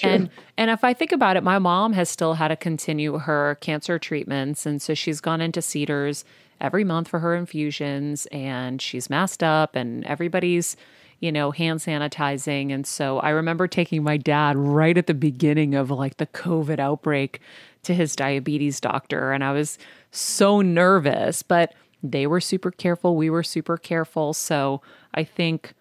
And 0.03 0.29
and 0.57 0.69
if 0.69 0.83
I 0.83 0.93
think 0.93 1.11
about 1.11 1.37
it, 1.37 1.43
my 1.43 1.57
mom 1.57 1.93
has 1.93 2.07
still 2.07 2.35
had 2.35 2.49
to 2.49 2.55
continue 2.55 3.17
her 3.17 3.57
cancer 3.61 3.97
treatments, 3.97 4.65
and 4.67 4.79
so 4.79 4.93
she's 4.93 5.19
gone 5.19 5.41
into 5.41 5.61
Cedars 5.61 6.23
every 6.61 6.83
month 6.83 7.07
for 7.07 7.19
her 7.19 7.35
infusions, 7.35 8.27
and 8.27 8.79
she's 8.79 9.09
masked 9.09 9.41
up, 9.41 9.75
and 9.75 10.05
everybody's 10.05 10.77
you 11.21 11.31
know, 11.31 11.51
hand 11.51 11.79
sanitizing. 11.79 12.73
And 12.73 12.85
so 12.85 13.19
I 13.19 13.29
remember 13.29 13.67
taking 13.67 14.03
my 14.03 14.17
dad 14.17 14.57
right 14.57 14.97
at 14.97 15.05
the 15.05 15.13
beginning 15.13 15.75
of 15.75 15.91
like 15.91 16.17
the 16.17 16.25
COVID 16.25 16.79
outbreak 16.79 17.39
to 17.83 17.93
his 17.93 18.15
diabetes 18.15 18.79
doctor. 18.79 19.31
And 19.31 19.43
I 19.43 19.51
was 19.51 19.77
so 20.09 20.61
nervous, 20.61 21.43
but 21.43 21.73
they 22.03 22.27
were 22.27 22.41
super 22.41 22.71
careful. 22.71 23.15
We 23.15 23.29
were 23.29 23.43
super 23.43 23.77
careful. 23.77 24.33
So 24.33 24.81
I 25.13 25.23
think. 25.23 25.73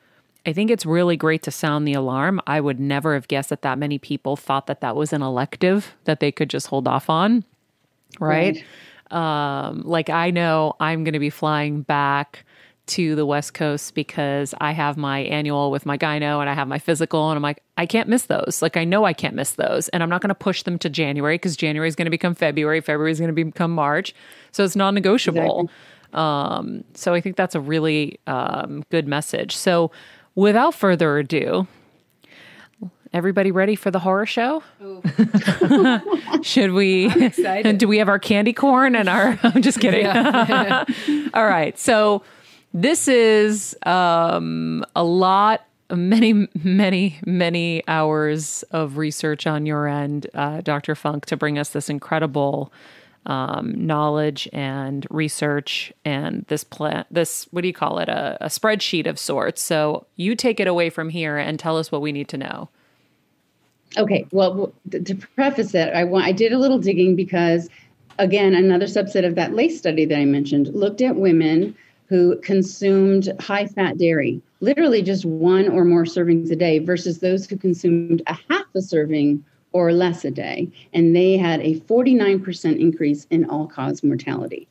I 0.47 0.55
think 0.55 0.71
it's 0.71 0.87
really 0.87 1.19
great 1.19 1.43
to 1.43 1.51
sound 1.51 1.87
the 1.87 1.93
alarm. 1.93 2.41
I 2.47 2.63
would 2.63 2.81
never 2.81 3.13
have 3.13 3.29
guessed 3.29 3.51
that 3.51 3.61
that 3.61 3.79
many 3.79 3.99
people 3.99 4.37
thought 4.37 4.69
that 4.69 4.81
that 4.81 4.97
was 4.97 5.13
an 5.13 5.21
elective 5.21 5.95
that 6.05 6.21
they 6.21 6.33
could 6.33 6.49
just 6.49 6.69
hold 6.69 6.89
off 6.89 7.11
on. 7.11 7.45
Right. 8.19 8.65
right. 9.11 9.69
Um, 9.69 9.83
like 9.83 10.09
I 10.09 10.31
know 10.31 10.77
I'm 10.81 11.05
going 11.05 11.13
to 11.13 11.19
be 11.19 11.29
flying 11.29 11.83
back 11.83 12.47
to 12.91 13.15
the 13.15 13.25
West 13.25 13.55
Coast 13.55 13.95
because 13.95 14.53
I 14.61 14.73
have 14.73 14.97
my 14.97 15.21
annual 15.21 15.71
with 15.71 15.87
my 15.87 15.97
gyno 15.97 16.41
and 16.41 16.51
I 16.51 16.55
have 16.55 16.67
my 16.67 16.81
physical 16.81 17.31
and 17.31 17.37
I'm 17.37 17.43
like, 17.43 17.63
I 17.77 17.87
can't 17.87 18.09
miss 18.09 18.27
those. 18.27 18.59
Like 18.63 18.77
I 18.77 18.85
know 18.85 19.05
I 19.05 19.13
can't 19.13 19.35
miss 19.35 19.53
those. 19.53 19.89
And 19.91 20.03
I'm 20.03 20.09
not 20.09 20.21
going 20.21 20.31
to 20.31 20.35
push 20.35 20.65
them 20.65 20.77
to 20.81 20.91
January 20.91 21.37
because 21.37 21.57
January 21.57 21.89
is 21.89 21.95
going 21.95 22.07
to 22.07 22.11
become 22.11 22.35
February. 22.35 22.81
February 22.81 23.13
is 23.13 23.21
going 23.21 23.35
to 23.35 23.45
become 23.45 23.73
March. 23.73 24.13
So 24.51 24.65
it's 24.65 24.75
non 24.75 24.95
negotiable. 24.95 25.61
Exactly. 25.61 25.75
Um, 26.13 26.85
so 26.95 27.15
I 27.15 27.21
think 27.21 27.37
that's 27.37 27.55
a 27.55 27.61
really 27.61 28.19
um, 28.27 28.85
good 28.91 29.07
message. 29.07 29.57
So 29.57 29.91
without 30.35 30.75
further 30.75 31.19
ado, 31.19 31.67
everybody 33.13 33.51
ready 33.51 33.75
for 33.75 33.91
the 33.91 33.99
horror 33.99 34.27
show? 34.27 34.63
Should 36.43 36.73
we? 36.73 37.11
And 37.45 37.79
do 37.81 37.89
we 37.89 37.99
have 37.99 38.09
our 38.09 38.19
candy 38.19 38.53
corn 38.53 38.95
and 38.95 39.09
our? 39.09 39.39
I'm 39.43 39.63
just 39.63 39.81
kidding. 39.81 40.03
Yeah. 40.03 40.85
All 41.35 41.47
right. 41.47 41.79
So 41.79 42.23
this 42.73 43.09
is 43.09 43.77
um, 43.85 44.85
a 44.95 45.05
lot 45.05 45.67
many, 45.91 46.49
many, 46.63 47.19
many 47.27 47.83
hours 47.89 48.63
of 48.71 48.97
research 48.97 49.47
on 49.47 49.67
your 49.67 49.89
end, 49.89 50.29
uh, 50.35 50.61
Dr. 50.61 50.95
Funk, 50.95 51.27
to 51.27 51.37
bring 51.37 51.59
us 51.59 51.71
this 51.71 51.89
incredible 51.89 52.73
um, 53.27 53.75
knowledge 53.87 54.49
and 54.53 55.07
research 55.11 55.93
and 56.05 56.45
this 56.49 56.65
plan 56.65 57.05
this 57.11 57.47
what 57.51 57.63
do 57.63 57.69
you 57.69 57.75
call 57.75 57.99
it? 57.99 58.09
A, 58.09 58.39
a 58.41 58.49
spreadsheet 58.49 59.07
of 59.07 59.19
sorts. 59.19 59.63
So 59.63 60.07
you 60.17 60.35
take 60.35 60.61
it 60.61 60.67
away 60.67 60.91
from 60.91 61.11
here 61.11 61.37
and 61.37 61.59
tell 61.59 61.77
us 61.77 61.93
what 61.93 62.03
we 62.03 62.13
need 62.13 62.29
to 62.29 62.39
know. 62.39 62.69
Okay 63.97 64.27
well 64.31 64.73
to 64.91 65.15
preface 65.35 65.75
it 65.75 65.93
i 65.95 66.05
want 66.05 66.25
i 66.25 66.33
did 66.33 66.53
a 66.53 66.59
little 66.59 66.79
digging 66.79 67.17
because 67.17 67.69
again 68.19 68.55
another 68.55 68.87
subset 68.87 69.27
of 69.27 69.35
that 69.35 69.55
lace 69.55 69.77
study 69.77 70.05
that 70.05 70.17
i 70.17 70.25
mentioned 70.25 70.69
looked 70.69 71.01
at 71.01 71.17
women 71.17 71.75
who 72.07 72.37
consumed 72.41 73.29
high 73.41 73.67
fat 73.67 73.99
dairy 73.99 74.41
literally 74.61 75.03
just 75.03 75.25
one 75.25 75.69
or 75.69 75.85
more 75.85 76.05
servings 76.05 76.51
a 76.53 76.57
day 76.57 76.79
versus 76.79 77.19
those 77.19 77.49
who 77.49 77.57
consumed 77.57 78.23
a 78.27 78.39
half 78.49 78.67
a 78.77 78.81
serving 78.81 79.45
or 79.73 79.93
less 79.93 80.25
a 80.25 80.31
day. 80.31 80.71
And 80.93 81.15
they 81.15 81.37
had 81.37 81.61
a 81.61 81.81
49% 81.81 82.79
increase 82.79 83.27
in 83.31 83.49
all 83.49 83.67
cause 83.67 84.03
mortality. 84.03 84.69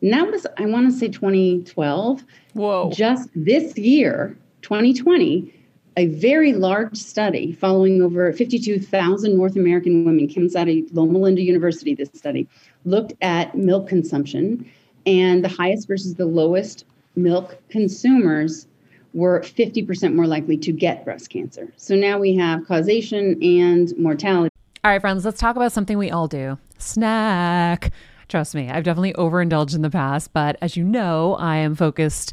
And 0.00 0.12
that 0.12 0.30
was, 0.30 0.46
I 0.58 0.66
want 0.66 0.90
to 0.90 0.98
say 0.98 1.08
2012. 1.08 2.24
Whoa. 2.54 2.90
Just 2.90 3.28
this 3.34 3.78
year, 3.78 4.36
2020, 4.62 5.54
a 5.96 6.06
very 6.06 6.54
large 6.54 6.96
study 6.96 7.52
following 7.52 8.02
over 8.02 8.32
52,000 8.32 9.36
North 9.36 9.56
American 9.56 10.04
women 10.04 10.32
comes 10.32 10.56
out 10.56 10.68
of 10.68 10.76
Loma 10.92 11.18
Linda 11.18 11.42
University. 11.42 11.94
This 11.94 12.10
study 12.14 12.48
looked 12.84 13.12
at 13.20 13.54
milk 13.54 13.88
consumption, 13.88 14.68
and 15.06 15.44
the 15.44 15.48
highest 15.48 15.86
versus 15.86 16.14
the 16.14 16.26
lowest 16.26 16.84
milk 17.14 17.58
consumers 17.68 18.66
were 19.14 19.40
50% 19.40 20.14
more 20.14 20.26
likely 20.26 20.56
to 20.58 20.72
get 20.72 21.04
breast 21.04 21.30
cancer. 21.30 21.72
So 21.76 21.94
now 21.94 22.18
we 22.18 22.34
have 22.36 22.66
causation 22.66 23.42
and 23.42 23.92
mortality. 23.98 24.50
All 24.84 24.90
right, 24.90 25.00
friends, 25.00 25.24
let's 25.24 25.38
talk 25.38 25.56
about 25.56 25.72
something 25.72 25.98
we 25.98 26.10
all 26.10 26.28
do 26.28 26.58
snack. 26.78 27.92
Trust 28.28 28.54
me, 28.54 28.70
I've 28.70 28.84
definitely 28.84 29.12
overindulged 29.14 29.74
in 29.74 29.82
the 29.82 29.90
past, 29.90 30.32
but 30.32 30.56
as 30.60 30.76
you 30.76 30.84
know, 30.84 31.34
I 31.34 31.56
am 31.56 31.74
focused 31.74 32.32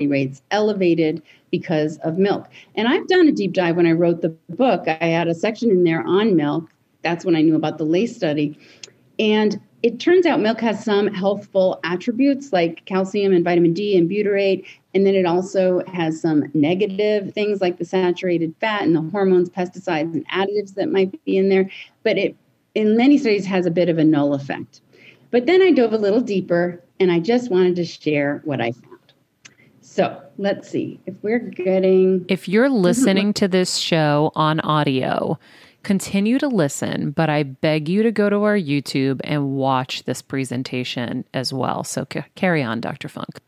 rates 0.00 0.42
elevated 0.50 1.22
because 1.50 1.98
of 1.98 2.18
milk. 2.18 2.48
And 2.74 2.88
I've 2.88 3.06
done 3.08 3.28
a 3.28 3.32
deep 3.32 3.52
dive 3.52 3.76
when 3.76 3.86
I 3.86 3.92
wrote 3.92 4.22
the 4.22 4.30
book. 4.50 4.84
I 4.86 5.06
had 5.06 5.28
a 5.28 5.34
section 5.34 5.70
in 5.70 5.84
there 5.84 6.02
on 6.02 6.36
milk. 6.36 6.70
That's 7.02 7.24
when 7.24 7.36
I 7.36 7.42
knew 7.42 7.56
about 7.56 7.78
the 7.78 7.84
LACE 7.84 8.14
study. 8.14 8.58
And 9.18 9.60
it 9.82 9.98
turns 9.98 10.26
out 10.26 10.40
milk 10.40 10.60
has 10.60 10.82
some 10.84 11.08
healthful 11.08 11.80
attributes 11.84 12.52
like 12.52 12.84
calcium 12.84 13.32
and 13.32 13.44
vitamin 13.44 13.72
D 13.72 13.96
and 13.96 14.08
butyrate. 14.08 14.64
And 14.94 15.04
then 15.06 15.14
it 15.14 15.26
also 15.26 15.82
has 15.86 16.20
some 16.20 16.44
negative 16.54 17.34
things 17.34 17.60
like 17.60 17.78
the 17.78 17.84
saturated 17.84 18.54
fat 18.60 18.82
and 18.82 18.94
the 18.94 19.02
hormones, 19.10 19.50
pesticides, 19.50 20.12
and 20.12 20.28
additives 20.28 20.74
that 20.74 20.90
might 20.90 21.22
be 21.24 21.36
in 21.36 21.48
there. 21.48 21.68
But 22.04 22.18
it, 22.18 22.36
in 22.74 22.96
many 22.96 23.18
studies, 23.18 23.44
has 23.46 23.66
a 23.66 23.70
bit 23.70 23.88
of 23.88 23.98
a 23.98 24.04
null 24.04 24.34
effect. 24.34 24.80
But 25.30 25.46
then 25.46 25.62
I 25.62 25.72
dove 25.72 25.92
a 25.92 25.98
little 25.98 26.20
deeper 26.20 26.80
and 27.00 27.10
I 27.10 27.18
just 27.18 27.50
wanted 27.50 27.74
to 27.76 27.84
share 27.84 28.40
what 28.44 28.60
I 28.60 28.72
found. 28.72 28.91
So 29.92 30.22
let's 30.38 30.70
see 30.70 31.00
if 31.04 31.14
we're 31.20 31.38
getting. 31.38 32.24
If 32.26 32.48
you're 32.48 32.70
mhm. 32.70 32.80
listening 32.80 33.34
to 33.34 33.46
this 33.46 33.76
show 33.76 34.32
on 34.34 34.58
audio, 34.60 35.38
continue 35.82 36.38
to 36.38 36.48
listen, 36.48 37.10
but 37.10 37.28
I 37.28 37.42
beg 37.42 37.90
you 37.90 38.02
to 38.02 38.10
go 38.10 38.30
to 38.30 38.42
our 38.44 38.56
YouTube 38.56 39.20
and 39.22 39.50
watch 39.50 40.04
this 40.04 40.22
presentation 40.22 41.26
as 41.34 41.52
well. 41.52 41.84
So 41.84 42.06
c- 42.10 42.22
carry 42.36 42.62
on, 42.62 42.80
Dr. 42.80 43.10
Funk. 43.10 43.40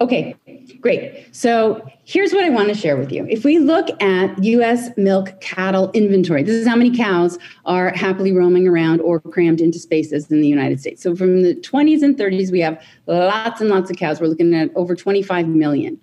Okay, 0.00 0.34
great. 0.80 1.28
So 1.32 1.86
here's 2.04 2.32
what 2.32 2.44
I 2.44 2.50
want 2.50 2.68
to 2.68 2.74
share 2.74 2.96
with 2.96 3.12
you. 3.12 3.26
If 3.28 3.44
we 3.44 3.58
look 3.58 3.88
at 4.02 4.42
US 4.42 4.90
milk 4.96 5.40
cattle 5.40 5.90
inventory, 5.92 6.42
this 6.42 6.56
is 6.56 6.66
how 6.66 6.76
many 6.76 6.94
cows 6.94 7.38
are 7.64 7.90
happily 7.90 8.32
roaming 8.32 8.66
around 8.66 9.00
or 9.00 9.20
crammed 9.20 9.60
into 9.60 9.78
spaces 9.78 10.30
in 10.30 10.40
the 10.40 10.48
United 10.48 10.80
States. 10.80 11.02
So 11.02 11.14
from 11.14 11.42
the 11.42 11.54
20s 11.54 12.02
and 12.02 12.16
30s, 12.16 12.50
we 12.50 12.60
have 12.60 12.82
lots 13.06 13.60
and 13.60 13.70
lots 13.70 13.90
of 13.90 13.96
cows. 13.96 14.20
We're 14.20 14.26
looking 14.26 14.54
at 14.54 14.70
over 14.74 14.96
25 14.96 15.48
million. 15.48 15.98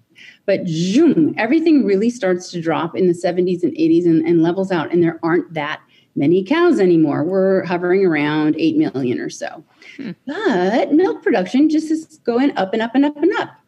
But 0.45 0.67
zoom, 0.67 1.33
everything 1.37 1.85
really 1.85 2.09
starts 2.09 2.51
to 2.51 2.61
drop 2.61 2.95
in 2.95 3.07
the 3.07 3.13
70s 3.13 3.63
and 3.63 3.73
80s 3.73 4.05
and, 4.05 4.25
and 4.25 4.41
levels 4.41 4.71
out, 4.71 4.91
and 4.91 5.01
there 5.01 5.19
aren't 5.23 5.53
that 5.53 5.81
many 6.15 6.43
cows 6.43 6.79
anymore. 6.79 7.23
We're 7.23 7.63
hovering 7.65 8.05
around 8.05 8.55
8 8.57 8.77
million 8.77 9.19
or 9.19 9.29
so. 9.29 9.63
Hmm. 9.97 10.11
But 10.27 10.93
milk 10.93 11.23
production 11.23 11.69
just 11.69 11.89
is 11.89 12.19
going 12.23 12.55
up 12.57 12.73
and 12.73 12.81
up 12.81 12.95
and 12.95 13.05
up 13.05 13.17
and 13.17 13.33
up 13.37 13.60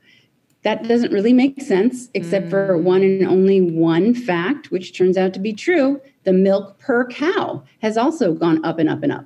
that 0.63 0.87
doesn't 0.87 1.11
really 1.11 1.33
make 1.33 1.61
sense, 1.61 2.09
except 2.13 2.47
mm. 2.47 2.49
for 2.49 2.77
one 2.77 3.03
and 3.03 3.27
only 3.27 3.61
one 3.61 4.13
fact, 4.13 4.71
which 4.71 4.97
turns 4.97 5.17
out 5.17 5.33
to 5.33 5.39
be 5.39 5.53
true. 5.53 6.01
The 6.23 6.33
milk 6.33 6.79
per 6.79 7.05
cow 7.07 7.63
has 7.81 7.97
also 7.97 8.33
gone 8.33 8.63
up 8.65 8.79
and 8.79 8.89
up 8.89 9.03
and 9.03 9.11
up. 9.11 9.25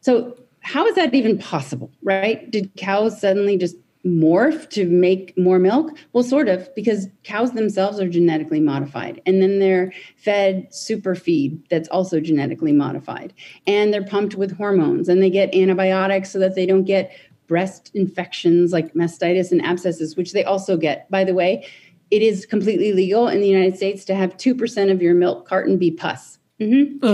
So, 0.00 0.36
how 0.60 0.86
is 0.86 0.94
that 0.96 1.14
even 1.14 1.38
possible, 1.38 1.90
right? 2.02 2.50
Did 2.50 2.74
cows 2.76 3.20
suddenly 3.20 3.56
just 3.56 3.76
morph 4.04 4.68
to 4.70 4.86
make 4.86 5.36
more 5.36 5.58
milk? 5.58 5.92
Well, 6.12 6.24
sort 6.24 6.48
of, 6.48 6.74
because 6.74 7.06
cows 7.22 7.52
themselves 7.52 8.00
are 8.00 8.08
genetically 8.08 8.60
modified. 8.60 9.20
And 9.26 9.42
then 9.42 9.58
they're 9.58 9.92
fed 10.16 10.74
super 10.74 11.14
feed 11.14 11.62
that's 11.68 11.88
also 11.88 12.18
genetically 12.18 12.72
modified. 12.72 13.32
And 13.66 13.92
they're 13.92 14.04
pumped 14.04 14.34
with 14.34 14.56
hormones 14.56 15.08
and 15.08 15.22
they 15.22 15.30
get 15.30 15.54
antibiotics 15.54 16.30
so 16.30 16.38
that 16.38 16.54
they 16.54 16.66
don't 16.66 16.84
get 16.84 17.14
breast 17.46 17.90
infections 17.94 18.72
like 18.72 18.94
mastitis 18.94 19.52
and 19.52 19.64
abscesses, 19.64 20.16
which 20.16 20.32
they 20.32 20.44
also 20.44 20.76
get. 20.76 21.10
By 21.10 21.24
the 21.24 21.34
way, 21.34 21.66
it 22.10 22.22
is 22.22 22.46
completely 22.46 22.92
legal 22.92 23.28
in 23.28 23.40
the 23.40 23.48
United 23.48 23.76
States 23.76 24.04
to 24.06 24.14
have 24.14 24.36
2% 24.36 24.90
of 24.90 25.02
your 25.02 25.14
milk 25.14 25.48
carton 25.48 25.78
be 25.78 25.90
pus. 25.90 26.38
Mm-hmm. 26.60 27.04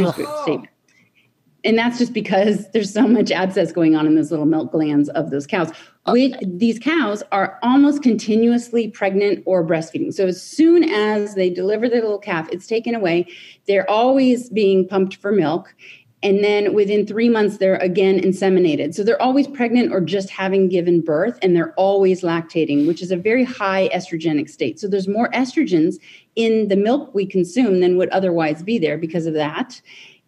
And 1.63 1.79
that's 1.79 1.99
just 1.99 2.13
because 2.13 2.69
there's 2.73 2.93
so 2.93 3.07
much 3.07 3.31
abscess 3.31 3.73
going 3.73 3.97
on 3.97 4.07
in 4.07 4.15
those 4.15 4.31
little 4.31 4.47
milk 4.47 4.73
glands 4.73 5.09
of 5.11 5.31
those 5.31 5.47
cows. 5.47 5.71
Which, 6.07 6.35
these 6.43 6.79
cows 6.79 7.23
are 7.31 7.59
almost 7.63 8.03
continuously 8.03 8.89
pregnant 8.89 9.43
or 9.47 9.65
breastfeeding. 9.65 10.13
So 10.13 10.27
as 10.27 10.43
soon 10.43 10.85
as 10.85 11.35
they 11.35 11.51
deliver 11.51 11.89
the 11.89 11.97
little 11.97 12.19
calf, 12.19 12.49
it's 12.51 12.67
taken 12.67 12.95
away. 12.95 13.27
They're 13.67 13.89
always 13.89 14.49
being 14.51 14.89
pumped 14.89 15.17
for 15.17 15.31
milk 15.31 15.75
and 16.23 16.45
then 16.45 16.75
within 16.75 17.07
three 17.07 17.29
months 17.29 17.59
they're 17.59 17.77
again 17.77 18.21
inseminated. 18.21 18.95
So 18.95 19.03
they're 19.03 19.21
always 19.21 19.47
pregnant 19.47 19.93
or 19.93 20.01
just 20.01 20.31
having 20.31 20.69
given 20.69 21.01
birth 21.01 21.39
and 21.43 21.57
they're 21.57 21.73
always 21.75 22.23
lactating 22.23 22.87
which 22.87 23.03
is 23.03 23.11
a 23.11 23.17
very 23.17 23.45
high 23.45 23.89
estrogenic 23.95 24.49
state. 24.49 24.79
So 24.79 24.89
there's 24.89 25.09
more 25.09 25.31
estrogens 25.31 25.97
in 26.37 26.69
the 26.69 26.77
milk 26.77 27.15
we 27.15 27.27
consume 27.27 27.81
than 27.81 27.97
would 27.97 28.11
otherwise 28.11 28.63
be 28.63 28.79
there 28.79 28.99
because 28.99 29.27
of 29.27 29.35
that. 29.35 29.81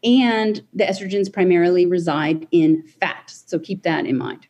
And 0.04 0.62
the 0.74 0.84
estrogens 0.84 1.32
primarily 1.32 1.86
reside 1.86 2.48
in 2.50 2.82
fat. 2.82 3.30
So 3.30 3.58
keep 3.58 3.82
that 3.84 4.06
in 4.06 4.18
mind. 4.18 4.48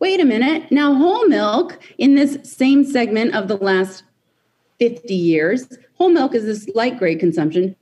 Wait 0.00 0.20
a 0.20 0.24
minute. 0.24 0.70
Now 0.70 0.94
whole 0.94 1.26
milk 1.26 1.78
in 1.96 2.14
this 2.14 2.38
same 2.44 2.84
segment 2.84 3.34
of 3.34 3.48
the 3.48 3.56
last 3.56 4.04
50 4.78 5.14
years 5.14 5.68
whole 5.98 6.08
milk 6.08 6.34
is 6.34 6.44
this 6.44 6.68
light 6.74 6.98
grade 6.98 7.20
consumption 7.20 7.76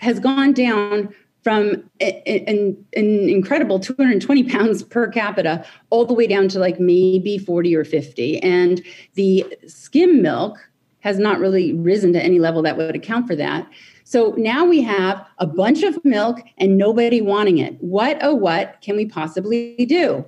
has 0.00 0.18
gone 0.18 0.52
down 0.52 1.14
from 1.42 1.90
an, 2.00 2.84
an, 2.96 3.28
incredible 3.28 3.78
220 3.78 4.44
pounds 4.44 4.82
per 4.90 5.08
capita 5.08 5.64
all 5.90 6.06
the 6.06 6.14
way 6.14 6.26
down 6.26 6.48
to 6.48 6.58
like 6.58 6.80
maybe 6.80 7.36
40 7.36 7.76
or 7.76 7.84
50. 7.84 8.42
And 8.42 8.82
the 9.12 9.44
skim 9.66 10.22
milk 10.22 10.58
has 11.00 11.18
not 11.18 11.38
really 11.38 11.74
risen 11.74 12.14
to 12.14 12.22
any 12.22 12.38
level 12.38 12.62
that 12.62 12.78
would 12.78 12.96
account 12.96 13.26
for 13.26 13.36
that. 13.36 13.68
So 14.04 14.34
now 14.38 14.64
we 14.64 14.80
have 14.80 15.24
a 15.38 15.46
bunch 15.46 15.82
of 15.82 16.02
milk 16.02 16.40
and 16.56 16.78
nobody 16.78 17.20
wanting 17.20 17.58
it. 17.58 17.76
What 17.80 18.18
oh 18.22 18.34
what 18.34 18.78
can 18.80 18.96
we 18.96 19.04
possibly 19.04 19.84
do? 19.86 20.24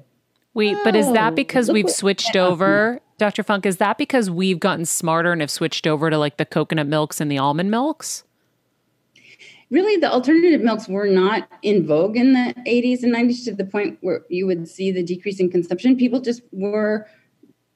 Wait, 0.53 0.77
but 0.85 0.95
is 0.95 1.11
that 1.13 1.33
oh, 1.33 1.37
because 1.37 1.71
we've 1.71 1.91
switched 1.91 2.37
over, 2.37 3.01
Dr. 3.19 3.43
Funk? 3.43 3.67
Is 3.67 3.79
that 3.79 3.99
because 3.99 4.31
we've 4.31 4.61
gotten 4.61 4.85
smarter 4.85 5.33
and 5.33 5.41
have 5.41 5.51
switched 5.51 5.87
over 5.87 6.11
to 6.11 6.19
like 6.19 6.37
the 6.37 6.45
coconut 6.45 6.87
milks 6.87 7.21
and 7.21 7.31
the 7.31 7.39
almond 7.39 7.71
milks? 7.71 8.25
really 9.71 9.97
the 9.97 10.11
alternative 10.11 10.61
milks 10.61 10.89
were 10.89 11.07
not 11.07 11.49
in 11.63 11.87
vogue 11.87 12.17
in 12.17 12.33
the 12.33 12.55
80s 12.67 13.03
and 13.03 13.15
90s 13.15 13.45
to 13.45 13.55
the 13.55 13.65
point 13.65 13.99
where 14.01 14.23
you 14.29 14.47
would 14.47 14.69
see 14.69 14.91
the 14.93 15.03
decrease 15.03 15.41
in 15.41 15.51
consumption 15.51 15.97
people 15.97 16.21
just 16.21 16.43
were 16.53 17.07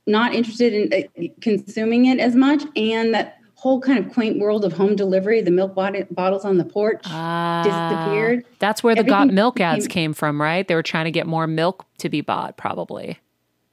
not 0.07 0.35
interested 0.35 0.73
in 0.73 1.05
uh, 1.05 1.29
consuming 1.41 2.07
it 2.07 2.19
as 2.19 2.35
much 2.35 2.63
and 2.77 3.15
that 3.15 3.39
whole 3.55 3.81
kind 3.81 3.99
of 3.99 4.11
quaint 4.13 4.39
world 4.39 4.65
of 4.65 4.73
home 4.73 4.97
delivery 4.97 5.43
the 5.43 5.51
milk 5.51 5.75
bottles 5.75 6.45
on 6.45 6.57
the 6.57 6.65
porch 6.65 7.01
uh, 7.07 7.63
disappeared 7.63 8.45
that's 8.59 8.83
where 8.83 8.95
the 8.95 9.01
Everything 9.01 9.29
got 9.29 9.35
milk 9.35 9.61
ads 9.61 9.87
came 9.87 10.15
from 10.15 10.41
right 10.41 10.67
they 10.67 10.75
were 10.75 10.83
trying 10.83 11.05
to 11.05 11.11
get 11.11 11.27
more 11.27 11.47
milk 11.47 11.85
to 11.99 12.09
be 12.09 12.21
bought 12.21 12.57
probably 12.57 13.19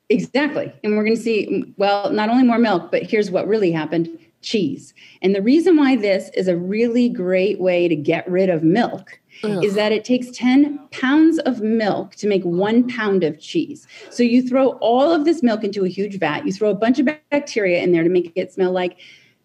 exactly 0.09 0.71
and 0.83 0.95
we're 0.95 1.03
going 1.03 1.15
to 1.15 1.21
see 1.21 1.73
well 1.77 2.11
not 2.11 2.29
only 2.29 2.43
more 2.43 2.59
milk 2.59 2.91
but 2.91 3.03
here's 3.03 3.29
what 3.29 3.47
really 3.47 3.71
happened 3.71 4.17
cheese. 4.41 4.93
And 5.21 5.35
the 5.35 5.41
reason 5.41 5.75
why 5.77 5.95
this 5.95 6.29
is 6.33 6.47
a 6.47 6.55
really 6.55 7.09
great 7.09 7.59
way 7.59 7.87
to 7.87 7.95
get 7.95 8.29
rid 8.29 8.49
of 8.49 8.63
milk 8.63 9.19
Ugh. 9.43 9.63
is 9.63 9.75
that 9.75 9.91
it 9.91 10.05
takes 10.05 10.29
10 10.31 10.79
pounds 10.91 11.39
of 11.39 11.61
milk 11.61 12.15
to 12.15 12.27
make 12.27 12.43
one 12.43 12.87
pound 12.87 13.23
of 13.23 13.39
cheese. 13.39 13.87
So 14.09 14.23
you 14.23 14.47
throw 14.47 14.69
all 14.79 15.11
of 15.11 15.25
this 15.25 15.43
milk 15.43 15.63
into 15.63 15.83
a 15.83 15.89
huge 15.89 16.19
vat, 16.19 16.45
you 16.45 16.53
throw 16.53 16.69
a 16.69 16.75
bunch 16.75 16.99
of 16.99 17.07
bacteria 17.29 17.81
in 17.81 17.91
there 17.91 18.03
to 18.03 18.09
make 18.09 18.31
it 18.35 18.53
smell 18.53 18.71
like 18.71 18.97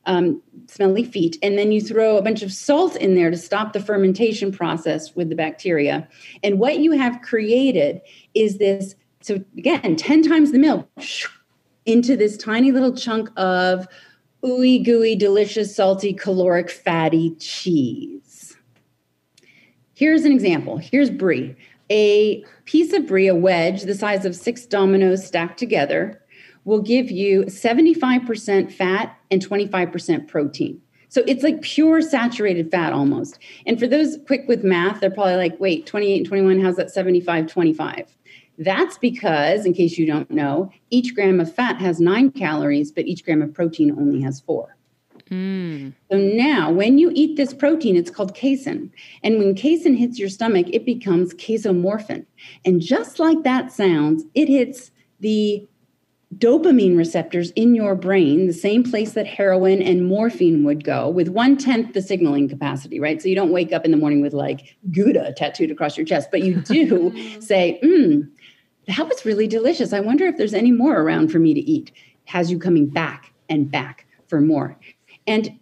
um, 0.04 0.42
smelly 0.66 1.04
feet, 1.04 1.38
and 1.44 1.56
then 1.56 1.70
you 1.70 1.80
throw 1.80 2.16
a 2.16 2.22
bunch 2.22 2.42
of 2.42 2.52
salt 2.52 2.96
in 2.96 3.14
there 3.14 3.30
to 3.30 3.36
stop 3.36 3.72
the 3.72 3.80
fermentation 3.80 4.50
process 4.50 5.14
with 5.14 5.28
the 5.28 5.36
bacteria. 5.36 6.08
And 6.42 6.58
what 6.58 6.78
you 6.78 6.90
have 6.92 7.22
created 7.22 8.00
is 8.34 8.58
this 8.58 8.96
so 9.22 9.42
again, 9.56 9.96
10 9.96 10.22
times 10.22 10.52
the 10.52 10.58
milk 10.58 10.88
into 11.86 12.16
this 12.16 12.36
tiny 12.36 12.72
little 12.72 12.94
chunk 12.94 13.30
of 13.36 13.86
ooey 14.44 14.84
gooey, 14.84 15.14
delicious, 15.14 15.74
salty, 15.74 16.12
caloric, 16.12 16.70
fatty 16.70 17.34
cheese. 17.36 18.56
Here's 19.94 20.24
an 20.24 20.32
example. 20.32 20.78
Here's 20.78 21.10
brie. 21.10 21.54
A 21.90 22.44
piece 22.64 22.92
of 22.92 23.06
brie, 23.06 23.28
a 23.28 23.34
wedge 23.34 23.82
the 23.82 23.94
size 23.94 24.24
of 24.24 24.34
six 24.34 24.66
dominoes 24.66 25.24
stacked 25.26 25.58
together, 25.58 26.20
will 26.64 26.80
give 26.80 27.10
you 27.10 27.42
75% 27.42 28.72
fat 28.72 29.16
and 29.30 29.46
25% 29.46 30.28
protein. 30.28 30.80
So 31.08 31.22
it's 31.26 31.42
like 31.42 31.60
pure 31.60 32.00
saturated 32.00 32.70
fat 32.70 32.92
almost. 32.94 33.38
And 33.66 33.78
for 33.78 33.86
those 33.86 34.16
quick 34.26 34.44
with 34.48 34.64
math, 34.64 35.00
they're 35.00 35.10
probably 35.10 35.36
like, 35.36 35.60
wait, 35.60 35.84
28 35.84 36.16
and 36.16 36.26
21, 36.26 36.60
how's 36.60 36.76
that 36.76 36.90
75, 36.90 37.48
25? 37.48 38.16
That's 38.64 38.98
because, 38.98 39.66
in 39.66 39.74
case 39.74 39.98
you 39.98 40.06
don't 40.06 40.30
know, 40.30 40.70
each 40.90 41.14
gram 41.14 41.40
of 41.40 41.54
fat 41.54 41.80
has 41.80 42.00
nine 42.00 42.30
calories, 42.30 42.92
but 42.92 43.06
each 43.06 43.24
gram 43.24 43.42
of 43.42 43.52
protein 43.52 43.90
only 43.92 44.20
has 44.22 44.40
four. 44.40 44.76
Mm. 45.30 45.94
So 46.10 46.18
now, 46.18 46.70
when 46.70 46.98
you 46.98 47.10
eat 47.14 47.36
this 47.36 47.54
protein, 47.54 47.96
it's 47.96 48.10
called 48.10 48.34
casein. 48.34 48.92
And 49.22 49.38
when 49.38 49.54
casein 49.54 49.94
hits 49.94 50.18
your 50.18 50.28
stomach, 50.28 50.66
it 50.70 50.84
becomes 50.84 51.32
casomorphin. 51.34 52.26
And 52.64 52.80
just 52.80 53.18
like 53.18 53.42
that 53.44 53.72
sounds, 53.72 54.24
it 54.34 54.48
hits 54.48 54.90
the 55.20 55.66
dopamine 56.38 56.96
receptors 56.96 57.50
in 57.52 57.74
your 57.74 57.94
brain, 57.94 58.46
the 58.46 58.52
same 58.52 58.82
place 58.82 59.12
that 59.12 59.26
heroin 59.26 59.82
and 59.82 60.06
morphine 60.06 60.64
would 60.64 60.84
go, 60.84 61.08
with 61.08 61.28
one 61.28 61.56
tenth 61.56 61.92
the 61.92 62.00
signaling 62.00 62.48
capacity, 62.48 62.98
right? 62.98 63.20
So 63.20 63.28
you 63.28 63.34
don't 63.34 63.52
wake 63.52 63.72
up 63.72 63.84
in 63.84 63.90
the 63.90 63.96
morning 63.96 64.22
with 64.22 64.32
like 64.32 64.76
Gouda 64.90 65.34
tattooed 65.36 65.70
across 65.70 65.96
your 65.96 66.06
chest, 66.06 66.30
but 66.30 66.42
you 66.42 66.60
do 66.60 67.12
say, 67.40 67.78
hmm, 67.82 68.22
that 68.88 69.08
was 69.08 69.24
really 69.24 69.46
delicious. 69.46 69.92
I 69.92 70.00
wonder 70.00 70.26
if 70.26 70.36
there's 70.36 70.54
any 70.54 70.72
more 70.72 71.00
around 71.00 71.28
for 71.30 71.38
me 71.38 71.54
to 71.54 71.60
eat. 71.60 71.92
Has 72.24 72.50
you 72.50 72.58
coming 72.58 72.86
back 72.86 73.32
and 73.48 73.70
back 73.70 74.06
for 74.28 74.40
more. 74.40 74.76
And 75.26 75.58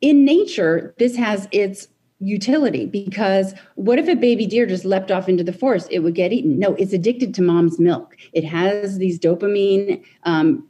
in 0.00 0.24
nature, 0.24 0.94
this 0.98 1.16
has 1.16 1.48
its 1.52 1.88
utility 2.20 2.86
because 2.86 3.54
what 3.76 3.98
if 3.98 4.08
a 4.08 4.16
baby 4.16 4.46
deer 4.46 4.66
just 4.66 4.84
leapt 4.84 5.10
off 5.10 5.28
into 5.28 5.44
the 5.44 5.52
forest? 5.52 5.88
It 5.90 6.00
would 6.00 6.14
get 6.14 6.32
eaten. 6.32 6.58
No, 6.58 6.74
it's 6.74 6.92
addicted 6.92 7.34
to 7.34 7.42
mom's 7.42 7.78
milk. 7.78 8.16
It 8.32 8.44
has 8.44 8.98
these 8.98 9.18
dopamine 9.18 10.02
um, 10.24 10.68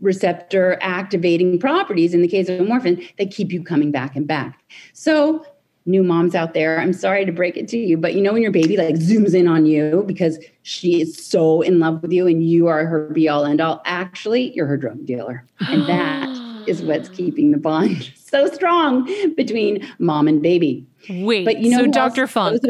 receptor 0.00 0.78
activating 0.80 1.58
properties 1.58 2.14
in 2.14 2.22
the 2.22 2.28
case 2.28 2.48
of 2.48 2.66
morphine 2.66 3.06
that 3.18 3.30
keep 3.30 3.52
you 3.52 3.62
coming 3.62 3.90
back 3.90 4.16
and 4.16 4.26
back. 4.26 4.62
So 4.92 5.44
new 5.90 6.02
moms 6.02 6.34
out 6.34 6.54
there, 6.54 6.80
I'm 6.80 6.92
sorry 6.92 7.24
to 7.24 7.32
break 7.32 7.56
it 7.56 7.68
to 7.68 7.78
you, 7.78 7.96
but 7.96 8.14
you 8.14 8.22
know 8.22 8.32
when 8.32 8.42
your 8.42 8.52
baby 8.52 8.76
like 8.76 8.94
zooms 8.94 9.34
in 9.34 9.48
on 9.48 9.66
you 9.66 10.04
because 10.06 10.38
she 10.62 11.00
is 11.00 11.16
so 11.24 11.62
in 11.62 11.80
love 11.80 12.02
with 12.02 12.12
you 12.12 12.26
and 12.26 12.44
you 12.44 12.68
are 12.68 12.86
her 12.86 13.08
be 13.08 13.28
all 13.28 13.44
end 13.44 13.60
all. 13.60 13.82
Actually, 13.84 14.52
you're 14.54 14.66
her 14.66 14.76
drug 14.76 15.04
dealer, 15.04 15.44
and 15.60 15.82
that 15.88 16.28
is 16.68 16.82
what's 16.84 17.08
keeping 17.08 17.50
the 17.50 17.58
bond 17.58 18.12
so 18.16 18.46
strong 18.48 19.04
between 19.34 19.86
mom 19.98 20.28
and 20.28 20.42
baby. 20.42 20.86
Wait, 21.08 21.44
but 21.44 21.58
you 21.58 21.70
know, 21.70 21.84
so 21.84 21.90
Dr. 21.90 22.26
Funk. 22.26 22.62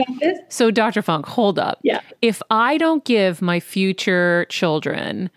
So 0.49 0.71
Dr. 0.71 1.03
Funk, 1.03 1.27
hold 1.27 1.59
up. 1.59 1.79
Yeah. 1.83 2.01
If 2.23 2.43
I 2.51 2.79
don't 2.79 3.05
give 3.05 3.43
my 3.43 3.61
future 3.61 4.47
children 4.49 5.31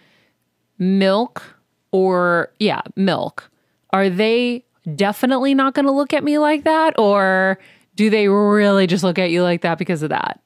milk 0.77 1.43
or 1.91 2.51
yeah, 2.59 2.81
milk, 2.95 3.49
are 3.91 4.09
they 4.09 4.65
definitely 4.95 5.53
not 5.53 5.73
going 5.73 5.85
to 5.85 5.91
look 5.91 6.13
at 6.13 6.23
me 6.23 6.37
like 6.37 6.63
that 6.63 6.97
or 6.99 7.59
do 7.95 8.09
they 8.09 8.27
really 8.27 8.87
just 8.87 9.03
look 9.03 9.19
at 9.19 9.31
you 9.31 9.43
like 9.43 9.61
that 9.61 9.77
because 9.77 10.03
of 10.03 10.09
that? 10.09 10.39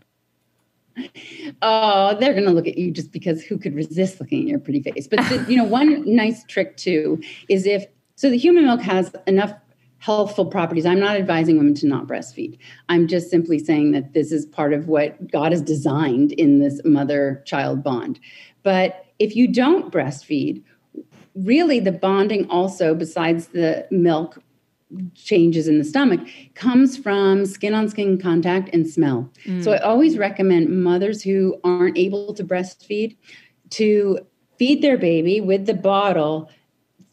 Oh, 1.62 2.18
they're 2.20 2.34
going 2.34 2.46
to 2.46 2.52
look 2.52 2.68
at 2.68 2.78
you 2.78 2.92
just 2.92 3.12
because 3.12 3.44
who 3.44 3.58
could 3.58 3.76
resist 3.76 4.20
looking 4.20 4.42
at 4.42 4.48
your 4.48 4.60
pretty 4.60 4.82
face? 4.82 5.08
But 5.08 5.20
the, 5.30 5.46
you 5.48 5.58
know, 5.58 5.64
one 5.64 6.04
nice 6.16 6.44
trick 6.46 6.76
too 6.78 7.22
is 7.50 7.66
if 7.66 7.86
so 8.16 8.30
the 8.30 8.38
human 8.38 8.66
milk 8.66 8.82
has 8.82 9.16
enough 9.28 9.54
healthful 10.00 10.46
properties. 10.46 10.86
I'm 10.86 11.00
not 11.00 11.18
advising 11.18 11.58
women 11.58 11.74
to 11.76 11.88
not 11.88 12.08
breastfeed. 12.08 12.58
I'm 12.90 13.08
just 13.08 13.30
simply 13.30 13.60
saying 13.60 13.92
that 13.92 14.14
this 14.14 14.32
is 14.32 14.46
part 14.46 14.74
of 14.74 14.88
what 14.88 15.32
God 15.32 15.52
has 15.52 15.62
designed 15.62 16.32
in 16.34 16.60
this 16.60 16.80
mother 16.86 17.44
child 17.46 17.84
bond. 17.84 18.20
But 18.64 19.06
if 19.20 19.36
you 19.36 19.48
don't 19.48 19.92
breastfeed, 19.92 20.64
really 21.38 21.80
the 21.80 21.92
bonding 21.92 22.50
also, 22.50 22.94
besides 22.96 23.48
the 23.48 23.88
milk 23.92 24.42
changes 25.16 25.68
in 25.68 25.78
the 25.78 25.84
stomach, 25.84 26.22
comes 26.56 26.98
from 26.98 27.46
skin 27.46 27.74
on 27.74 27.90
skin 27.90 28.18
contact 28.18 28.70
and 28.74 28.88
smell. 28.88 29.30
Mm. 29.46 29.64
So 29.64 29.74
I 29.74 29.80
always 29.80 30.18
recommend 30.18 30.84
mothers 30.84 31.22
who 31.22 31.60
aren't 31.64 31.98
able 31.98 32.34
to 32.34 32.44
breastfeed 32.44 33.18
to 33.72 34.20
feed 34.58 34.82
their 34.82 34.98
baby 34.98 35.42
with 35.42 35.66
the 35.66 35.74
bottle 35.74 36.50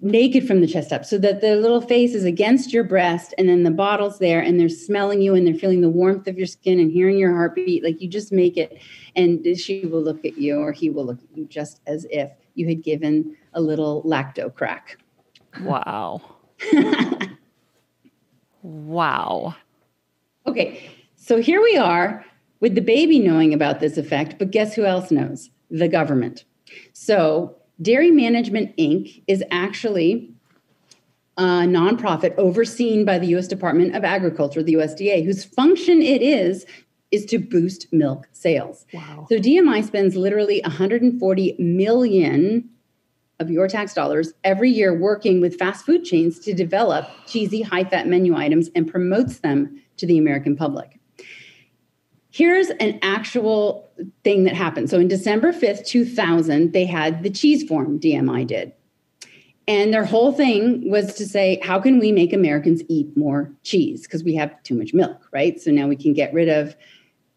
naked 0.00 0.46
from 0.46 0.60
the 0.60 0.66
chest 0.66 0.92
up 0.92 1.04
so 1.04 1.16
that 1.16 1.40
the 1.40 1.56
little 1.56 1.80
face 1.80 2.14
is 2.14 2.24
against 2.24 2.74
your 2.74 2.84
breast 2.84 3.32
and 3.38 3.48
then 3.48 3.62
the 3.62 3.70
bottle's 3.70 4.18
there 4.18 4.40
and 4.40 4.60
they're 4.60 4.68
smelling 4.68 5.22
you 5.22 5.34
and 5.34 5.46
they're 5.46 5.54
feeling 5.54 5.80
the 5.80 5.88
warmth 5.88 6.28
of 6.28 6.36
your 6.36 6.46
skin 6.46 6.78
and 6.78 6.92
hearing 6.92 7.16
your 7.16 7.34
heartbeat 7.34 7.82
like 7.82 8.02
you 8.02 8.08
just 8.08 8.30
make 8.30 8.58
it 8.58 8.78
and 9.16 9.46
she 9.56 9.86
will 9.86 10.02
look 10.02 10.22
at 10.26 10.36
you 10.36 10.56
or 10.56 10.72
he 10.72 10.90
will 10.90 11.06
look 11.06 11.22
at 11.22 11.36
you 11.36 11.46
just 11.46 11.80
as 11.86 12.06
if 12.10 12.30
you 12.54 12.68
had 12.68 12.82
given 12.82 13.34
a 13.54 13.60
little 13.60 14.02
lacto 14.04 14.52
crack 14.54 14.98
wow 15.62 16.20
wow 18.62 19.54
okay 20.46 20.90
so 21.16 21.40
here 21.40 21.62
we 21.62 21.76
are 21.76 22.24
with 22.60 22.74
the 22.74 22.80
baby 22.80 23.18
knowing 23.18 23.54
about 23.54 23.80
this 23.80 23.96
effect 23.96 24.38
but 24.38 24.50
guess 24.50 24.74
who 24.74 24.84
else 24.84 25.10
knows 25.10 25.50
the 25.70 25.88
government 25.88 26.44
so 26.92 27.56
Dairy 27.80 28.10
Management 28.10 28.76
Inc. 28.76 29.22
is 29.26 29.42
actually 29.50 30.30
a 31.36 31.42
nonprofit 31.42 32.36
overseen 32.36 33.04
by 33.04 33.18
the 33.18 33.26
U.S. 33.28 33.48
Department 33.48 33.96
of 33.96 34.04
Agriculture, 34.04 34.62
the 34.62 34.74
USDA, 34.74 35.24
whose 35.24 35.44
function 35.44 36.00
it 36.00 36.22
is 36.22 36.64
is 37.10 37.24
to 37.26 37.38
boost 37.38 37.92
milk 37.92 38.28
sales. 38.32 38.86
Wow. 38.92 39.26
So 39.28 39.36
DMI 39.36 39.84
spends 39.84 40.16
literally 40.16 40.60
140 40.62 41.56
million 41.58 42.68
of 43.40 43.50
your 43.50 43.68
tax 43.68 43.94
dollars 43.94 44.32
every 44.44 44.70
year 44.70 44.98
working 44.98 45.40
with 45.40 45.58
fast 45.58 45.84
food 45.84 46.04
chains 46.04 46.38
to 46.40 46.54
develop 46.54 47.08
cheesy 47.26 47.62
high 47.62 47.84
fat 47.84 48.06
menu 48.06 48.36
items 48.36 48.70
and 48.74 48.90
promotes 48.90 49.38
them 49.38 49.80
to 49.96 50.06
the 50.06 50.18
American 50.18 50.56
public. 50.56 50.98
Here's 52.30 52.70
an 52.70 52.98
actual 53.02 53.88
thing 54.24 54.44
that 54.44 54.54
happened. 54.54 54.90
So 54.90 54.98
in 54.98 55.06
December 55.06 55.52
5th, 55.52 55.86
2000, 55.86 56.72
they 56.72 56.84
had 56.84 57.22
the 57.22 57.30
cheese 57.30 57.62
form, 57.62 58.00
DMI 58.00 58.46
did. 58.46 58.72
And 59.66 59.94
their 59.94 60.04
whole 60.04 60.32
thing 60.32 60.90
was 60.90 61.14
to 61.14 61.26
say, 61.26 61.58
how 61.62 61.80
can 61.80 61.98
we 61.98 62.12
make 62.12 62.32
Americans 62.32 62.82
eat 62.88 63.16
more 63.16 63.50
cheese? 63.62 64.02
Because 64.02 64.22
we 64.22 64.34
have 64.34 64.62
too 64.62 64.74
much 64.74 64.92
milk, 64.92 65.28
right? 65.32 65.60
So 65.60 65.70
now 65.70 65.86
we 65.86 65.96
can 65.96 66.12
get 66.12 66.34
rid 66.34 66.48
of 66.48 66.76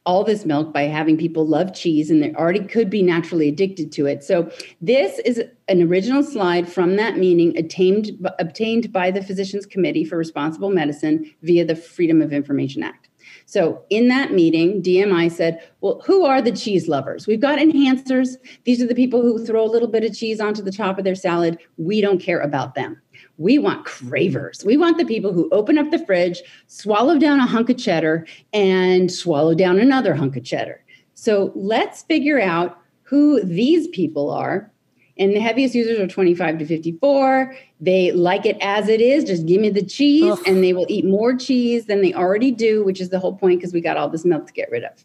all 0.07 0.23
this 0.23 0.45
milk 0.45 0.73
by 0.73 0.83
having 0.83 1.17
people 1.17 1.45
love 1.45 1.75
cheese 1.75 2.09
and 2.09 2.23
they 2.23 2.33
already 2.33 2.63
could 2.63 2.89
be 2.89 3.03
naturally 3.03 3.49
addicted 3.49 3.91
to 3.91 4.05
it. 4.05 4.23
So 4.23 4.49
this 4.79 5.19
is 5.19 5.43
an 5.67 5.83
original 5.83 6.23
slide 6.23 6.71
from 6.71 6.95
that 6.95 7.17
meeting 7.17 7.55
obtained, 7.57 8.11
obtained 8.39 8.93
by 8.93 9.11
the 9.11 9.21
Physicians 9.21 9.65
Committee 9.65 10.05
for 10.05 10.17
Responsible 10.17 10.69
Medicine 10.69 11.29
via 11.43 11.65
the 11.65 11.75
Freedom 11.75 12.21
of 12.21 12.31
Information 12.31 12.83
Act. 12.83 13.09
So 13.45 13.83
in 13.89 14.07
that 14.07 14.31
meeting, 14.31 14.81
DMI 14.81 15.29
said, 15.29 15.61
Well, 15.81 16.01
who 16.05 16.25
are 16.25 16.41
the 16.41 16.53
cheese 16.53 16.87
lovers? 16.87 17.27
We've 17.27 17.41
got 17.41 17.59
enhancers. 17.59 18.37
These 18.63 18.81
are 18.81 18.87
the 18.87 18.95
people 18.95 19.21
who 19.21 19.45
throw 19.45 19.65
a 19.65 19.67
little 19.67 19.89
bit 19.89 20.05
of 20.05 20.15
cheese 20.15 20.39
onto 20.39 20.61
the 20.61 20.71
top 20.71 20.97
of 20.97 21.03
their 21.03 21.15
salad. 21.15 21.59
We 21.75 21.99
don't 21.99 22.21
care 22.21 22.39
about 22.39 22.75
them. 22.75 23.01
We 23.37 23.59
want 23.59 23.85
cravers. 23.85 24.63
We 24.65 24.77
want 24.77 24.97
the 24.97 25.05
people 25.05 25.31
who 25.31 25.49
open 25.51 25.77
up 25.77 25.91
the 25.91 26.03
fridge, 26.05 26.41
swallow 26.67 27.19
down 27.19 27.39
a 27.39 27.45
hunk 27.45 27.69
of 27.69 27.77
cheddar, 27.77 28.25
and 28.53 29.11
swallow 29.11 29.53
down 29.53 29.79
another 29.79 30.15
hunk 30.15 30.35
of 30.35 30.43
cheddar. 30.43 30.83
So 31.13 31.51
let's 31.55 32.03
figure 32.03 32.39
out 32.41 32.79
who 33.03 33.43
these 33.43 33.87
people 33.89 34.31
are 34.31 34.71
and 35.19 35.35
the 35.35 35.39
heaviest 35.39 35.75
users 35.75 35.99
are 35.99 36.07
25 36.07 36.59
to 36.59 36.65
54. 36.65 37.55
They 37.79 38.11
like 38.11 38.45
it 38.45 38.57
as 38.61 38.87
it 38.87 39.01
is. 39.01 39.23
Just 39.23 39.45
give 39.45 39.61
me 39.61 39.69
the 39.69 39.83
cheese, 39.83 40.31
Ugh. 40.31 40.39
and 40.45 40.63
they 40.63 40.73
will 40.73 40.85
eat 40.89 41.05
more 41.05 41.35
cheese 41.35 41.85
than 41.85 42.01
they 42.01 42.13
already 42.13 42.51
do, 42.51 42.83
which 42.83 43.01
is 43.01 43.09
the 43.09 43.19
whole 43.19 43.35
point 43.35 43.59
because 43.59 43.73
we 43.73 43.81
got 43.81 43.97
all 43.97 44.09
this 44.09 44.25
milk 44.25 44.47
to 44.47 44.53
get 44.53 44.69
rid 44.71 44.83
of. 44.83 45.03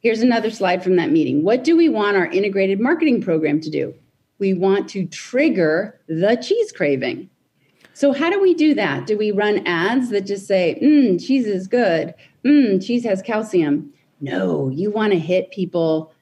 Here's 0.00 0.20
another 0.20 0.50
slide 0.50 0.82
from 0.82 0.96
that 0.96 1.10
meeting. 1.10 1.44
What 1.44 1.62
do 1.64 1.76
we 1.76 1.88
want 1.88 2.16
our 2.16 2.26
integrated 2.26 2.80
marketing 2.80 3.22
program 3.22 3.60
to 3.60 3.70
do? 3.70 3.94
We 4.42 4.54
want 4.54 4.88
to 4.88 5.06
trigger 5.06 6.00
the 6.08 6.34
cheese 6.34 6.72
craving. 6.72 7.30
So, 7.94 8.12
how 8.12 8.28
do 8.28 8.42
we 8.42 8.54
do 8.54 8.74
that? 8.74 9.06
Do 9.06 9.16
we 9.16 9.30
run 9.30 9.64
ads 9.68 10.10
that 10.10 10.26
just 10.26 10.48
say, 10.48 10.80
mmm, 10.82 11.24
cheese 11.24 11.46
is 11.46 11.68
good? 11.68 12.12
Mmm, 12.44 12.84
cheese 12.84 13.04
has 13.04 13.22
calcium? 13.22 13.92
No, 14.20 14.68
you 14.70 14.90
want 14.90 15.12
to 15.12 15.18
hit 15.20 15.52
people 15.52 16.12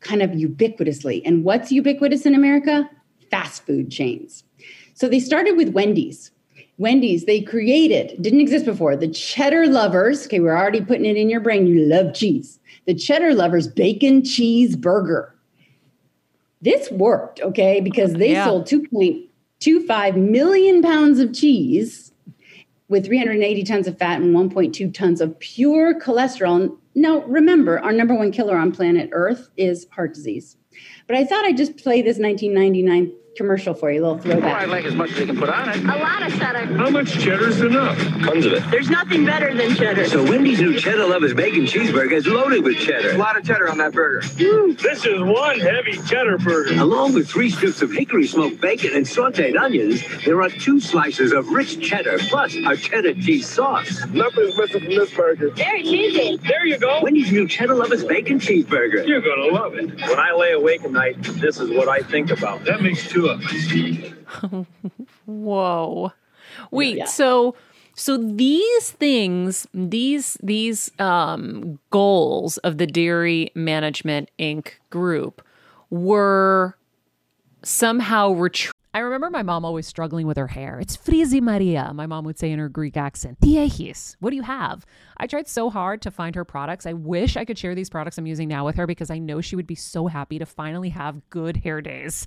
kind 0.00 0.20
of 0.20 0.32
ubiquitously. 0.32 1.22
And 1.24 1.44
what's 1.44 1.72
ubiquitous 1.72 2.26
in 2.26 2.34
America? 2.34 2.90
Fast 3.30 3.64
food 3.64 3.90
chains. 3.90 4.44
So 4.92 5.08
they 5.08 5.18
started 5.18 5.56
with 5.56 5.70
Wendy's. 5.70 6.30
Wendy's, 6.76 7.24
they 7.24 7.40
created, 7.40 8.20
didn't 8.20 8.42
exist 8.42 8.66
before, 8.66 8.96
the 8.96 9.08
cheddar 9.08 9.66
lovers. 9.66 10.26
Okay, 10.26 10.40
we're 10.40 10.58
already 10.58 10.82
putting 10.82 11.06
it 11.06 11.16
in 11.16 11.30
your 11.30 11.40
brain. 11.40 11.66
You 11.66 11.86
love 11.86 12.12
cheese. 12.12 12.60
The 12.84 12.94
cheddar 12.94 13.34
lovers 13.34 13.66
bacon 13.66 14.22
cheese 14.22 14.76
burger. 14.76 15.35
This 16.66 16.90
worked, 16.90 17.40
okay, 17.42 17.80
because 17.80 18.14
they 18.14 18.32
yeah. 18.32 18.44
sold 18.44 18.66
2.25 18.66 20.16
million 20.16 20.82
pounds 20.82 21.20
of 21.20 21.32
cheese 21.32 22.10
with 22.88 23.06
380 23.06 23.62
tons 23.62 23.86
of 23.86 23.96
fat 23.96 24.20
and 24.20 24.34
1.2 24.34 24.92
tons 24.92 25.20
of 25.20 25.38
pure 25.38 25.96
cholesterol. 26.00 26.76
Now, 26.96 27.20
remember, 27.20 27.78
our 27.78 27.92
number 27.92 28.16
one 28.16 28.32
killer 28.32 28.56
on 28.56 28.72
planet 28.72 29.10
Earth 29.12 29.48
is 29.56 29.86
heart 29.92 30.12
disease. 30.12 30.56
But 31.06 31.16
I 31.16 31.24
thought 31.24 31.44
I'd 31.44 31.56
just 31.56 31.76
play 31.76 32.02
this 32.02 32.18
1999 32.18 33.12
commercial 33.36 33.74
for 33.74 33.90
you, 33.90 34.00
a 34.00 34.02
little 34.02 34.18
throwback. 34.18 34.44
Oh, 34.44 34.62
I 34.62 34.64
like 34.64 34.84
as 34.84 34.94
much 34.94 35.10
as 35.10 35.18
they 35.18 35.26
can 35.26 35.36
put 35.36 35.48
on 35.48 35.68
it. 35.68 35.76
A 35.84 35.86
lot 35.86 36.22
of 36.26 36.36
cheddar. 36.38 36.64
How 36.76 36.90
much 36.90 37.12
cheddar's 37.12 37.60
enough? 37.60 37.98
Tons 37.98 38.46
of 38.46 38.52
it. 38.54 38.70
There's 38.70 38.90
nothing 38.90 39.24
better 39.24 39.54
than 39.54 39.74
cheddar. 39.74 40.06
So 40.08 40.22
Wendy's 40.24 40.60
new 40.60 40.78
Cheddar 40.78 41.06
Lovers 41.06 41.34
Bacon 41.34 41.64
Cheeseburger 41.64 42.12
is 42.12 42.26
loaded 42.26 42.64
with 42.64 42.76
cheddar. 42.78 43.12
A 43.12 43.18
lot 43.18 43.36
of 43.38 43.44
cheddar 43.44 43.68
on 43.70 43.78
that 43.78 43.92
burger. 43.92 44.26
This 44.36 45.04
is 45.04 45.20
one 45.22 45.60
heavy 45.60 45.98
cheddar 46.06 46.38
burger. 46.38 46.80
Along 46.80 47.14
with 47.14 47.28
three 47.28 47.50
strips 47.50 47.82
of 47.82 47.92
hickory 47.92 48.26
smoked 48.26 48.60
bacon 48.60 48.92
and 48.94 49.04
sauteed 49.06 49.58
onions, 49.58 50.02
there 50.24 50.40
are 50.42 50.48
two 50.50 50.80
slices 50.80 51.32
of 51.32 51.48
rich 51.50 51.80
cheddar 51.80 52.18
plus 52.18 52.54
a 52.54 52.76
cheddar 52.76 53.14
cheese 53.14 53.46
sauce. 53.48 54.04
Nothing's 54.08 54.56
missing 54.56 54.80
from 54.80 54.88
this 54.90 55.12
burger. 55.14 55.50
Very 55.50 55.82
cheesy. 55.82 56.36
There 56.38 56.66
you 56.66 56.78
go. 56.78 57.00
Wendy's 57.02 57.30
new 57.32 57.46
Cheddar 57.46 57.74
Lovers 57.74 58.04
Bacon 58.04 58.38
Cheeseburger. 58.38 59.06
You're 59.06 59.20
going 59.20 59.48
to 59.50 59.54
love 59.54 59.74
it. 59.74 59.86
When 60.00 60.18
I 60.18 60.32
lay 60.32 60.52
awake 60.52 60.84
at 60.84 60.90
night, 60.90 61.22
this 61.22 61.60
is 61.60 61.70
what 61.70 61.88
I 61.88 62.00
think 62.00 62.30
about. 62.30 62.64
That 62.64 62.82
makes 62.82 63.08
two 63.08 63.25
of. 63.28 64.66
Whoa. 65.26 66.12
Wait, 66.70 66.96
yeah. 66.96 67.04
so 67.06 67.54
so 67.94 68.18
these 68.18 68.90
things, 68.90 69.66
these 69.72 70.36
these 70.42 70.90
um 70.98 71.78
goals 71.90 72.58
of 72.58 72.78
the 72.78 72.86
Dairy 72.86 73.50
Management 73.54 74.30
Inc. 74.38 74.72
group 74.90 75.42
were 75.90 76.76
somehow 77.62 78.32
retrieved. 78.32 78.72
I 78.96 79.00
remember 79.00 79.28
my 79.28 79.42
mom 79.42 79.66
always 79.66 79.86
struggling 79.86 80.26
with 80.26 80.38
her 80.38 80.46
hair. 80.46 80.80
It's 80.80 80.96
Frizi 80.96 81.42
Maria, 81.42 81.92
my 81.92 82.06
mom 82.06 82.24
would 82.24 82.38
say 82.38 82.50
in 82.50 82.58
her 82.58 82.70
Greek 82.70 82.96
accent. 82.96 83.38
Diehis, 83.40 84.16
what 84.20 84.30
do 84.30 84.36
you 84.36 84.42
have? 84.42 84.86
I 85.18 85.26
tried 85.26 85.48
so 85.48 85.68
hard 85.68 86.00
to 86.00 86.10
find 86.10 86.34
her 86.34 86.46
products. 86.46 86.86
I 86.86 86.94
wish 86.94 87.36
I 87.36 87.44
could 87.44 87.58
share 87.58 87.74
these 87.74 87.90
products 87.90 88.16
I'm 88.16 88.26
using 88.26 88.48
now 88.48 88.64
with 88.64 88.76
her 88.76 88.86
because 88.86 89.10
I 89.10 89.18
know 89.18 89.42
she 89.42 89.54
would 89.54 89.66
be 89.66 89.74
so 89.74 90.06
happy 90.06 90.38
to 90.38 90.46
finally 90.46 90.88
have 90.88 91.28
good 91.28 91.58
hair 91.58 91.82
days. 91.82 92.26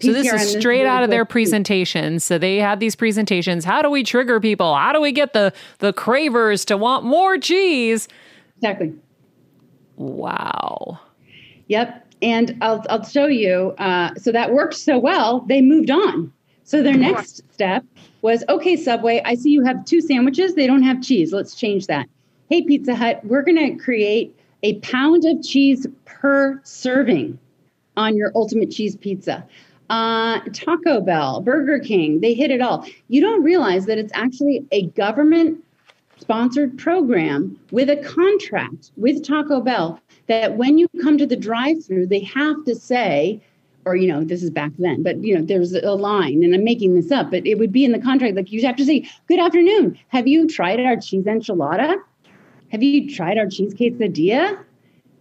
So 0.00 0.12
this 0.12 0.32
is 0.32 0.50
straight 0.50 0.78
really 0.78 0.86
out 0.86 1.02
of 1.02 1.10
their 1.10 1.24
presentations. 1.24 2.24
So 2.24 2.38
they 2.38 2.56
had 2.58 2.78
these 2.78 2.94
presentations. 2.94 3.64
How 3.64 3.82
do 3.82 3.90
we 3.90 4.04
trigger 4.04 4.40
people? 4.40 4.74
How 4.74 4.92
do 4.92 5.00
we 5.00 5.12
get 5.12 5.32
the 5.32 5.52
the 5.78 5.92
cravers 5.92 6.64
to 6.66 6.76
want 6.76 7.04
more 7.04 7.38
cheese? 7.38 8.08
Exactly. 8.56 8.94
Wow. 9.96 11.00
Yep. 11.66 12.06
And 12.22 12.56
I'll, 12.60 12.84
I'll 12.90 13.04
show 13.04 13.26
you. 13.26 13.74
Uh, 13.78 14.14
so 14.14 14.32
that 14.32 14.52
worked 14.52 14.74
so 14.74 14.98
well, 14.98 15.40
they 15.40 15.60
moved 15.60 15.90
on. 15.90 16.32
So 16.64 16.82
their 16.82 16.96
next 16.96 17.42
step 17.52 17.84
was 18.22 18.44
okay, 18.48 18.76
Subway, 18.76 19.22
I 19.24 19.36
see 19.36 19.50
you 19.50 19.64
have 19.64 19.84
two 19.84 20.00
sandwiches. 20.00 20.54
They 20.54 20.66
don't 20.66 20.82
have 20.82 21.02
cheese. 21.02 21.32
Let's 21.32 21.54
change 21.54 21.86
that. 21.86 22.08
Hey, 22.50 22.62
Pizza 22.62 22.94
Hut, 22.94 23.20
we're 23.24 23.42
going 23.42 23.56
to 23.56 23.82
create 23.82 24.38
a 24.62 24.74
pound 24.80 25.24
of 25.24 25.42
cheese 25.42 25.86
per 26.04 26.60
serving 26.64 27.38
on 27.96 28.16
your 28.16 28.32
ultimate 28.34 28.70
cheese 28.70 28.96
pizza. 28.96 29.46
Uh, 29.90 30.40
Taco 30.52 31.00
Bell, 31.00 31.40
Burger 31.40 31.78
King, 31.78 32.20
they 32.20 32.34
hit 32.34 32.50
it 32.50 32.60
all. 32.60 32.86
You 33.08 33.22
don't 33.22 33.42
realize 33.42 33.86
that 33.86 33.96
it's 33.96 34.12
actually 34.14 34.66
a 34.70 34.86
government 34.88 35.64
sponsored 36.18 36.76
program 36.78 37.58
with 37.70 37.88
a 37.88 37.96
contract 37.96 38.90
with 38.96 39.24
Taco 39.24 39.60
Bell 39.60 40.00
that 40.26 40.56
when 40.56 40.76
you 40.76 40.88
come 41.02 41.16
to 41.16 41.26
the 41.26 41.36
drive 41.36 41.84
through, 41.84 42.06
they 42.06 42.20
have 42.20 42.62
to 42.66 42.74
say, 42.74 43.40
or, 43.86 43.96
you 43.96 44.06
know, 44.06 44.22
this 44.22 44.42
is 44.42 44.50
back 44.50 44.72
then, 44.78 45.02
but, 45.02 45.22
you 45.22 45.34
know, 45.34 45.42
there's 45.42 45.72
a 45.72 45.94
line, 45.94 46.44
and 46.44 46.54
I'm 46.54 46.64
making 46.64 46.94
this 46.94 47.10
up, 47.10 47.30
but 47.30 47.46
it 47.46 47.58
would 47.58 47.72
be 47.72 47.84
in 47.84 47.92
the 47.92 47.98
contract. 47.98 48.36
Like 48.36 48.52
you 48.52 48.64
have 48.66 48.76
to 48.76 48.84
say, 48.84 49.08
Good 49.26 49.40
afternoon. 49.40 49.98
Have 50.08 50.26
you 50.26 50.46
tried 50.46 50.80
our 50.80 50.96
cheese 50.96 51.24
enchilada? 51.24 51.96
Have 52.70 52.82
you 52.82 53.14
tried 53.14 53.38
our 53.38 53.46
cheese 53.46 53.72
quesadilla? 53.72 54.58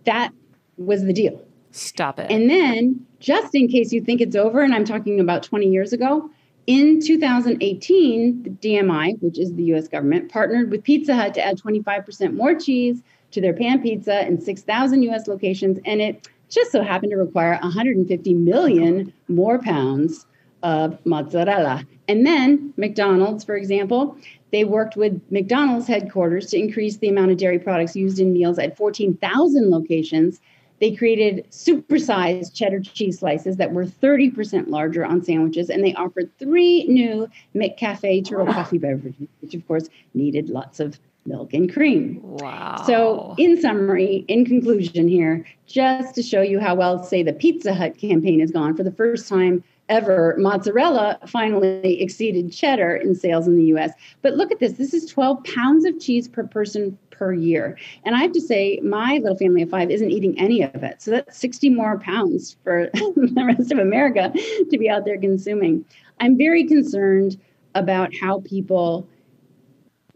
That 0.06 0.34
was 0.78 1.06
the 1.06 1.14
deal. 1.14 1.42
Stop 1.72 2.20
it. 2.20 2.32
And 2.32 2.50
then, 2.50 3.06
just 3.20 3.54
in 3.54 3.68
case 3.68 3.92
you 3.92 4.02
think 4.02 4.22
it's 4.22 4.36
over, 4.36 4.62
and 4.62 4.74
I'm 4.74 4.86
talking 4.86 5.20
about 5.20 5.44
20 5.44 5.68
years 5.68 5.94
ago, 5.94 6.30
in 6.66 7.00
2018, 7.00 8.44
the 8.44 8.50
DMI, 8.50 9.22
which 9.22 9.40
is 9.40 9.54
the 9.54 9.64
US 9.76 9.88
government, 9.88 10.30
partnered 10.30 10.70
with 10.70 10.84
Pizza 10.84 11.16
Hut 11.16 11.34
to 11.36 11.46
add 11.46 11.58
25% 11.58 12.34
more 12.34 12.56
cheese 12.56 13.02
to 13.32 13.42
their 13.42 13.54
pan 13.54 13.82
pizza 13.82 14.26
in 14.28 14.40
6,000 14.42 15.04
US 15.04 15.28
locations. 15.28 15.80
And 15.86 16.02
it 16.02 16.28
just 16.50 16.72
so 16.72 16.84
happened 16.84 17.12
to 17.12 17.18
require 17.18 17.58
150 17.62 18.34
million 18.34 19.14
more 19.28 19.60
pounds 19.60 20.26
of 20.64 20.98
mozzarella. 21.06 21.86
And 22.08 22.26
then 22.26 22.74
McDonald's, 22.78 23.44
for 23.44 23.56
example, 23.56 24.18
they 24.52 24.64
worked 24.64 24.96
with 24.96 25.22
McDonald's 25.30 25.88
headquarters 25.88 26.48
to 26.48 26.58
increase 26.58 26.98
the 26.98 27.10
amount 27.10 27.32
of 27.32 27.38
dairy 27.38 27.60
products 27.60 27.96
used 27.96 28.20
in 28.20 28.34
meals 28.34 28.58
at 28.58 28.78
14,000 28.78 29.70
locations. 29.70 30.40
They 30.80 30.96
created 30.96 31.46
supersized 31.50 32.54
cheddar 32.54 32.80
cheese 32.82 33.20
slices 33.20 33.58
that 33.58 33.74
were 33.74 33.86
30% 33.86 34.68
larger 34.68 35.06
on 35.06 35.24
sandwiches, 35.24 35.70
and 35.70 35.84
they 35.84 35.94
offered 35.96 36.30
three 36.38 36.86
new 36.88 37.28
McCafe 37.56 38.24
Turo 38.24 38.52
coffee 38.52 38.78
beverages, 38.78 39.28
which 39.42 39.54
of 39.54 39.68
course 39.68 39.90
needed 40.14 40.50
lots 40.50 40.80
of 40.80 41.00
milk 41.26 41.54
and 41.54 41.72
cream. 41.72 42.20
wow. 42.22 42.82
So, 42.86 43.36
in 43.38 43.60
summary, 43.62 44.26
in 44.28 44.46
conclusion, 44.46 45.08
here, 45.08 45.46
just 45.66 46.16
to 46.16 46.24
show 46.24 46.42
you 46.42 46.60
how 46.60 46.76
well, 46.76 47.04
say, 47.04 47.22
the 47.22 47.34
Pizza 47.34 47.74
Hut 47.74 47.98
campaign 47.98 48.40
has 48.40 48.52
gone, 48.52 48.76
for 48.76 48.84
the 48.84 48.92
first 48.92 49.28
time 49.28 49.64
ever, 49.90 50.36
mozzarella 50.38 51.20
finally 51.28 52.02
exceeded 52.02 52.52
cheddar 52.52 52.96
in 52.96 53.16
sales 53.16 53.48
in 53.48 53.56
the 53.56 53.66
US. 53.76 53.92
But 54.22 54.36
look 54.36 54.52
at 54.52 54.60
this 54.60 54.74
this 54.74 54.94
is 54.94 55.06
12 55.10 55.44
pounds 55.44 55.86
of 55.86 56.00
cheese 56.00 56.28
per 56.28 56.46
person 56.46 56.98
per 57.18 57.34
year. 57.34 57.78
And 58.06 58.16
I 58.16 58.20
have 58.20 58.32
to 58.34 58.42
say, 58.42 58.80
my 58.84 59.20
little 59.22 59.38
family 59.38 59.62
of 59.62 59.70
five 59.70 59.90
isn't 59.90 60.12
eating 60.12 60.38
any 60.40 60.62
of 60.62 60.84
it. 60.84 61.02
So 61.02 61.12
that's 61.12 61.38
60 61.38 61.70
more 61.72 62.00
pounds 62.00 62.58
for 62.64 62.90
the 62.94 63.44
rest 63.46 63.72
of 63.72 63.80
America 63.80 64.32
to 64.70 64.78
be 64.78 64.90
out 64.90 65.06
there 65.06 65.20
consuming. 65.20 65.86
I'm 66.20 66.38
very 66.38 66.66
concerned 66.66 67.40
about 67.76 68.12
how 68.16 68.42
people 68.42 69.08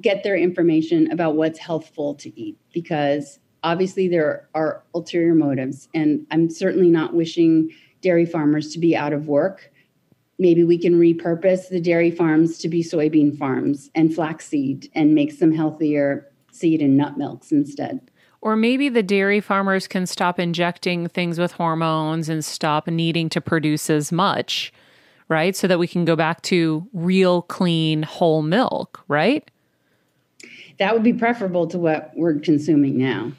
get 0.02 0.24
their 0.24 0.36
information 0.36 1.12
about 1.12 1.36
what's 1.36 1.60
healthful 1.60 2.16
to 2.16 2.40
eat 2.40 2.58
because 2.74 3.40
obviously 3.64 4.08
there 4.08 4.50
are 4.56 4.84
ulterior 4.96 5.36
motives 5.36 5.88
and 5.94 6.26
i'm 6.32 6.50
certainly 6.50 6.90
not 6.90 7.14
wishing 7.14 7.70
dairy 8.02 8.26
farmers 8.26 8.74
to 8.74 8.80
be 8.80 8.96
out 8.96 9.14
of 9.14 9.28
work 9.28 9.72
maybe 10.40 10.64
we 10.64 10.78
can 10.78 11.00
repurpose 11.00 11.70
the 11.70 11.80
dairy 11.80 12.10
farms 12.10 12.58
to 12.58 12.68
be 12.68 12.84
soybean 12.84 13.38
farms 13.38 13.92
and 13.94 14.14
flaxseed 14.14 14.90
and 14.96 15.14
make 15.14 15.32
some 15.32 15.52
healthier 15.52 16.31
seed 16.52 16.82
and 16.82 16.98
nut 16.98 17.18
milks 17.18 17.52
instead 17.52 18.00
Or 18.42 18.56
maybe 18.56 18.90
the 18.90 19.04
dairy 19.04 19.40
farmers 19.40 19.88
can 19.88 20.06
stop 20.06 20.40
injecting 20.40 21.08
things 21.08 21.38
with 21.40 21.52
hormones 21.54 22.28
and 22.30 22.44
stop 22.44 22.88
needing 22.88 23.30
to 23.30 23.42
produce 23.42 23.90
as 23.90 24.12
much, 24.12 24.74
right? 25.30 25.56
So 25.56 25.68
that 25.68 25.78
we 25.80 25.88
can 25.88 26.06
go 26.06 26.16
back 26.16 26.42
to 26.44 26.88
real, 26.94 27.44
clean, 27.44 28.04
whole 28.04 28.42
milk, 28.42 29.04
right? 29.08 29.50
that 30.80 30.94
would 30.96 31.04
be 31.04 31.14
preferable 31.14 31.68
to 31.68 31.78
what 31.78 32.12
we're 32.16 32.40
consuming 32.40 32.98
now 32.98 33.32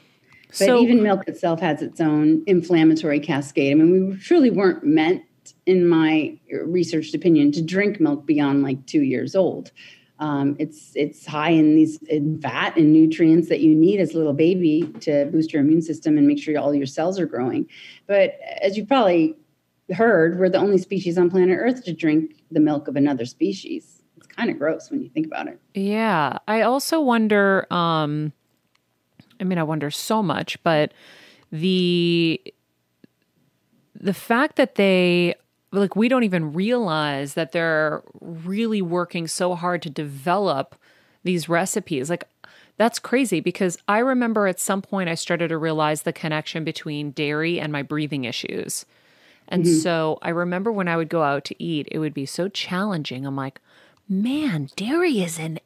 but 0.59 0.67
So- 0.67 0.81
even 0.81 1.01
milk 1.01 1.27
itself 1.27 1.59
has 1.61 1.81
its 1.81 1.99
own 1.99 2.43
inflammatory 2.45 3.19
cascade. 3.19 3.71
I 3.71 3.75
mean, 3.75 4.09
we 4.11 4.17
truly 4.17 4.51
weren't 4.51 4.83
meant, 4.85 5.23
in 5.65 5.87
my 5.87 6.37
researched 6.65 7.15
opinion, 7.15 7.51
to 7.53 7.61
drink 7.63 7.99
milk 7.99 8.27
beyond 8.27 8.61
like 8.61 8.85
two 8.85 9.01
years 9.01 9.35
old. 9.35 9.71
Um, 10.19 10.55
it's 10.59 10.91
it's 10.95 11.25
high 11.25 11.49
in 11.49 11.75
these 11.75 12.01
in 12.03 12.39
fat 12.39 12.77
and 12.77 12.93
nutrients 12.93 13.49
that 13.49 13.61
you 13.61 13.75
need 13.75 13.99
as 13.99 14.13
a 14.13 14.17
little 14.17 14.33
baby 14.33 14.83
to 15.01 15.25
boost 15.25 15.51
your 15.51 15.61
immune 15.61 15.81
system 15.81 16.17
and 16.17 16.27
make 16.27 16.41
sure 16.41 16.57
all 16.57 16.73
your 16.73 16.85
cells 16.85 17.19
are 17.19 17.25
growing. 17.25 17.67
But 18.07 18.39
as 18.61 18.77
you 18.77 18.85
probably 18.85 19.35
heard, 19.93 20.39
we're 20.39 20.49
the 20.49 20.59
only 20.59 20.77
species 20.77 21.17
on 21.17 21.29
planet 21.29 21.57
Earth 21.59 21.83
to 21.85 21.93
drink 21.93 22.35
the 22.51 22.59
milk 22.59 22.87
of 22.87 22.95
another 22.95 23.25
species. 23.25 24.03
It's 24.17 24.27
kind 24.27 24.49
of 24.49 24.57
gross 24.57 24.91
when 24.91 25.01
you 25.01 25.09
think 25.09 25.25
about 25.25 25.47
it. 25.47 25.59
Yeah. 25.73 26.37
I 26.47 26.61
also 26.61 27.01
wonder 27.01 27.65
um 27.71 28.33
I 29.39 29.43
mean 29.43 29.57
I 29.57 29.63
wonder 29.63 29.89
so 29.89 30.21
much, 30.21 30.61
but 30.63 30.93
the 31.51 32.39
the 33.99 34.13
fact 34.13 34.57
that 34.57 34.75
they 34.75 35.35
like 35.73 35.95
we 35.95 36.07
don't 36.07 36.23
even 36.23 36.53
realize 36.53 37.33
that 37.33 37.51
they're 37.51 38.03
really 38.21 38.81
working 38.81 39.27
so 39.27 39.55
hard 39.55 39.81
to 39.81 39.89
develop 39.89 40.75
these 41.23 41.49
recipes. 41.49 42.09
Like 42.09 42.25
that's 42.77 42.99
crazy 42.99 43.39
because 43.39 43.77
I 43.87 43.99
remember 43.99 44.47
at 44.47 44.59
some 44.59 44.81
point 44.81 45.09
I 45.09 45.15
started 45.15 45.49
to 45.49 45.57
realize 45.57 46.03
the 46.03 46.13
connection 46.13 46.63
between 46.63 47.11
dairy 47.11 47.59
and 47.59 47.71
my 47.71 47.81
breathing 47.81 48.23
issues. 48.23 48.85
And 49.47 49.65
mm-hmm. 49.65 49.79
so 49.79 50.19
I 50.21 50.29
remember 50.29 50.71
when 50.71 50.87
I 50.87 50.97
would 50.97 51.09
go 51.09 51.23
out 51.23 51.43
to 51.45 51.63
eat, 51.63 51.87
it 51.91 51.99
would 51.99 52.13
be 52.13 52.25
so 52.25 52.47
challenging. 52.47 53.25
I'm 53.25 53.35
like, 53.35 53.59
man, 54.07 54.69
dairy 54.75 55.21
is 55.21 55.37
in 55.37 55.59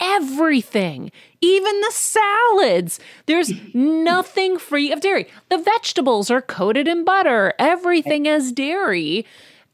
everything, 0.00 1.12
even 1.40 1.80
the 1.80 1.90
salads. 1.92 2.98
There's 3.26 3.52
nothing 3.74 4.58
free 4.58 4.92
of 4.92 5.00
dairy. 5.00 5.26
The 5.48 5.58
vegetables 5.58 6.30
are 6.30 6.42
coated 6.42 6.88
in 6.88 7.04
butter, 7.04 7.54
everything 7.58 8.26
is 8.26 8.52
dairy. 8.52 9.26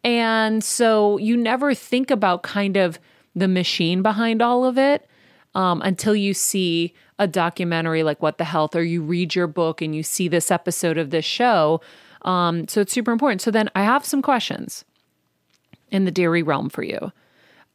And 0.02 0.64
so 0.64 1.18
you 1.18 1.36
never 1.36 1.74
think 1.74 2.10
about 2.10 2.42
kind 2.42 2.76
of 2.76 2.98
the 3.34 3.48
machine 3.48 4.02
behind 4.02 4.42
all 4.42 4.64
of 4.64 4.78
it 4.78 5.06
um, 5.54 5.82
until 5.82 6.16
you 6.16 6.34
see 6.34 6.94
a 7.18 7.26
documentary 7.26 8.02
like 8.02 8.22
What 8.22 8.38
the 8.38 8.44
Health, 8.44 8.74
or 8.74 8.82
you 8.82 9.02
read 9.02 9.34
your 9.34 9.46
book 9.46 9.82
and 9.82 9.94
you 9.94 10.02
see 10.02 10.28
this 10.28 10.50
episode 10.50 10.96
of 10.96 11.10
this 11.10 11.24
show. 11.24 11.80
Um, 12.22 12.66
so 12.68 12.80
it's 12.80 12.92
super 12.92 13.12
important. 13.12 13.42
So 13.42 13.50
then 13.50 13.70
I 13.74 13.82
have 13.82 14.04
some 14.04 14.22
questions 14.22 14.84
in 15.90 16.04
the 16.04 16.10
dairy 16.10 16.42
realm 16.42 16.70
for 16.70 16.82
you, 16.82 17.12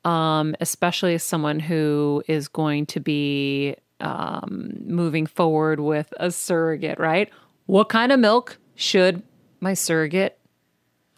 um, 0.04 0.56
especially 0.62 1.14
as 1.16 1.24
someone 1.24 1.60
who 1.60 2.24
is 2.28 2.48
going 2.48 2.86
to 2.88 3.00
be 3.00 3.76
um, 4.00 4.72
moving 4.86 5.26
forward 5.26 5.80
with 5.80 6.14
a 6.18 6.32
surrogate, 6.32 7.00
right? 7.00 7.30
What 7.66 7.90
kind 7.90 8.12
of 8.12 8.20
milk 8.20 8.58
should 8.76 9.22
my 9.60 9.74
surrogate 9.74 10.40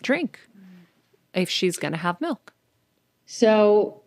drink 0.04 0.40
if 1.38 1.50
she's 1.50 1.78
going 1.78 1.94
to 1.94 1.98
have 1.98 2.20
milk? 2.20 2.54
So 3.26 4.02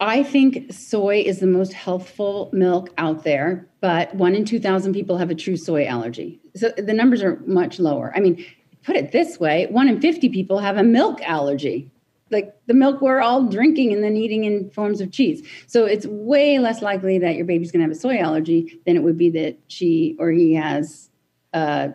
I 0.00 0.22
think 0.22 0.72
soy 0.72 1.22
is 1.24 1.38
the 1.38 1.46
most 1.46 1.72
healthful 1.72 2.50
milk 2.52 2.90
out 2.98 3.22
there, 3.24 3.68
but 3.80 4.14
one 4.14 4.34
in 4.34 4.44
2,000 4.44 4.92
people 4.92 5.16
have 5.18 5.30
a 5.30 5.34
true 5.34 5.56
soy 5.56 5.86
allergy. 5.86 6.40
So 6.56 6.70
the 6.76 6.92
numbers 6.92 7.22
are 7.22 7.40
much 7.46 7.78
lower. 7.78 8.12
I 8.16 8.20
mean, 8.20 8.44
put 8.82 8.96
it 8.96 9.12
this 9.12 9.38
way 9.38 9.66
one 9.70 9.88
in 9.88 10.00
50 10.00 10.28
people 10.30 10.58
have 10.58 10.76
a 10.76 10.82
milk 10.82 11.22
allergy. 11.22 11.88
Like 12.30 12.52
the 12.66 12.74
milk 12.74 13.00
we're 13.00 13.20
all 13.20 13.44
drinking 13.44 13.92
and 13.92 14.02
then 14.02 14.16
eating 14.16 14.44
in 14.44 14.70
forms 14.70 15.00
of 15.00 15.12
cheese. 15.12 15.46
So 15.66 15.84
it's 15.84 16.06
way 16.06 16.58
less 16.58 16.82
likely 16.82 17.18
that 17.18 17.36
your 17.36 17.44
baby's 17.44 17.70
gonna 17.70 17.84
have 17.84 17.92
a 17.92 17.94
soy 17.94 18.18
allergy 18.18 18.80
than 18.86 18.96
it 18.96 19.04
would 19.04 19.18
be 19.18 19.30
that 19.30 19.58
she 19.68 20.16
or 20.18 20.30
he 20.32 20.54
has 20.54 21.10
a, 21.52 21.94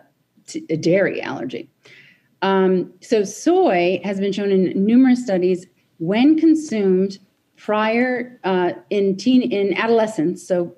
a 0.70 0.76
dairy 0.76 1.20
allergy. 1.20 1.68
Um, 2.42 2.92
so 3.00 3.24
soy 3.24 4.00
has 4.04 4.20
been 4.20 4.32
shown 4.32 4.50
in 4.50 4.84
numerous 4.84 5.22
studies 5.22 5.66
when 5.98 6.38
consumed 6.38 7.18
prior 7.56 8.38
uh, 8.44 8.72
in 8.90 9.16
teen 9.16 9.42
in 9.42 9.76
adolescence, 9.76 10.46
so 10.46 10.74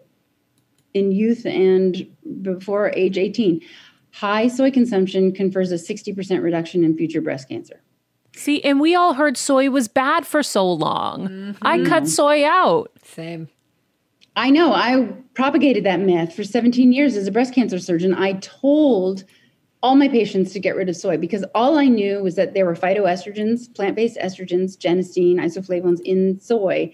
in 0.94 1.12
youth 1.12 1.46
and 1.46 2.06
before 2.42 2.90
age 2.94 3.18
18, 3.18 3.61
high 4.12 4.48
soy 4.48 4.70
consumption 4.70 5.32
confers 5.32 5.70
a 5.70 5.76
60% 5.76 6.42
reduction 6.42 6.82
in 6.82 6.96
future 6.96 7.20
breast 7.20 7.48
cancer. 7.48 7.82
See, 8.34 8.62
and 8.62 8.80
we 8.80 8.94
all 8.94 9.14
heard 9.14 9.36
soy 9.36 9.70
was 9.70 9.88
bad 9.88 10.26
for 10.26 10.42
so 10.42 10.70
long. 10.70 11.28
Mm-hmm. 11.28 11.66
I 11.66 11.84
cut 11.84 12.08
soy 12.08 12.44
out. 12.44 12.90
Same. 13.04 13.48
I 14.36 14.50
know. 14.50 14.72
I 14.72 15.08
propagated 15.34 15.84
that 15.84 16.00
myth 16.00 16.34
for 16.34 16.44
17 16.44 16.92
years 16.92 17.16
as 17.16 17.26
a 17.26 17.32
breast 17.32 17.54
cancer 17.54 17.78
surgeon. 17.78 18.14
I 18.14 18.34
told 18.34 19.24
all 19.82 19.96
my 19.96 20.08
patients 20.08 20.52
to 20.52 20.60
get 20.60 20.76
rid 20.76 20.88
of 20.88 20.96
soy 20.96 21.16
because 21.16 21.44
all 21.54 21.78
I 21.78 21.86
knew 21.86 22.22
was 22.22 22.36
that 22.36 22.54
there 22.54 22.66
were 22.66 22.74
phytoestrogens, 22.74 23.74
plant 23.74 23.96
based 23.96 24.18
estrogens, 24.18 24.76
genistein, 24.76 25.36
isoflavones 25.36 26.00
in 26.04 26.38
soy. 26.40 26.92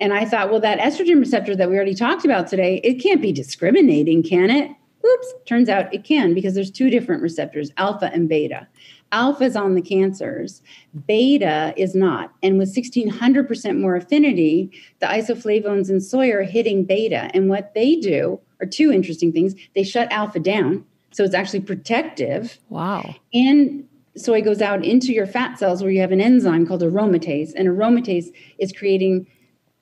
And 0.00 0.12
I 0.12 0.24
thought, 0.24 0.50
well, 0.50 0.60
that 0.60 0.78
estrogen 0.78 1.18
receptor 1.18 1.56
that 1.56 1.68
we 1.68 1.76
already 1.76 1.94
talked 1.94 2.24
about 2.24 2.46
today, 2.46 2.80
it 2.84 3.02
can't 3.02 3.20
be 3.20 3.32
discriminating, 3.32 4.22
can 4.22 4.50
it? 4.50 4.70
Oops, 5.04 5.34
turns 5.46 5.68
out 5.68 5.92
it 5.92 6.04
can 6.04 6.34
because 6.34 6.54
there's 6.54 6.70
two 6.70 6.90
different 6.90 7.22
receptors, 7.22 7.70
alpha 7.76 8.10
and 8.12 8.28
beta. 8.28 8.68
Alpha 9.10 9.44
is 9.44 9.56
on 9.56 9.74
the 9.74 9.80
cancers, 9.80 10.60
beta 11.06 11.72
is 11.76 11.94
not. 11.94 12.32
And 12.42 12.58
with 12.58 12.74
1600% 12.74 13.80
more 13.80 13.96
affinity, 13.96 14.70
the 15.00 15.06
isoflavones 15.06 15.88
in 15.88 16.00
soy 16.00 16.30
are 16.30 16.42
hitting 16.42 16.84
beta. 16.84 17.30
And 17.32 17.48
what 17.48 17.74
they 17.74 17.96
do 17.96 18.40
are 18.60 18.66
two 18.66 18.92
interesting 18.92 19.32
things. 19.32 19.54
They 19.74 19.82
shut 19.82 20.12
alpha 20.12 20.40
down, 20.40 20.84
so 21.10 21.24
it's 21.24 21.34
actually 21.34 21.60
protective. 21.60 22.58
Wow. 22.68 23.14
And 23.32 23.84
soy 24.16 24.42
goes 24.42 24.60
out 24.60 24.84
into 24.84 25.12
your 25.12 25.26
fat 25.26 25.58
cells 25.58 25.82
where 25.82 25.90
you 25.90 26.00
have 26.00 26.12
an 26.12 26.20
enzyme 26.20 26.66
called 26.66 26.82
aromatase. 26.82 27.52
And 27.54 27.68
aromatase 27.68 28.26
is 28.58 28.72
creating 28.72 29.26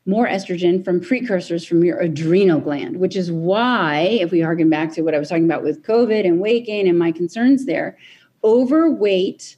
more 0.06 0.28
estrogen 0.28 0.84
from 0.84 1.00
precursors 1.00 1.66
from 1.66 1.82
your 1.82 1.98
adrenal 1.98 2.60
gland, 2.60 2.98
which 2.98 3.16
is 3.16 3.32
why, 3.32 4.02
if 4.20 4.30
we 4.30 4.40
harken 4.40 4.70
back 4.70 4.92
to 4.92 5.02
what 5.02 5.14
I 5.14 5.18
was 5.18 5.28
talking 5.28 5.44
about 5.44 5.64
with 5.64 5.82
COVID 5.82 6.24
and 6.24 6.40
weight 6.40 6.64
gain 6.64 6.86
and 6.86 6.98
my 6.98 7.10
concerns 7.10 7.66
there, 7.66 7.98
overweight 8.44 9.56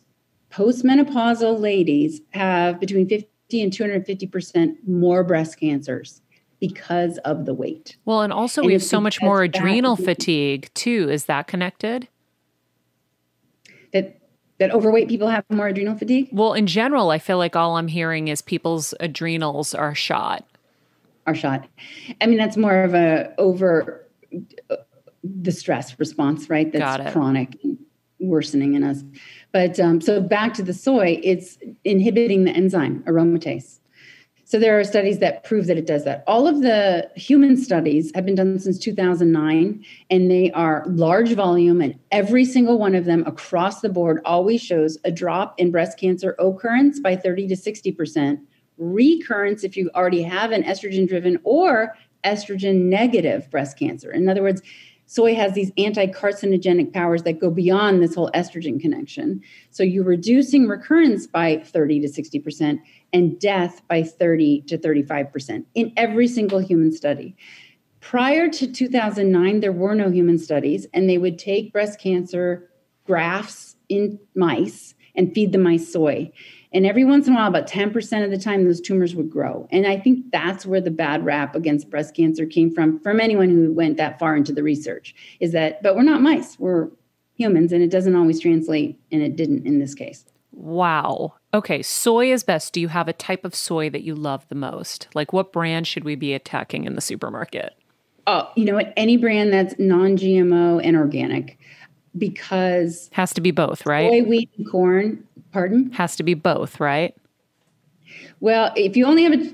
postmenopausal 0.50 1.60
ladies 1.60 2.22
have 2.30 2.80
between 2.80 3.06
50 3.06 3.28
and 3.62 3.70
250% 3.70 4.76
more 4.86 5.22
breast 5.22 5.60
cancers 5.60 6.22
because 6.60 7.18
of 7.18 7.46
the 7.46 7.54
weight. 7.54 7.96
Well, 8.04 8.22
and 8.22 8.32
also 8.32 8.62
and 8.62 8.66
we 8.66 8.72
have 8.72 8.82
so 8.82 9.00
much 9.00 9.22
more 9.22 9.42
adrenal 9.42 9.96
fatigue 9.96 10.70
too. 10.74 11.08
Is 11.10 11.26
that 11.26 11.46
connected? 11.46 12.08
That 13.92 14.18
that 14.58 14.72
overweight 14.72 15.08
people 15.08 15.28
have 15.28 15.44
more 15.50 15.68
adrenal 15.68 15.96
fatigue? 15.96 16.28
Well, 16.32 16.54
in 16.54 16.66
general, 16.66 17.10
I 17.10 17.18
feel 17.18 17.38
like 17.38 17.54
all 17.54 17.76
I'm 17.76 17.88
hearing 17.88 18.28
is 18.28 18.42
people's 18.42 18.92
adrenals 19.00 19.74
are 19.74 19.94
shot. 19.94 20.44
Are 21.26 21.34
shot. 21.34 21.68
I 22.20 22.26
mean, 22.26 22.38
that's 22.38 22.56
more 22.56 22.82
of 22.82 22.94
a 22.94 23.32
over 23.38 24.06
uh, 24.70 24.76
the 25.22 25.52
stress 25.52 25.98
response, 25.98 26.50
right? 26.50 26.72
That's 26.72 27.12
chronic 27.12 27.56
worsening 28.20 28.74
in 28.74 28.82
us. 28.82 29.04
But 29.52 29.78
um, 29.78 30.00
so 30.00 30.20
back 30.20 30.54
to 30.54 30.62
the 30.62 30.74
soy, 30.74 31.20
it's 31.22 31.58
inhibiting 31.84 32.44
the 32.44 32.50
enzyme 32.50 33.02
aromatase. 33.04 33.78
So 34.48 34.58
there 34.58 34.80
are 34.80 34.84
studies 34.84 35.18
that 35.18 35.44
prove 35.44 35.66
that 35.66 35.76
it 35.76 35.86
does 35.86 36.04
that. 36.04 36.24
All 36.26 36.48
of 36.48 36.62
the 36.62 37.10
human 37.16 37.54
studies 37.54 38.10
have 38.14 38.24
been 38.24 38.34
done 38.34 38.58
since 38.58 38.78
2009, 38.78 39.84
and 40.08 40.30
they 40.30 40.50
are 40.52 40.86
large 40.86 41.34
volume, 41.34 41.82
and 41.82 41.98
every 42.12 42.46
single 42.46 42.78
one 42.78 42.94
of 42.94 43.04
them 43.04 43.24
across 43.26 43.82
the 43.82 43.90
board 43.90 44.22
always 44.24 44.62
shows 44.62 44.96
a 45.04 45.12
drop 45.12 45.54
in 45.58 45.70
breast 45.70 45.98
cancer 45.98 46.34
occurrence 46.38 46.98
by 46.98 47.14
30 47.14 47.48
to 47.48 47.56
60%, 47.56 48.40
recurrence 48.78 49.64
if 49.64 49.76
you 49.76 49.90
already 49.94 50.22
have 50.22 50.50
an 50.50 50.62
estrogen 50.62 51.06
driven 51.06 51.38
or 51.44 51.94
estrogen 52.24 52.84
negative 52.84 53.50
breast 53.50 53.78
cancer. 53.78 54.10
In 54.10 54.30
other 54.30 54.42
words, 54.42 54.62
soy 55.08 55.34
has 55.34 55.54
these 55.54 55.72
anti-carcinogenic 55.78 56.92
powers 56.92 57.22
that 57.22 57.40
go 57.40 57.50
beyond 57.50 58.02
this 58.02 58.14
whole 58.14 58.30
estrogen 58.34 58.78
connection. 58.78 59.40
So 59.70 59.82
you're 59.82 60.04
reducing 60.04 60.68
recurrence 60.68 61.26
by 61.26 61.62
30 61.64 62.00
to 62.00 62.08
60% 62.08 62.78
and 63.14 63.40
death 63.40 63.80
by 63.88 64.02
30 64.02 64.62
to 64.68 64.76
35% 64.76 65.64
in 65.74 65.92
every 65.96 66.28
single 66.28 66.58
human 66.58 66.92
study. 66.92 67.34
Prior 68.00 68.50
to 68.50 68.70
2009, 68.70 69.60
there 69.60 69.72
were 69.72 69.94
no 69.94 70.10
human 70.10 70.38
studies, 70.38 70.86
and 70.92 71.08
they 71.08 71.18
would 71.18 71.38
take 71.38 71.72
breast 71.72 71.98
cancer 71.98 72.70
grafts 73.06 73.76
in 73.88 74.18
mice 74.34 74.94
and 75.14 75.32
feed 75.34 75.52
the 75.52 75.58
mice 75.58 75.90
soy. 75.90 76.30
And 76.72 76.84
every 76.84 77.04
once 77.04 77.26
in 77.26 77.32
a 77.32 77.36
while, 77.36 77.48
about 77.48 77.66
10% 77.66 78.24
of 78.24 78.30
the 78.30 78.38
time, 78.38 78.64
those 78.64 78.80
tumors 78.80 79.14
would 79.14 79.30
grow. 79.30 79.66
And 79.70 79.86
I 79.86 79.98
think 79.98 80.30
that's 80.30 80.66
where 80.66 80.80
the 80.80 80.90
bad 80.90 81.24
rap 81.24 81.54
against 81.54 81.88
breast 81.88 82.14
cancer 82.14 82.44
came 82.44 82.70
from, 82.70 83.00
from 83.00 83.20
anyone 83.20 83.48
who 83.48 83.72
went 83.72 83.96
that 83.96 84.18
far 84.18 84.36
into 84.36 84.52
the 84.52 84.62
research, 84.62 85.14
is 85.40 85.52
that, 85.52 85.82
but 85.82 85.96
we're 85.96 86.02
not 86.02 86.20
mice, 86.20 86.58
we're 86.58 86.88
humans, 87.34 87.72
and 87.72 87.82
it 87.82 87.90
doesn't 87.90 88.16
always 88.16 88.40
translate, 88.40 89.00
and 89.10 89.22
it 89.22 89.36
didn't 89.36 89.66
in 89.66 89.78
this 89.78 89.94
case. 89.94 90.24
Wow. 90.52 91.34
Okay, 91.54 91.82
soy 91.82 92.32
is 92.32 92.42
best. 92.42 92.72
Do 92.72 92.80
you 92.80 92.88
have 92.88 93.08
a 93.08 93.12
type 93.12 93.44
of 93.44 93.54
soy 93.54 93.88
that 93.90 94.02
you 94.02 94.14
love 94.14 94.46
the 94.48 94.54
most? 94.54 95.08
Like 95.14 95.32
what 95.32 95.52
brand 95.52 95.86
should 95.86 96.04
we 96.04 96.16
be 96.16 96.34
attacking 96.34 96.84
in 96.84 96.94
the 96.94 97.00
supermarket? 97.00 97.74
Oh, 98.26 98.50
you 98.56 98.66
know 98.66 98.74
what? 98.74 98.92
Any 98.96 99.16
brand 99.16 99.52
that's 99.52 99.74
non-GMO 99.78 100.84
and 100.84 100.96
organic 100.96 101.58
because 102.16 103.10
has 103.12 103.32
to 103.34 103.40
be 103.40 103.50
both, 103.50 103.86
right? 103.86 104.10
Soy, 104.10 104.28
wheat, 104.28 104.50
and 104.56 104.70
corn. 104.70 105.24
Pardon? 105.52 105.90
Has 105.92 106.16
to 106.16 106.22
be 106.22 106.34
both, 106.34 106.80
right? 106.80 107.14
Well, 108.40 108.72
if 108.76 108.96
you 108.96 109.04
only 109.04 109.24
have 109.24 109.32
a, 109.32 109.52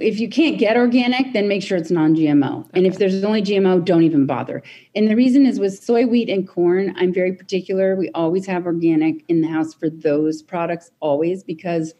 if 0.00 0.20
you 0.20 0.28
can't 0.28 0.58
get 0.58 0.76
organic, 0.76 1.32
then 1.32 1.48
make 1.48 1.62
sure 1.62 1.78
it's 1.78 1.90
non-GMO. 1.90 2.60
Okay. 2.60 2.68
And 2.74 2.86
if 2.86 2.98
there's 2.98 3.24
only 3.24 3.42
GMO, 3.42 3.84
don't 3.84 4.02
even 4.02 4.26
bother. 4.26 4.62
And 4.94 5.08
the 5.08 5.16
reason 5.16 5.46
is 5.46 5.58
with 5.58 5.82
soy, 5.82 6.06
wheat, 6.06 6.28
and 6.28 6.46
corn, 6.46 6.94
I'm 6.98 7.12
very 7.12 7.32
particular. 7.32 7.96
We 7.96 8.10
always 8.10 8.46
have 8.46 8.66
organic 8.66 9.24
in 9.28 9.40
the 9.40 9.48
house 9.48 9.72
for 9.72 9.88
those 9.88 10.42
products, 10.42 10.90
always 11.00 11.42
because 11.42 11.94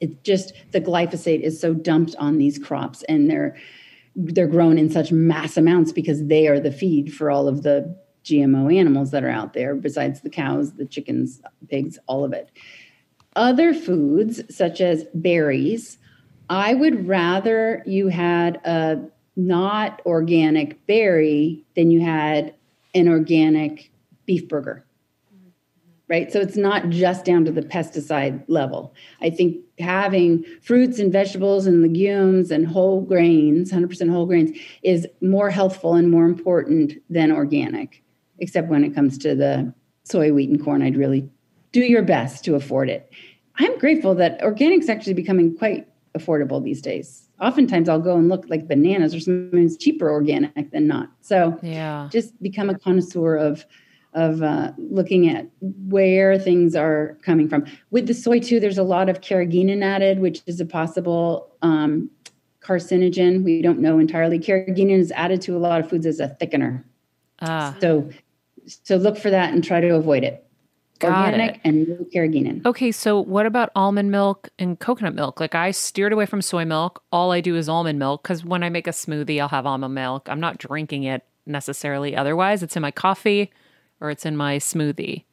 it's 0.00 0.14
just 0.22 0.52
the 0.72 0.80
glyphosate 0.80 1.40
is 1.40 1.58
so 1.58 1.72
dumped 1.72 2.14
on 2.16 2.36
these 2.38 2.58
crops, 2.58 3.02
and 3.04 3.30
they're 3.30 3.56
they're 4.16 4.46
grown 4.46 4.78
in 4.78 4.90
such 4.90 5.10
mass 5.10 5.56
amounts 5.56 5.90
because 5.90 6.26
they 6.26 6.46
are 6.46 6.60
the 6.60 6.70
feed 6.70 7.12
for 7.12 7.30
all 7.30 7.48
of 7.48 7.62
the 7.62 7.96
GMO 8.24 8.74
animals 8.74 9.10
that 9.10 9.22
are 9.22 9.30
out 9.30 9.52
there, 9.52 9.74
besides 9.74 10.22
the 10.22 10.30
cows, 10.30 10.72
the 10.74 10.86
chickens, 10.86 11.40
pigs, 11.68 11.98
all 12.06 12.24
of 12.24 12.32
it 12.32 12.50
other 13.36 13.74
foods, 13.74 14.42
such 14.54 14.80
as 14.80 15.06
berries, 15.14 15.98
I 16.48 16.74
would 16.74 17.08
rather 17.08 17.82
you 17.86 18.08
had 18.08 18.56
a 18.64 19.02
not 19.36 20.00
organic 20.06 20.86
berry 20.86 21.64
than 21.74 21.90
you 21.90 22.00
had 22.00 22.54
an 22.94 23.08
organic 23.08 23.90
beef 24.26 24.46
burger. 24.48 24.84
Right? 26.06 26.30
So 26.30 26.38
it's 26.38 26.56
not 26.56 26.90
just 26.90 27.24
down 27.24 27.46
to 27.46 27.50
the 27.50 27.62
pesticide 27.62 28.44
level. 28.46 28.94
I 29.22 29.30
think 29.30 29.56
having 29.78 30.44
fruits 30.60 30.98
and 30.98 31.10
vegetables 31.10 31.66
and 31.66 31.80
legumes 31.80 32.50
and 32.50 32.66
whole 32.66 33.00
grains, 33.00 33.72
100% 33.72 34.10
whole 34.10 34.26
grains, 34.26 34.56
is 34.82 35.08
more 35.22 35.48
healthful 35.48 35.94
and 35.94 36.10
more 36.10 36.26
important 36.26 36.92
than 37.08 37.32
organic, 37.32 38.03
except 38.38 38.68
when 38.68 38.84
it 38.84 38.94
comes 38.94 39.18
to 39.18 39.34
the 39.34 39.72
soy, 40.04 40.32
wheat, 40.32 40.50
and 40.50 40.62
corn. 40.62 40.82
I'd 40.82 40.96
really 40.96 41.28
do 41.72 41.80
your 41.80 42.02
best 42.02 42.44
to 42.44 42.54
afford 42.54 42.88
it. 42.88 43.10
I'm 43.56 43.78
grateful 43.78 44.14
that 44.16 44.42
organic's 44.42 44.88
actually 44.88 45.14
becoming 45.14 45.56
quite 45.56 45.88
affordable 46.16 46.62
these 46.62 46.80
days. 46.80 47.28
Oftentimes 47.40 47.88
I'll 47.88 48.00
go 48.00 48.16
and 48.16 48.28
look 48.28 48.44
like 48.48 48.68
bananas 48.68 49.14
or 49.14 49.20
sometimes 49.20 49.76
cheaper 49.76 50.10
organic 50.10 50.70
than 50.70 50.86
not. 50.86 51.10
So 51.20 51.58
yeah, 51.62 52.08
just 52.12 52.40
become 52.42 52.70
a 52.70 52.78
connoisseur 52.78 53.36
of 53.36 53.64
of 54.14 54.42
uh, 54.42 54.72
looking 54.78 55.28
at 55.28 55.48
where 55.60 56.38
things 56.38 56.76
are 56.76 57.18
coming 57.22 57.48
from. 57.48 57.64
With 57.90 58.06
the 58.06 58.14
soy 58.14 58.38
too, 58.38 58.60
there's 58.60 58.78
a 58.78 58.84
lot 58.84 59.08
of 59.08 59.20
carrageenan 59.20 59.82
added, 59.82 60.20
which 60.20 60.40
is 60.46 60.60
a 60.60 60.64
possible 60.66 61.52
um, 61.62 62.08
carcinogen. 62.60 63.42
We 63.42 63.60
don't 63.60 63.80
know 63.80 63.98
entirely. 63.98 64.38
Carrageenan 64.38 65.00
is 65.00 65.10
added 65.12 65.42
to 65.42 65.56
a 65.56 65.58
lot 65.58 65.80
of 65.80 65.90
foods 65.90 66.06
as 66.06 66.20
a 66.20 66.36
thickener. 66.40 66.84
Ah, 67.40 67.76
So, 67.80 68.08
so 68.66 68.96
look 68.96 69.16
for 69.16 69.30
that 69.30 69.52
and 69.52 69.62
try 69.62 69.80
to 69.80 69.94
avoid 69.94 70.24
it. 70.24 70.40
Got 71.00 71.26
Organic 71.26 71.56
it. 71.56 71.60
and 71.64 71.88
no 71.88 71.96
carrageenan. 72.14 72.64
Okay, 72.64 72.92
so 72.92 73.20
what 73.20 73.46
about 73.46 73.70
almond 73.74 74.10
milk 74.10 74.48
and 74.58 74.78
coconut 74.78 75.14
milk? 75.14 75.40
Like 75.40 75.54
I 75.54 75.72
steered 75.72 76.12
away 76.12 76.24
from 76.24 76.40
soy 76.40 76.64
milk. 76.64 77.02
All 77.10 77.32
I 77.32 77.40
do 77.40 77.56
is 77.56 77.68
almond 77.68 77.98
milk 77.98 78.22
because 78.22 78.44
when 78.44 78.62
I 78.62 78.68
make 78.68 78.86
a 78.86 78.90
smoothie, 78.90 79.40
I'll 79.40 79.48
have 79.48 79.66
almond 79.66 79.94
milk. 79.94 80.28
I'm 80.30 80.40
not 80.40 80.58
drinking 80.58 81.02
it 81.02 81.24
necessarily. 81.46 82.14
Otherwise, 82.16 82.62
it's 82.62 82.76
in 82.76 82.82
my 82.82 82.92
coffee 82.92 83.50
or 84.00 84.10
it's 84.10 84.24
in 84.24 84.36
my 84.36 84.58
smoothie. 84.58 85.24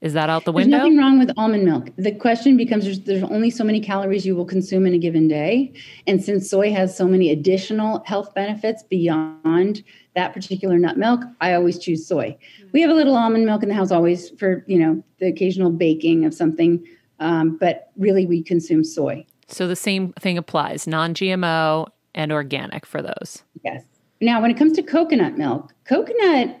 Is 0.00 0.12
that 0.12 0.30
out 0.30 0.44
the 0.44 0.52
window? 0.52 0.70
There's 0.70 0.80
nothing 0.80 0.98
wrong 0.98 1.18
with 1.18 1.32
almond 1.36 1.64
milk. 1.64 1.90
The 1.96 2.12
question 2.12 2.56
becomes 2.56 2.84
there's, 2.84 3.00
there's 3.00 3.22
only 3.24 3.50
so 3.50 3.64
many 3.64 3.80
calories 3.80 4.24
you 4.24 4.36
will 4.36 4.44
consume 4.44 4.86
in 4.86 4.94
a 4.94 4.98
given 4.98 5.26
day. 5.26 5.72
And 6.06 6.22
since 6.22 6.48
soy 6.48 6.72
has 6.72 6.96
so 6.96 7.08
many 7.08 7.30
additional 7.30 8.04
health 8.06 8.32
benefits 8.32 8.84
beyond 8.84 9.82
that 10.14 10.32
particular 10.32 10.78
nut 10.78 10.98
milk, 10.98 11.20
I 11.40 11.54
always 11.54 11.78
choose 11.78 12.06
soy. 12.06 12.36
We 12.72 12.80
have 12.82 12.90
a 12.90 12.94
little 12.94 13.16
almond 13.16 13.44
milk 13.44 13.64
in 13.64 13.68
the 13.68 13.74
house 13.74 13.90
always 13.90 14.30
for, 14.30 14.64
you 14.68 14.78
know, 14.78 15.02
the 15.18 15.26
occasional 15.26 15.70
baking 15.70 16.24
of 16.24 16.32
something. 16.32 16.84
Um, 17.18 17.56
but 17.56 17.90
really, 17.96 18.24
we 18.24 18.42
consume 18.42 18.84
soy. 18.84 19.26
So 19.48 19.66
the 19.66 19.74
same 19.74 20.12
thing 20.12 20.38
applies 20.38 20.86
non-GMO 20.86 21.88
and 22.14 22.30
organic 22.30 22.86
for 22.86 23.02
those. 23.02 23.42
Yes. 23.64 23.82
Now, 24.20 24.40
when 24.40 24.50
it 24.50 24.56
comes 24.56 24.74
to 24.74 24.82
coconut 24.82 25.36
milk, 25.36 25.72
coconut 25.84 26.60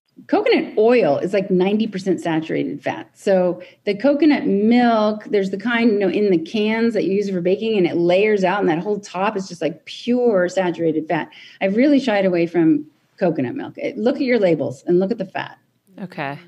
Coconut 0.27 0.73
oil 0.77 1.17
is 1.17 1.33
like 1.33 1.49
90% 1.49 2.19
saturated 2.19 2.81
fat. 2.83 3.09
So 3.13 3.61
the 3.85 3.95
coconut 3.95 4.45
milk, 4.45 5.25
there's 5.25 5.49
the 5.49 5.57
kind, 5.57 5.91
you 5.91 5.99
know, 5.99 6.09
in 6.09 6.31
the 6.31 6.37
cans 6.37 6.93
that 6.93 7.05
you 7.05 7.13
use 7.13 7.29
for 7.29 7.41
baking 7.41 7.77
and 7.77 7.87
it 7.87 7.97
layers 7.97 8.43
out 8.43 8.59
and 8.59 8.69
that 8.69 8.79
whole 8.79 8.99
top 8.99 9.35
is 9.35 9.47
just 9.47 9.61
like 9.61 9.85
pure 9.85 10.47
saturated 10.49 11.07
fat. 11.07 11.29
I've 11.61 11.75
really 11.75 11.99
shied 11.99 12.25
away 12.25 12.47
from 12.47 12.85
coconut 13.17 13.55
milk. 13.55 13.75
Look 13.95 14.15
at 14.15 14.21
your 14.21 14.39
labels 14.39 14.83
and 14.87 14.99
look 14.99 15.11
at 15.11 15.17
the 15.17 15.25
fat. 15.25 15.57
Okay. 15.99 16.39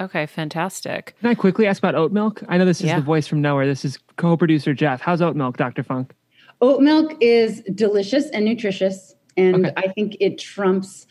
Okay, 0.00 0.24
fantastic. 0.26 1.14
Can 1.20 1.28
I 1.28 1.34
quickly 1.34 1.66
ask 1.66 1.78
about 1.78 1.94
oat 1.94 2.10
milk? 2.10 2.42
I 2.48 2.56
know 2.56 2.64
this 2.64 2.80
is 2.80 2.86
Yeah. 2.86 2.96
the 2.96 3.04
voice 3.04 3.26
from 3.26 3.42
nowhere. 3.42 3.66
This 3.66 3.84
is 3.84 3.98
co-producer 4.16 4.72
Jeff. 4.72 5.00
How's 5.02 5.20
oat 5.20 5.36
milk, 5.36 5.58
Dr. 5.58 5.82
Funk? 5.82 6.14
Oat 6.62 6.80
milk 6.80 7.14
is 7.20 7.60
delicious 7.74 8.30
and 8.30 8.44
nutritious. 8.46 9.14
And 9.36 9.66
Okay. 9.66 9.74
I 9.76 9.88
think 9.88 10.16
it 10.20 10.38
trumps 10.38 11.06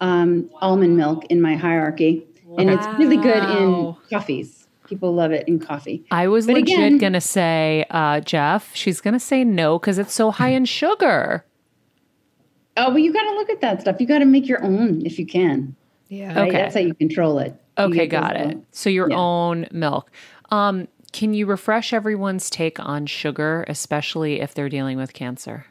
um, 0.00 0.50
almond 0.60 0.96
milk 0.96 1.24
in 1.26 1.40
my 1.40 1.56
hierarchy. 1.56 2.26
And 2.58 2.70
it's 2.70 2.86
really 2.98 3.16
good 3.16 3.42
in 3.58 3.96
coffees. 4.10 4.66
People 4.86 5.12
love 5.14 5.32
it 5.32 5.48
in 5.48 5.58
coffee. 5.58 6.04
I 6.10 6.28
was 6.28 6.46
But 6.46 6.56
legit 6.56 6.74
again- 6.78 6.98
gonna 6.98 7.20
say, 7.20 7.84
uh, 7.90 8.20
Jeff, 8.20 8.74
she's 8.76 9.00
gonna 9.00 9.18
say 9.18 9.42
no 9.42 9.78
because 9.78 9.98
it's 9.98 10.12
so 10.14 10.30
high 10.30 10.50
in 10.50 10.64
sugar. 10.64 11.44
Oh, 12.76 12.88
well, 12.88 12.98
you 12.98 13.12
got 13.12 13.22
to 13.22 13.30
look 13.36 13.50
at 13.50 13.60
that 13.60 13.82
stuff. 13.82 14.00
You 14.00 14.06
got 14.08 14.18
to 14.18 14.24
make 14.24 14.48
your 14.48 14.60
own 14.64 15.06
if 15.06 15.16
you 15.16 15.24
can. 15.26 15.76
Yeah. 16.08 16.34
Right? 16.36 16.48
Okay. 16.48 16.56
That's 16.58 16.74
how 16.74 16.80
you 16.80 16.92
control 16.92 17.38
it. 17.38 17.54
You 17.78 17.84
Okay, 17.84 18.08
got 18.08 18.34
it. 18.34 18.46
little- 18.48 18.64
So 18.72 18.90
your 18.90 19.08
Yeah. 19.10 19.16
own 19.16 19.68
milk. 19.70 20.10
Um, 20.50 20.88
can 21.12 21.34
you 21.34 21.46
refresh 21.46 21.92
everyone's 21.92 22.50
take 22.50 22.80
on 22.80 23.06
sugar, 23.06 23.64
especially 23.68 24.40
if 24.40 24.54
they're 24.54 24.68
dealing 24.68 24.96
with 24.98 25.12
cancer? 25.12 25.66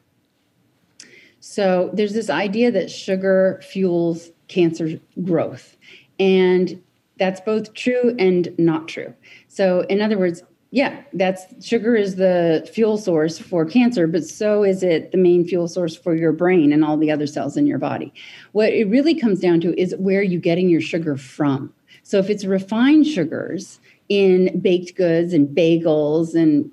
So 1.46 1.90
there's 1.92 2.14
this 2.14 2.30
idea 2.30 2.72
that 2.72 2.90
sugar 2.90 3.60
fuels 3.62 4.32
cancer 4.48 4.98
growth. 5.26 5.76
And 6.18 6.82
that's 7.20 7.42
both 7.42 7.74
true 7.74 8.16
and 8.18 8.56
not 8.58 8.88
true. 8.88 9.14
So, 9.50 9.82
in 9.82 10.00
other 10.00 10.18
words, 10.18 10.42
yeah, 10.72 11.04
that's 11.12 11.44
sugar 11.64 11.98
is 11.98 12.16
the 12.16 12.66
fuel 12.74 12.98
source 12.98 13.40
for 13.40 13.66
cancer, 13.66 14.08
but 14.08 14.24
so 14.24 14.64
is 14.64 14.84
it 14.84 15.12
the 15.12 15.18
main 15.18 15.46
fuel 15.46 15.68
source 15.68 15.98
for 15.98 16.16
your 16.16 16.32
brain 16.32 16.72
and 16.72 16.86
all 16.86 16.96
the 16.96 17.12
other 17.12 17.28
cells 17.28 17.58
in 17.58 17.68
your 17.68 17.78
body. 17.78 18.14
What 18.54 18.72
it 18.72 18.88
really 18.88 19.14
comes 19.14 19.42
down 19.42 19.60
to 19.62 19.78
is 19.78 19.94
where 19.98 20.24
you're 20.24 20.40
getting 20.40 20.70
your 20.70 20.80
sugar 20.80 21.18
from. 21.18 21.74
So 22.04 22.20
if 22.20 22.30
it's 22.30 22.46
refined 22.46 23.06
sugars 23.06 23.82
in 24.08 24.62
baked 24.62 24.96
goods 24.96 25.34
and 25.34 25.50
bagels 25.50 26.36
and 26.36 26.72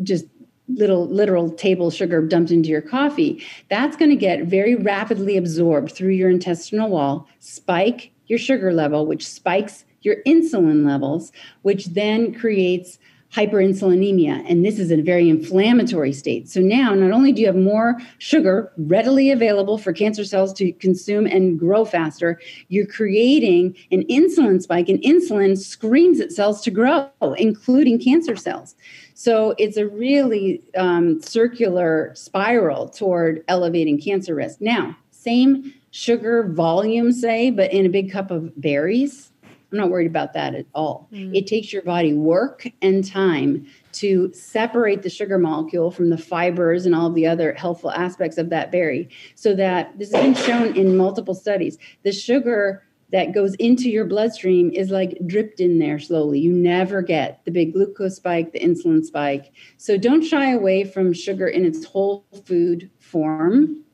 just 0.00 0.26
little 0.74 1.06
literal 1.08 1.50
table 1.50 1.90
sugar 1.90 2.22
dumped 2.22 2.50
into 2.50 2.68
your 2.68 2.82
coffee, 2.82 3.44
that's 3.68 3.96
going 3.96 4.10
to 4.10 4.16
get 4.16 4.44
very 4.44 4.74
rapidly 4.74 5.36
absorbed 5.36 5.92
through 5.92 6.12
your 6.12 6.30
intestinal 6.30 6.90
wall, 6.90 7.28
spike 7.38 8.12
your 8.26 8.38
sugar 8.38 8.72
level, 8.72 9.06
which 9.06 9.26
spikes 9.26 9.84
your 10.02 10.16
insulin 10.26 10.86
levels, 10.86 11.32
which 11.62 11.86
then 11.86 12.34
creates 12.34 12.98
hyperinsulinemia. 13.34 14.44
And 14.48 14.64
this 14.64 14.78
is 14.78 14.90
a 14.90 15.00
very 15.00 15.30
inflammatory 15.30 16.12
state. 16.12 16.50
So 16.50 16.60
now, 16.60 16.94
not 16.94 17.12
only 17.12 17.32
do 17.32 17.40
you 17.40 17.46
have 17.46 17.56
more 17.56 17.98
sugar 18.18 18.70
readily 18.76 19.30
available 19.30 19.78
for 19.78 19.92
cancer 19.92 20.24
cells 20.24 20.52
to 20.54 20.70
consume 20.72 21.26
and 21.26 21.58
grow 21.58 21.86
faster, 21.86 22.38
you're 22.68 22.86
creating 22.86 23.74
an 23.90 24.02
insulin 24.04 24.60
spike, 24.60 24.90
and 24.90 25.00
insulin 25.02 25.56
screams 25.56 26.20
at 26.20 26.30
cells 26.30 26.60
to 26.62 26.70
grow, 26.70 27.08
including 27.38 27.98
cancer 27.98 28.36
cells. 28.36 28.74
So 29.22 29.54
it's 29.56 29.76
a 29.76 29.86
really 29.86 30.64
um, 30.76 31.22
circular 31.22 32.10
spiral 32.16 32.88
toward 32.88 33.44
elevating 33.46 34.00
cancer 34.00 34.34
risk. 34.34 34.60
Now, 34.60 34.96
same 35.12 35.72
sugar 35.92 36.42
volume, 36.48 37.12
say, 37.12 37.52
but 37.52 37.72
in 37.72 37.86
a 37.86 37.88
big 37.88 38.10
cup 38.10 38.32
of 38.32 38.50
berries. 38.60 39.30
I'm 39.44 39.78
not 39.78 39.90
worried 39.90 40.08
about 40.08 40.32
that 40.32 40.56
at 40.56 40.66
all. 40.74 41.06
It 41.12 41.46
takes 41.46 41.72
your 41.72 41.82
body 41.82 42.12
work 42.14 42.66
and 42.82 43.06
time 43.06 43.64
to 43.92 44.32
separate 44.34 45.04
the 45.04 45.08
sugar 45.08 45.38
molecule 45.38 45.92
from 45.92 46.10
the 46.10 46.18
fibers 46.18 46.84
and 46.84 46.92
all 46.92 47.08
the 47.08 47.28
other 47.28 47.52
helpful 47.52 47.92
aspects 47.92 48.38
of 48.38 48.50
that 48.50 48.72
berry. 48.72 49.08
So 49.36 49.54
that 49.54 49.96
this 50.00 50.12
has 50.12 50.20
been 50.20 50.34
shown 50.34 50.76
in 50.76 50.96
multiple 50.96 51.36
studies. 51.36 51.78
The 52.02 52.10
sugar 52.10 52.82
that 53.12 53.32
goes 53.32 53.54
into 53.56 53.90
your 53.90 54.06
bloodstream 54.06 54.70
is 54.70 54.90
like 54.90 55.18
dripped 55.26 55.60
in 55.60 55.78
there 55.78 55.98
slowly. 55.98 56.40
You 56.40 56.52
never 56.52 57.02
get 57.02 57.44
the 57.44 57.50
big 57.50 57.74
glucose 57.74 58.16
spike, 58.16 58.52
the 58.52 58.58
insulin 58.58 59.04
spike. 59.04 59.52
So 59.76 59.98
don't 59.98 60.22
shy 60.22 60.50
away 60.50 60.84
from 60.84 61.12
sugar 61.12 61.46
in 61.46 61.64
its 61.64 61.84
whole 61.84 62.24
food 62.46 62.90
form, 62.98 63.84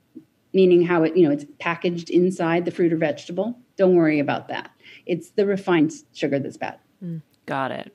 meaning 0.54 0.82
how 0.82 1.02
it, 1.02 1.16
you 1.16 1.24
know, 1.24 1.32
it's 1.32 1.44
packaged 1.58 2.10
inside 2.10 2.64
the 2.64 2.70
fruit 2.70 2.92
or 2.92 2.96
vegetable. 2.96 3.58
Don't 3.76 3.96
worry 3.96 4.20
about 4.20 4.48
that. 4.48 4.70
It's 5.04 5.30
the 5.30 5.46
refined 5.46 5.92
sugar 6.14 6.38
that's 6.38 6.56
bad. 6.56 6.78
Got 7.46 7.72
it. 7.72 7.94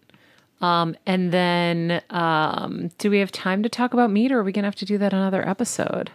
Um, 0.62 0.96
and 1.06 1.32
then, 1.32 2.02
um, 2.10 2.90
do 2.98 3.10
we 3.10 3.20
have 3.20 3.32
time 3.32 3.64
to 3.64 3.70
talk 3.70 3.94
about 3.94 4.12
meat, 4.12 4.32
or 4.32 4.40
are 4.40 4.44
we 4.44 4.54
gonna 4.54 4.68
have 4.68 4.76
to 4.76 4.86
do 4.86 4.98
that 4.98 5.14
another 5.14 5.48
episode? 5.48 6.12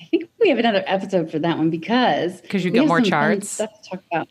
I 0.00 0.04
think 0.04 0.30
we 0.40 0.48
have 0.48 0.58
another 0.58 0.82
episode 0.86 1.30
for 1.30 1.38
that 1.38 1.58
one 1.58 1.70
because 1.70 2.40
because 2.40 2.64
you 2.64 2.70
get 2.70 2.86
more 2.86 2.98
some 2.98 3.04
fun 3.04 3.10
charts? 3.10 3.50
stuff 3.50 3.82
to 3.82 3.90
talk 3.90 4.02
about. 4.10 4.28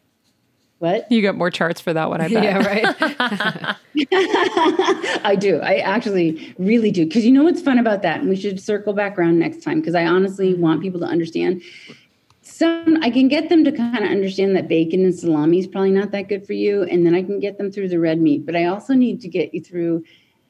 What? 0.80 1.12
You 1.12 1.22
got 1.22 1.36
more 1.36 1.52
charts 1.52 1.82
for 1.82 1.94
that 1.94 2.10
one, 2.10 2.22
I 2.22 2.28
bet. 2.34 2.44
Yeah, 2.44 2.58
right. 2.66 2.86
I 5.26 5.36
do. 5.38 5.60
I 5.60 5.76
actually 5.76 6.56
really 6.58 6.90
do. 6.90 7.06
Because 7.06 7.26
you 7.26 7.32
know 7.32 7.44
what's 7.44 7.62
fun 7.62 7.78
about 7.78 8.02
that? 8.02 8.22
And 8.22 8.30
we 8.30 8.38
should 8.38 8.62
circle 8.62 8.94
back 8.94 9.20
around 9.20 9.40
next 9.40 9.62
time 9.62 9.82
because 9.82 9.94
I 9.94 10.06
honestly 10.06 10.54
want 10.56 10.82
people 10.82 11.00
to 11.02 11.06
understand. 11.06 11.62
Some 12.42 12.98
I 13.04 13.12
can 13.12 13.28
get 13.28 13.50
them 13.50 13.64
to 13.66 13.72
kind 13.72 14.04
of 14.04 14.10
understand 14.10 14.56
that 14.56 14.68
bacon 14.68 15.04
and 15.04 15.14
salami 15.14 15.60
is 15.60 15.68
probably 15.68 15.92
not 15.92 16.12
that 16.12 16.30
good 16.30 16.48
for 16.48 16.54
you, 16.54 16.84
and 16.84 17.06
then 17.06 17.14
I 17.14 17.24
can 17.24 17.40
get 17.40 17.58
them 17.58 17.72
through 17.72 17.90
the 17.90 18.00
red 18.00 18.20
meat. 18.20 18.46
But 18.46 18.56
I 18.56 18.66
also 18.66 18.94
need 18.94 19.22
to 19.22 19.28
get 19.28 19.54
you 19.54 19.62
through 19.62 20.04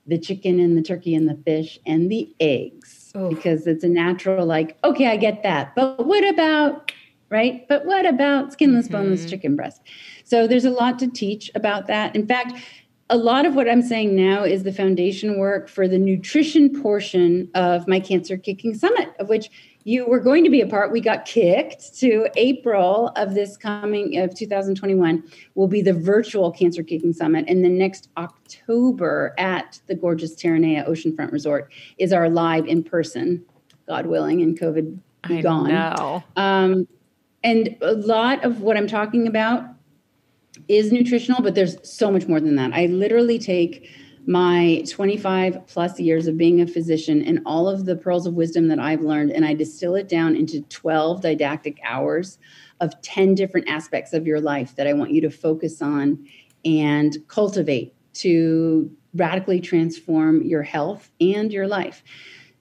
the 0.07 0.17
chicken 0.17 0.59
and 0.59 0.78
the 0.78 0.82
turkey 0.82 1.13
and 1.13 1.28
the 1.28 1.36
fish 1.36 1.80
and 1.86 2.09
the 2.09 2.34
eggs. 2.39 2.99
Because 3.28 3.67
it's 3.67 3.84
a 3.84 3.89
natural, 3.89 4.45
like, 4.45 4.78
okay, 4.86 5.07
I 5.07 5.17
get 5.17 5.43
that. 5.43 5.76
But 5.76 6.05
what 6.05 6.26
about, 6.26 6.93
right? 7.30 7.67
But 7.67 7.86
what 7.86 8.05
about 8.05 8.53
skinless, 8.53 8.88
boneless 8.88 9.22
mm-hmm. 9.22 9.30
chicken 9.30 9.55
breast? 9.57 9.82
So 10.24 10.47
there's 10.47 10.65
a 10.65 10.70
lot 10.70 10.99
to 10.99 11.07
teach 11.07 11.51
about 11.55 11.88
that. 11.88 12.15
In 12.15 12.26
fact, 12.26 12.53
a 13.09 13.17
lot 13.17 13.45
of 13.45 13.55
what 13.55 13.67
I'm 13.67 13.82
saying 13.82 14.15
now 14.15 14.43
is 14.43 14.63
the 14.63 14.72
foundation 14.72 15.39
work 15.39 15.67
for 15.67 15.88
the 15.88 15.97
nutrition 15.97 16.82
portion 16.82 17.49
of 17.55 17.88
my 17.88 17.99
Cancer 17.99 18.38
Kicking 18.38 18.76
Summit, 18.76 19.09
of 19.20 19.30
which 19.30 19.49
you 19.90 20.06
were 20.06 20.20
going 20.20 20.44
to 20.44 20.52
be 20.52 20.62
a 20.62 20.68
part. 20.68 20.92
We 20.92 21.02
got 21.02 21.26
kicked 21.26 21.98
to 21.98 22.28
April 22.36 23.12
of 23.16 23.34
this 23.34 23.58
coming 23.58 24.20
of 24.20 24.36
2021 24.36 25.24
will 25.56 25.68
be 25.68 25.82
the 25.82 25.94
virtual 25.94 26.52
Cancer 26.52 26.84
Kicking 26.84 27.12
Summit. 27.12 27.46
And 27.48 27.66
the 27.66 27.70
next 27.70 28.10
October 28.16 29.34
at 29.40 29.82
the 29.88 29.96
gorgeous 29.96 30.36
Terranea 30.36 30.88
Oceanfront 30.88 31.32
Resort 31.32 31.74
is 31.98 32.14
our 32.14 32.30
live 32.30 32.68
in 32.68 32.84
person, 32.84 33.44
God 33.88 34.06
willing, 34.06 34.44
and 34.44 34.60
COVID 34.60 35.00
be 35.28 35.40
I 35.40 35.42
gone. 35.42 35.70
know. 35.70 36.24
Um, 36.36 36.88
and 37.44 37.76
a 37.82 37.94
lot 37.94 38.46
of 38.46 38.62
what 38.62 38.78
I'm 38.78 38.88
talking 38.88 39.26
about 39.26 39.64
is 40.68 40.92
nutritional, 40.92 41.42
but 41.42 41.56
there's 41.56 41.78
so 41.90 42.12
much 42.12 42.28
more 42.28 42.40
than 42.40 42.58
that. 42.58 42.74
I 42.74 42.86
literally 42.86 43.40
take 43.40 43.90
my 44.26 44.84
25 44.88 45.65
plus 45.67 45.99
years 45.99 46.28
of 46.28 46.38
being 46.38 46.61
a 46.61 46.67
physician 46.67 47.24
and 47.24 47.39
all 47.45 47.67
of 47.67 47.86
the 47.86 47.95
pearls 47.95 48.28
of 48.28 48.34
wisdom 48.34 48.67
that 48.67 48.80
I've 48.80 49.01
learned, 49.01 49.32
and 49.32 49.45
I 49.45 49.53
distill 49.53 49.95
it 49.95 50.07
down 50.07 50.36
into 50.36 50.61
12 50.61 51.22
didactic 51.22 51.80
hours 51.84 52.38
of 52.80 52.99
10 53.01 53.36
different 53.36 53.70
aspects 53.70 54.13
of 54.13 54.28
your 54.28 54.39
life 54.39 54.76
that 54.76 54.88
I 54.88 54.93
want 54.93 55.11
you 55.11 55.22
to 55.22 55.30
focus 55.30 55.82
on 55.82 56.28
and 56.63 57.17
cultivate 57.28 57.93
to 58.13 58.91
radically 59.13 59.59
transform 59.59 60.41
your 60.43 60.63
health 60.63 61.11
and 61.20 61.51
your 61.51 61.67
life. 61.67 62.03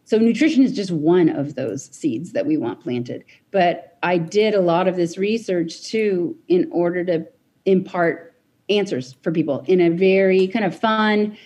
So, 0.05 0.17
nutrition 0.17 0.63
is 0.63 0.75
just 0.75 0.91
one 0.91 1.29
of 1.29 1.55
those 1.55 1.85
seeds 1.95 2.33
that 2.33 2.47
we 2.47 2.57
want 2.57 2.81
planted. 2.81 3.25
But 3.51 3.99
I 4.03 4.17
did 4.17 4.55
a 4.55 4.61
lot 4.61 4.89
of 4.89 4.97
this 4.97 5.19
research 5.19 5.83
too 5.83 6.39
in 6.49 6.69
order 6.73 7.05
to 7.05 7.27
impart 7.67 8.28
answers 8.69 9.15
for 9.23 9.33
people 9.33 9.65
in 9.67 9.81
a 9.81 9.91
very 9.91 10.49
kind 10.49 10.65
of 10.65 10.79
fun, 10.79 11.37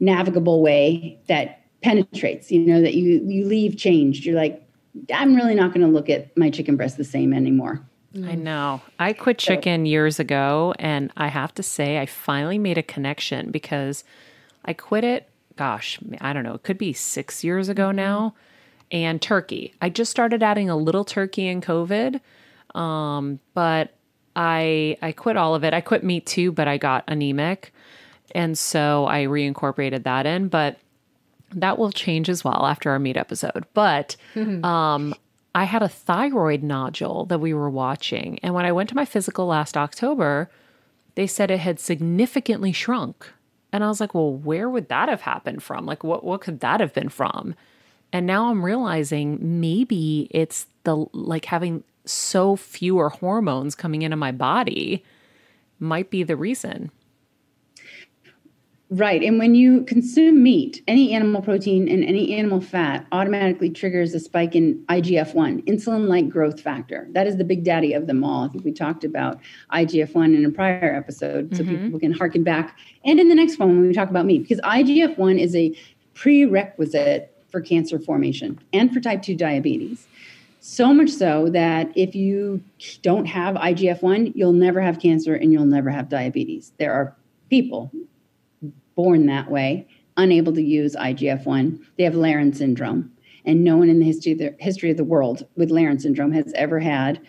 navigable 0.00 0.62
way 0.62 1.18
that 1.28 1.60
penetrates, 1.82 2.50
you 2.50 2.60
know, 2.60 2.80
that 2.80 2.94
you 2.94 3.22
you 3.26 3.46
leave 3.46 3.76
changed. 3.76 4.24
You're 4.24 4.36
like, 4.36 4.66
I'm 5.12 5.34
really 5.34 5.54
not 5.54 5.74
going 5.74 5.86
to 5.86 5.92
look 5.92 6.08
at 6.08 6.36
my 6.36 6.50
chicken 6.50 6.76
breast 6.76 6.96
the 6.96 7.04
same 7.04 7.32
anymore. 7.32 7.84
I 8.22 8.36
know. 8.36 8.80
I 8.98 9.12
quit 9.12 9.38
chicken 9.38 9.86
years 9.86 10.20
ago, 10.20 10.72
and 10.78 11.12
I 11.16 11.28
have 11.28 11.52
to 11.54 11.64
say, 11.64 11.98
I 11.98 12.06
finally 12.06 12.58
made 12.58 12.78
a 12.78 12.82
connection 12.82 13.50
because 13.50 14.04
I 14.64 14.72
quit 14.72 15.02
it, 15.02 15.28
gosh, 15.56 15.98
I 16.20 16.32
don't 16.32 16.44
know, 16.44 16.54
it 16.54 16.62
could 16.62 16.78
be 16.78 16.92
six 16.92 17.42
years 17.42 17.68
ago 17.68 17.90
now. 17.90 18.34
And 18.92 19.20
turkey. 19.20 19.74
I 19.82 19.88
just 19.88 20.12
started 20.12 20.42
adding 20.42 20.70
a 20.70 20.76
little 20.76 21.04
turkey 21.04 21.48
in 21.48 21.60
COVID, 21.60 22.20
um, 22.78 23.40
but 23.52 23.96
I 24.36 24.96
I 25.02 25.12
quit 25.12 25.36
all 25.36 25.54
of 25.54 25.64
it. 25.64 25.74
I 25.74 25.80
quit 25.80 26.04
meat 26.04 26.26
too, 26.26 26.52
but 26.52 26.68
I 26.68 26.76
got 26.76 27.04
anemic, 27.08 27.72
and 28.34 28.58
so 28.58 29.06
I 29.06 29.24
reincorporated 29.24 30.04
that 30.04 30.26
in. 30.26 30.48
But 30.48 30.78
that 31.52 31.78
will 31.78 31.92
change 31.92 32.28
as 32.28 32.44
well 32.44 32.66
after 32.66 32.90
our 32.90 32.98
meat 32.98 33.16
episode. 33.16 33.64
But 33.74 34.16
um, 34.64 35.14
I 35.54 35.64
had 35.64 35.82
a 35.82 35.88
thyroid 35.88 36.62
nodule 36.62 37.26
that 37.26 37.38
we 37.38 37.54
were 37.54 37.70
watching. 37.70 38.38
And 38.42 38.54
when 38.54 38.64
I 38.64 38.72
went 38.72 38.88
to 38.88 38.96
my 38.96 39.04
physical 39.04 39.46
last 39.46 39.76
October, 39.76 40.50
they 41.14 41.26
said 41.26 41.50
it 41.50 41.60
had 41.60 41.78
significantly 41.78 42.72
shrunk. 42.72 43.32
And 43.72 43.84
I 43.84 43.88
was 43.88 44.00
like, 44.00 44.14
well, 44.14 44.32
where 44.32 44.68
would 44.68 44.88
that 44.88 45.08
have 45.08 45.22
happened 45.22 45.62
from? 45.62 45.86
Like, 45.86 46.02
what, 46.02 46.24
what 46.24 46.40
could 46.40 46.60
that 46.60 46.80
have 46.80 46.92
been 46.92 47.08
from? 47.08 47.54
And 48.12 48.26
now 48.26 48.50
I'm 48.50 48.64
realizing 48.64 49.60
maybe 49.60 50.28
it's 50.30 50.66
the 50.84 51.06
like 51.12 51.46
having 51.46 51.82
so 52.04 52.56
fewer 52.56 53.08
hormones 53.08 53.74
coming 53.74 54.02
into 54.02 54.16
my 54.16 54.32
body 54.32 55.04
might 55.78 56.10
be 56.10 56.22
the 56.22 56.36
reason. 56.36 56.90
Right. 58.90 59.22
And 59.22 59.38
when 59.38 59.54
you 59.54 59.82
consume 59.84 60.42
meat, 60.42 60.82
any 60.86 61.14
animal 61.14 61.42
protein 61.42 61.88
and 61.88 62.04
any 62.04 62.34
animal 62.34 62.60
fat 62.60 63.06
automatically 63.12 63.70
triggers 63.70 64.14
a 64.14 64.20
spike 64.20 64.54
in 64.54 64.84
IGF 64.88 65.34
1, 65.34 65.62
insulin 65.62 66.06
like 66.06 66.28
growth 66.28 66.60
factor. 66.60 67.08
That 67.10 67.26
is 67.26 67.38
the 67.38 67.44
big 67.44 67.64
daddy 67.64 67.94
of 67.94 68.06
them 68.06 68.22
all. 68.22 68.44
I 68.44 68.48
think 68.48 68.64
we 68.64 68.72
talked 68.72 69.02
about 69.02 69.40
IGF 69.72 70.14
1 70.14 70.34
in 70.34 70.44
a 70.44 70.50
prior 70.50 70.94
episode, 70.94 71.56
so 71.56 71.64
mm-hmm. 71.64 71.86
people 71.86 71.98
can 71.98 72.12
harken 72.12 72.44
back. 72.44 72.78
And 73.04 73.18
in 73.18 73.28
the 73.28 73.34
next 73.34 73.58
one, 73.58 73.70
when 73.70 73.88
we 73.88 73.94
talk 73.94 74.10
about 74.10 74.26
meat, 74.26 74.42
because 74.42 74.60
IGF 74.60 75.16
1 75.16 75.38
is 75.38 75.56
a 75.56 75.76
prerequisite 76.12 77.34
for 77.50 77.60
cancer 77.60 77.98
formation 77.98 78.60
and 78.72 78.92
for 78.92 79.00
type 79.00 79.22
2 79.22 79.34
diabetes. 79.34 80.06
So 80.66 80.94
much 80.94 81.10
so 81.10 81.50
that 81.50 81.92
if 81.94 82.14
you 82.14 82.64
don't 83.02 83.26
have 83.26 83.54
IGF 83.54 84.00
1, 84.00 84.32
you'll 84.34 84.54
never 84.54 84.80
have 84.80 84.98
cancer 84.98 85.34
and 85.34 85.52
you'll 85.52 85.66
never 85.66 85.90
have 85.90 86.08
diabetes. 86.08 86.72
There 86.78 86.90
are 86.90 87.14
people 87.50 87.92
born 88.94 89.26
that 89.26 89.50
way, 89.50 89.86
unable 90.16 90.54
to 90.54 90.62
use 90.62 90.96
IGF 90.96 91.44
1. 91.44 91.86
They 91.98 92.04
have 92.04 92.14
Laron 92.14 92.56
syndrome. 92.56 93.12
And 93.44 93.62
no 93.62 93.76
one 93.76 93.90
in 93.90 93.98
the 93.98 94.06
history 94.06 94.32
of 94.32 94.38
the, 94.38 94.56
history 94.58 94.90
of 94.90 94.96
the 94.96 95.04
world 95.04 95.46
with 95.54 95.68
Laron 95.68 96.00
syndrome 96.00 96.32
has 96.32 96.50
ever 96.54 96.80
had 96.80 97.20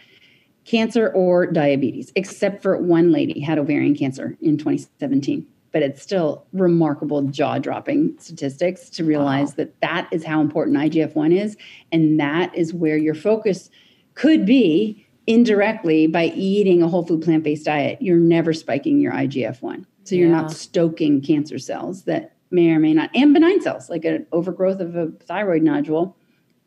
cancer 0.63 1.09
or 1.09 1.45
diabetes, 1.45 2.13
except 2.15 2.63
for 2.63 2.77
one 2.77 3.11
lady 3.11 3.41
had 3.41 3.59
ovarian 3.59 3.97
cancer 3.97 4.37
in 4.41 4.57
2017. 4.57 5.45
But 5.75 5.83
it's 5.83 6.01
still 6.01 6.45
remarkable 6.53 7.21
jaw 7.23 7.59
dropping 7.59 8.15
statistics 8.17 8.89
to 8.91 9.03
realize 9.03 9.55
that 9.55 9.77
that 9.81 10.07
is 10.09 10.23
how 10.23 10.39
important 10.39 10.77
IGF 10.77 11.15
1 11.15 11.33
is. 11.33 11.57
And 11.91 12.17
that 12.17 12.55
is 12.55 12.73
where 12.73 12.95
your 12.95 13.13
focus 13.13 13.69
could 14.13 14.45
be 14.45 15.05
indirectly 15.27 16.07
by 16.07 16.27
eating 16.27 16.81
a 16.81 16.87
whole 16.87 17.05
food 17.05 17.23
plant 17.23 17.43
based 17.43 17.65
diet. 17.65 18.01
You're 18.01 18.15
never 18.15 18.53
spiking 18.53 19.01
your 19.01 19.11
IGF 19.11 19.61
1. 19.61 19.85
So 20.05 20.15
you're 20.15 20.29
Yeah. 20.29 20.43
not 20.43 20.51
stoking 20.53 21.19
cancer 21.19 21.59
cells 21.59 22.03
that 22.05 22.31
may 22.51 22.69
or 22.69 22.79
may 22.79 22.93
not, 22.93 23.09
and 23.13 23.33
benign 23.33 23.59
cells, 23.59 23.89
like 23.89 24.05
an 24.05 24.25
overgrowth 24.31 24.79
of 24.79 24.95
a 24.95 25.07
thyroid 25.25 25.61
nodule 25.61 26.15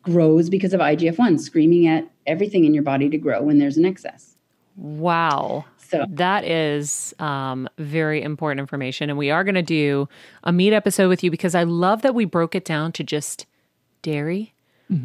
grows 0.03 0.51
because 0.51 0.71
of 0.71 0.81
IGF 0.81 1.17
1 1.17 1.39
screaming 1.39 1.87
at 1.87 2.07
everything 2.27 2.63
in 2.63 2.75
your 2.75 2.83
body 2.83 3.09
to 3.09 3.17
grow 3.17 3.41
when 3.41 3.57
there's 3.57 3.75
an 3.77 3.85
excess. 3.85 4.35
Wow. 4.75 5.65
So 5.89 6.05
That 6.09 6.45
is 6.45 7.15
um, 7.19 7.67
very 7.77 8.21
important 8.21 8.59
information. 8.59 9.09
And 9.09 9.17
we 9.17 9.31
are 9.31 9.43
going 9.43 9.55
to 9.55 9.61
do 9.61 10.07
a 10.43 10.51
meat 10.51 10.73
episode 10.73 11.09
with 11.09 11.23
you 11.23 11.31
because 11.31 11.55
I 11.55 11.63
love 11.63 12.03
that 12.03 12.13
we 12.13 12.25
broke 12.25 12.53
it 12.53 12.63
down 12.63 12.91
to 12.93 13.03
just 13.03 13.45
dairy. 14.01 14.53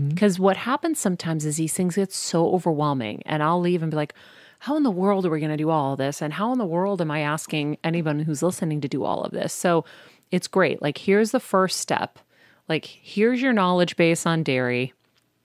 Because 0.08 0.38
what 0.38 0.56
happens 0.56 0.98
sometimes 0.98 1.44
is 1.44 1.56
these 1.56 1.74
things 1.74 1.96
get 1.96 2.10
so 2.10 2.48
overwhelming, 2.54 3.22
and 3.26 3.42
I'll 3.42 3.60
leave 3.60 3.82
and 3.82 3.90
be 3.90 3.96
like, 3.96 4.14
how 4.60 4.76
in 4.78 4.82
the 4.82 4.90
world 4.90 5.26
are 5.26 5.30
we 5.30 5.40
going 5.40 5.50
to 5.50 5.58
do 5.58 5.68
all 5.68 5.92
of 5.92 5.98
this? 5.98 6.22
And 6.22 6.32
how 6.32 6.52
in 6.52 6.58
the 6.58 6.64
world 6.64 7.02
am 7.02 7.10
I 7.10 7.20
asking 7.20 7.76
anyone 7.84 8.20
who's 8.20 8.42
listening 8.42 8.80
to 8.80 8.88
do 8.88 9.04
all 9.04 9.24
of 9.24 9.32
this? 9.32 9.52
So 9.52 9.84
it's 10.30 10.48
great. 10.48 10.80
Like, 10.80 10.96
here's 10.96 11.32
the 11.32 11.40
first 11.40 11.80
step. 11.80 12.18
Like, 12.66 12.86
here's 12.86 13.42
your 13.42 13.52
knowledge 13.52 13.96
base 13.96 14.24
on 14.24 14.42
dairy 14.42 14.94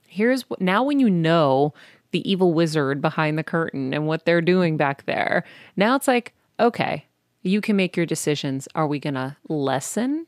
here's 0.10 0.50
what 0.50 0.60
now 0.60 0.84
when 0.84 1.00
you 1.00 1.10
know 1.10 1.74
the 2.12 2.30
evil 2.30 2.54
wizard 2.54 3.02
behind 3.02 3.38
the 3.38 3.44
curtain 3.44 3.94
and 3.94 4.08
what 4.08 4.26
they're 4.26 4.42
doing 4.42 4.78
back 4.78 5.06
there. 5.06 5.44
Now 5.76 5.96
it's 5.96 6.08
like 6.08 6.34
okay 6.60 7.06
you 7.42 7.62
can 7.62 7.76
make 7.76 7.96
your 7.96 8.06
decisions. 8.06 8.68
Are 8.76 8.88
we 8.88 9.00
going 9.00 9.14
to 9.14 9.36
lessen? 9.48 10.26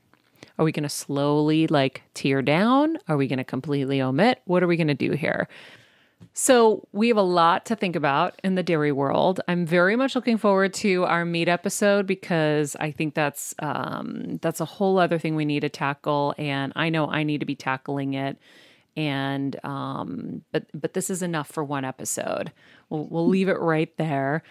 Are 0.58 0.66
we 0.66 0.72
going 0.72 0.84
to 0.84 0.90
slowly 0.90 1.68
like 1.68 2.04
tear 2.14 2.42
down? 2.42 2.98
Are 3.08 3.18
we 3.18 3.28
going 3.28 3.38
to 3.38 3.44
completely 3.44 4.02
omit? 4.02 4.42
What 4.46 4.64
are 4.64 4.68
we 4.68 4.78
going 4.78 4.88
to 4.88 4.94
do 4.94 5.12
here? 5.12 5.48
So 6.34 6.88
we 6.92 7.08
have 7.08 7.18
a 7.18 7.24
lot 7.24 7.66
to 7.66 7.76
think 7.76 7.96
about 7.96 8.40
in 8.44 8.54
the 8.54 8.62
dairy 8.62 8.92
world. 8.92 9.42
I'm 9.48 9.66
very 9.66 9.96
much 9.96 10.16
looking 10.16 10.38
forward 10.38 10.72
to 10.76 11.04
our 11.06 11.26
meat 11.26 11.48
episode 11.48 12.06
because 12.06 12.76
I 12.76 12.92
think 12.92 13.16
that's 13.16 13.56
um, 13.58 14.38
that's 14.42 14.62
a 14.62 14.66
whole 14.66 15.00
other 15.00 15.18
thing 15.18 15.36
we 15.36 15.46
need 15.46 15.62
to 15.62 15.70
tackle, 15.70 16.36
and 16.38 16.74
I 16.76 16.90
know 16.90 17.08
I 17.08 17.24
need 17.24 17.40
to 17.40 17.46
be 17.46 17.56
tackling 17.56 18.14
it. 18.14 18.38
And 18.98 19.58
um, 19.64 20.42
but 20.52 20.66
but 20.74 20.94
this 20.94 21.10
is 21.10 21.22
enough 21.22 21.48
for 21.48 21.64
one 21.64 21.86
episode. 21.86 22.52
We'll 22.90 23.08
we'll 23.08 23.28
leave 23.28 23.50
it 23.50 23.60
right 23.60 23.96
there. 23.98 24.44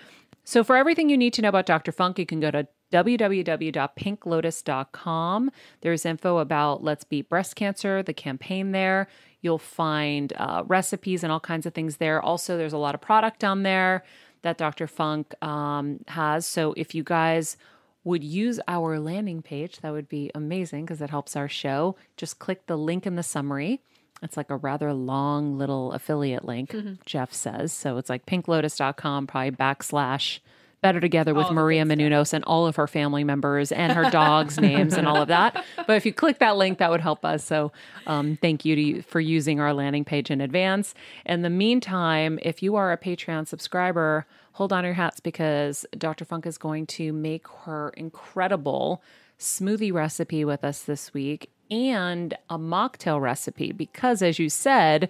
So 0.44 0.64
for 0.64 0.76
everything 0.76 1.10
you 1.10 1.18
need 1.18 1.34
to 1.34 1.42
know 1.42 1.50
about 1.50 1.66
Dr. 1.66 1.92
Funk, 1.92 2.18
you 2.18 2.26
can 2.26 2.40
go 2.40 2.50
to 2.50 2.66
www.pinklotus.com. 2.92 5.50
There's 5.80 6.04
info 6.04 6.38
about 6.38 6.82
Let's 6.82 7.04
Beat 7.04 7.28
Breast 7.28 7.54
Cancer, 7.54 8.02
the 8.02 8.12
campaign 8.12 8.72
there. 8.72 9.06
You'll 9.42 9.58
find 9.58 10.32
uh, 10.36 10.64
recipes 10.66 11.22
and 11.22 11.30
all 11.30 11.38
kinds 11.40 11.66
of 11.66 11.74
things 11.74 11.98
there. 11.98 12.20
Also, 12.20 12.56
there's 12.56 12.72
a 12.72 12.78
lot 12.78 12.96
of 12.96 13.00
product 13.00 13.38
down 13.38 13.62
there 13.62 14.02
that 14.42 14.58
Dr. 14.58 14.86
Funk 14.86 15.34
um, 15.42 16.00
has. 16.08 16.46
So 16.46 16.74
if 16.76 16.94
you 16.94 17.04
guys 17.04 17.56
would 18.04 18.24
use 18.24 18.58
our 18.66 18.98
landing 18.98 19.42
page, 19.42 19.80
that 19.80 19.92
would 19.92 20.08
be 20.08 20.30
amazing 20.34 20.84
because 20.84 21.00
it 21.00 21.10
helps 21.10 21.36
our 21.36 21.48
show. 21.48 21.96
Just 22.16 22.38
click 22.38 22.66
the 22.66 22.76
link 22.76 23.06
in 23.06 23.16
the 23.16 23.22
summary. 23.22 23.82
It's 24.22 24.36
like 24.36 24.50
a 24.50 24.56
rather 24.56 24.92
long 24.92 25.56
little 25.56 25.92
affiliate 25.92 26.44
link, 26.44 26.74
Jeff 27.06 27.32
says. 27.32 27.72
So 27.72 27.96
it's 27.96 28.10
like 28.10 28.26
pinklotus.com, 28.26 29.26
probably 29.26 29.52
backslash 29.52 30.40
Better 30.80 31.00
Together 31.00 31.34
with 31.34 31.46
All 31.46 31.52
Maria. 31.52 31.84
Menounos 31.84 32.32
and 32.32 32.42
all 32.44 32.66
of 32.66 32.76
her 32.76 32.86
family 32.86 33.22
members 33.22 33.70
and 33.70 33.92
her 33.92 34.10
dog's 34.10 34.58
names 34.60 34.94
and 34.94 35.06
all 35.06 35.16
of 35.16 35.28
that. 35.28 35.62
But 35.86 35.96
if 35.96 36.06
you 36.06 36.12
click 36.12 36.38
that 36.38 36.56
link, 36.56 36.78
that 36.78 36.90
would 36.90 37.02
help 37.02 37.24
us. 37.24 37.44
So 37.44 37.72
um, 38.06 38.38
thank 38.40 38.64
you 38.64 38.74
to 38.74 38.80
you 38.80 39.02
for 39.02 39.20
using 39.20 39.60
our 39.60 39.74
landing 39.74 40.04
page 40.04 40.30
in 40.30 40.40
advance. 40.40 40.94
In 41.26 41.42
the 41.42 41.50
meantime, 41.50 42.38
if 42.42 42.62
you 42.62 42.76
are 42.76 42.92
a 42.92 42.98
Patreon 42.98 43.46
subscriber, 43.46 44.26
hold 44.52 44.72
on 44.72 44.84
your 44.84 44.94
hats 44.94 45.20
because 45.20 45.84
Dr. 45.96 46.24
Funk 46.24 46.46
is 46.46 46.56
going 46.56 46.86
to 46.86 47.12
make 47.12 47.46
her 47.64 47.90
incredible 47.90 49.02
smoothie 49.40 49.92
recipe 49.92 50.44
with 50.44 50.62
us 50.62 50.82
this 50.82 51.12
week 51.12 51.50
and 51.70 52.36
a 52.48 52.58
mocktail 52.58 53.20
recipe 53.20 53.72
because, 53.72 54.22
as 54.22 54.38
you 54.38 54.48
said, 54.48 55.08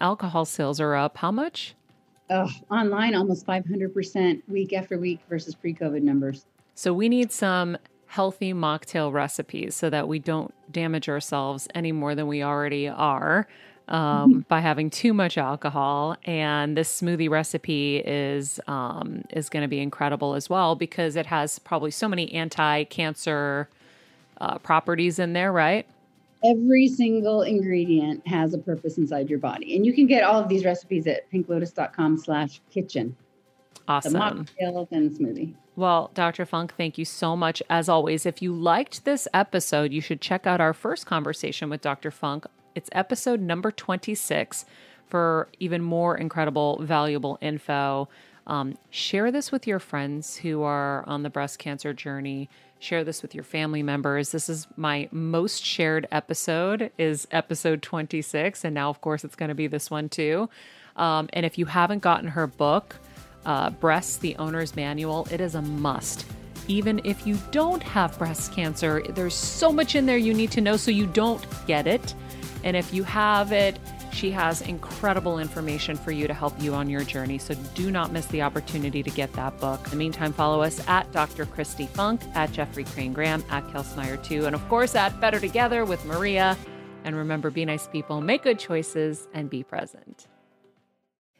alcohol 0.00 0.44
sales 0.44 0.80
are 0.80 0.94
up. 0.94 1.16
How 1.16 1.32
much? 1.32 1.74
Oh, 2.28 2.50
online 2.70 3.14
almost 3.14 3.46
500% 3.46 4.42
week 4.48 4.72
after 4.72 4.98
week 4.98 5.20
versus 5.28 5.54
pre-COVID 5.54 6.02
numbers. 6.02 6.44
So 6.74 6.92
we 6.92 7.08
need 7.08 7.32
some 7.32 7.78
healthy 8.06 8.52
mocktail 8.52 9.12
recipes 9.12 9.74
so 9.74 9.90
that 9.90 10.06
we 10.06 10.18
don't 10.18 10.52
damage 10.72 11.08
ourselves 11.08 11.68
any 11.74 11.92
more 11.92 12.14
than 12.14 12.26
we 12.26 12.42
already 12.42 12.88
are 12.88 13.46
um, 13.88 14.44
by 14.48 14.60
having 14.60 14.90
too 14.90 15.14
much 15.14 15.38
alcohol. 15.38 16.16
And 16.24 16.76
this 16.76 17.00
smoothie 17.00 17.30
recipe 17.30 17.98
is 17.98 18.60
um, 18.66 19.24
is 19.30 19.48
going 19.48 19.62
to 19.62 19.68
be 19.68 19.80
incredible 19.80 20.34
as 20.34 20.50
well 20.50 20.74
because 20.74 21.16
it 21.16 21.26
has 21.26 21.58
probably 21.58 21.90
so 21.90 22.08
many 22.08 22.32
anti-cancer 22.32 23.68
uh, 24.40 24.58
properties 24.58 25.18
in 25.18 25.32
there, 25.32 25.52
right? 25.52 25.86
Every 26.44 26.88
single 26.88 27.42
ingredient 27.42 28.26
has 28.26 28.54
a 28.54 28.58
purpose 28.58 28.98
inside 28.98 29.30
your 29.30 29.38
body. 29.38 29.74
And 29.74 29.86
you 29.86 29.92
can 29.92 30.06
get 30.06 30.22
all 30.22 30.40
of 30.40 30.48
these 30.48 30.64
recipes 30.64 31.06
at 31.06 31.30
pinklotus.com 31.30 32.18
slash 32.18 32.60
kitchen. 32.70 33.16
The 33.74 33.92
Awesome. 33.92 34.14
mocktail 34.14 34.88
and 34.90 35.10
smoothie. 35.10 35.54
Well, 35.76 36.10
Dr. 36.14 36.44
Funk, 36.44 36.74
thank 36.76 36.98
you 36.98 37.04
so 37.04 37.36
much. 37.36 37.62
As 37.70 37.88
always, 37.88 38.26
if 38.26 38.42
you 38.42 38.52
liked 38.54 39.04
this 39.04 39.28
episode, 39.32 39.92
you 39.92 40.00
should 40.00 40.20
check 40.20 40.46
out 40.46 40.60
our 40.60 40.72
first 40.72 41.06
conversation 41.06 41.70
with 41.70 41.82
Dr. 41.82 42.10
Funk. 42.10 42.46
It's 42.76 42.90
episode 42.92 43.40
number 43.40 43.72
26 43.72 44.66
for 45.08 45.48
even 45.58 45.82
more 45.82 46.14
incredible, 46.14 46.78
valuable 46.82 47.38
info. 47.40 48.06
Um, 48.46 48.76
share 48.90 49.32
this 49.32 49.50
with 49.50 49.66
your 49.66 49.78
friends 49.78 50.36
who 50.36 50.62
are 50.62 51.02
on 51.06 51.22
the 51.22 51.30
breast 51.30 51.58
cancer 51.58 51.94
journey. 51.94 52.50
Share 52.78 53.02
this 53.02 53.22
with 53.22 53.34
your 53.34 53.44
family 53.44 53.82
members. 53.82 54.30
This 54.30 54.50
is 54.50 54.66
my 54.76 55.08
most 55.10 55.64
shared 55.64 56.06
episode 56.12 56.90
is 56.98 57.26
episode 57.30 57.80
26. 57.80 58.62
And 58.62 58.74
now, 58.74 58.90
of 58.90 59.00
course, 59.00 59.24
it's 59.24 59.36
going 59.36 59.48
to 59.48 59.54
be 59.54 59.68
this 59.68 59.90
one 59.90 60.10
too. 60.10 60.50
Um, 60.96 61.30
and 61.32 61.46
if 61.46 61.56
you 61.56 61.64
haven't 61.64 62.00
gotten 62.00 62.28
her 62.28 62.46
book, 62.46 62.96
uh, 63.46 63.70
Breasts, 63.70 64.18
the 64.18 64.36
Owner's 64.36 64.76
Manual, 64.76 65.26
it 65.30 65.40
is 65.40 65.54
a 65.54 65.62
must. 65.62 66.26
Even 66.68 67.00
if 67.04 67.26
you 67.26 67.38
don't 67.52 67.82
have 67.82 68.18
breast 68.18 68.52
cancer, 68.52 69.02
there's 69.10 69.34
so 69.34 69.72
much 69.72 69.94
in 69.94 70.04
there 70.04 70.18
you 70.18 70.34
need 70.34 70.50
to 70.50 70.60
know 70.60 70.76
so 70.76 70.90
you 70.90 71.06
don't 71.06 71.42
get 71.66 71.86
it. 71.86 72.14
And 72.64 72.76
if 72.76 72.92
you 72.92 73.02
have 73.04 73.52
it, 73.52 73.78
she 74.12 74.30
has 74.30 74.62
incredible 74.62 75.38
information 75.38 75.96
for 75.96 76.10
you 76.10 76.26
to 76.26 76.34
help 76.34 76.60
you 76.60 76.74
on 76.74 76.88
your 76.88 77.02
journey. 77.02 77.38
So 77.38 77.54
do 77.74 77.90
not 77.90 78.12
miss 78.12 78.26
the 78.26 78.42
opportunity 78.42 79.02
to 79.02 79.10
get 79.10 79.32
that 79.34 79.58
book. 79.60 79.84
In 79.84 79.90
the 79.90 79.96
meantime, 79.96 80.32
follow 80.32 80.62
us 80.62 80.86
at 80.88 81.10
Dr. 81.12 81.44
Kristi 81.44 81.88
Funk, 81.88 82.22
at 82.34 82.52
Jeffrey 82.52 82.84
Crane 82.84 83.12
Graham, 83.12 83.44
at 83.50 83.66
Kelsmeyer 83.68 84.22
2, 84.22 84.46
and 84.46 84.54
of 84.54 84.68
course 84.68 84.94
at 84.94 85.20
Better 85.20 85.38
Together 85.38 85.84
with 85.84 86.04
Maria. 86.06 86.56
And 87.04 87.14
remember, 87.14 87.50
be 87.50 87.64
nice 87.64 87.86
people, 87.86 88.20
make 88.20 88.42
good 88.42 88.58
choices, 88.58 89.28
and 89.32 89.48
be 89.48 89.62
present. 89.62 90.26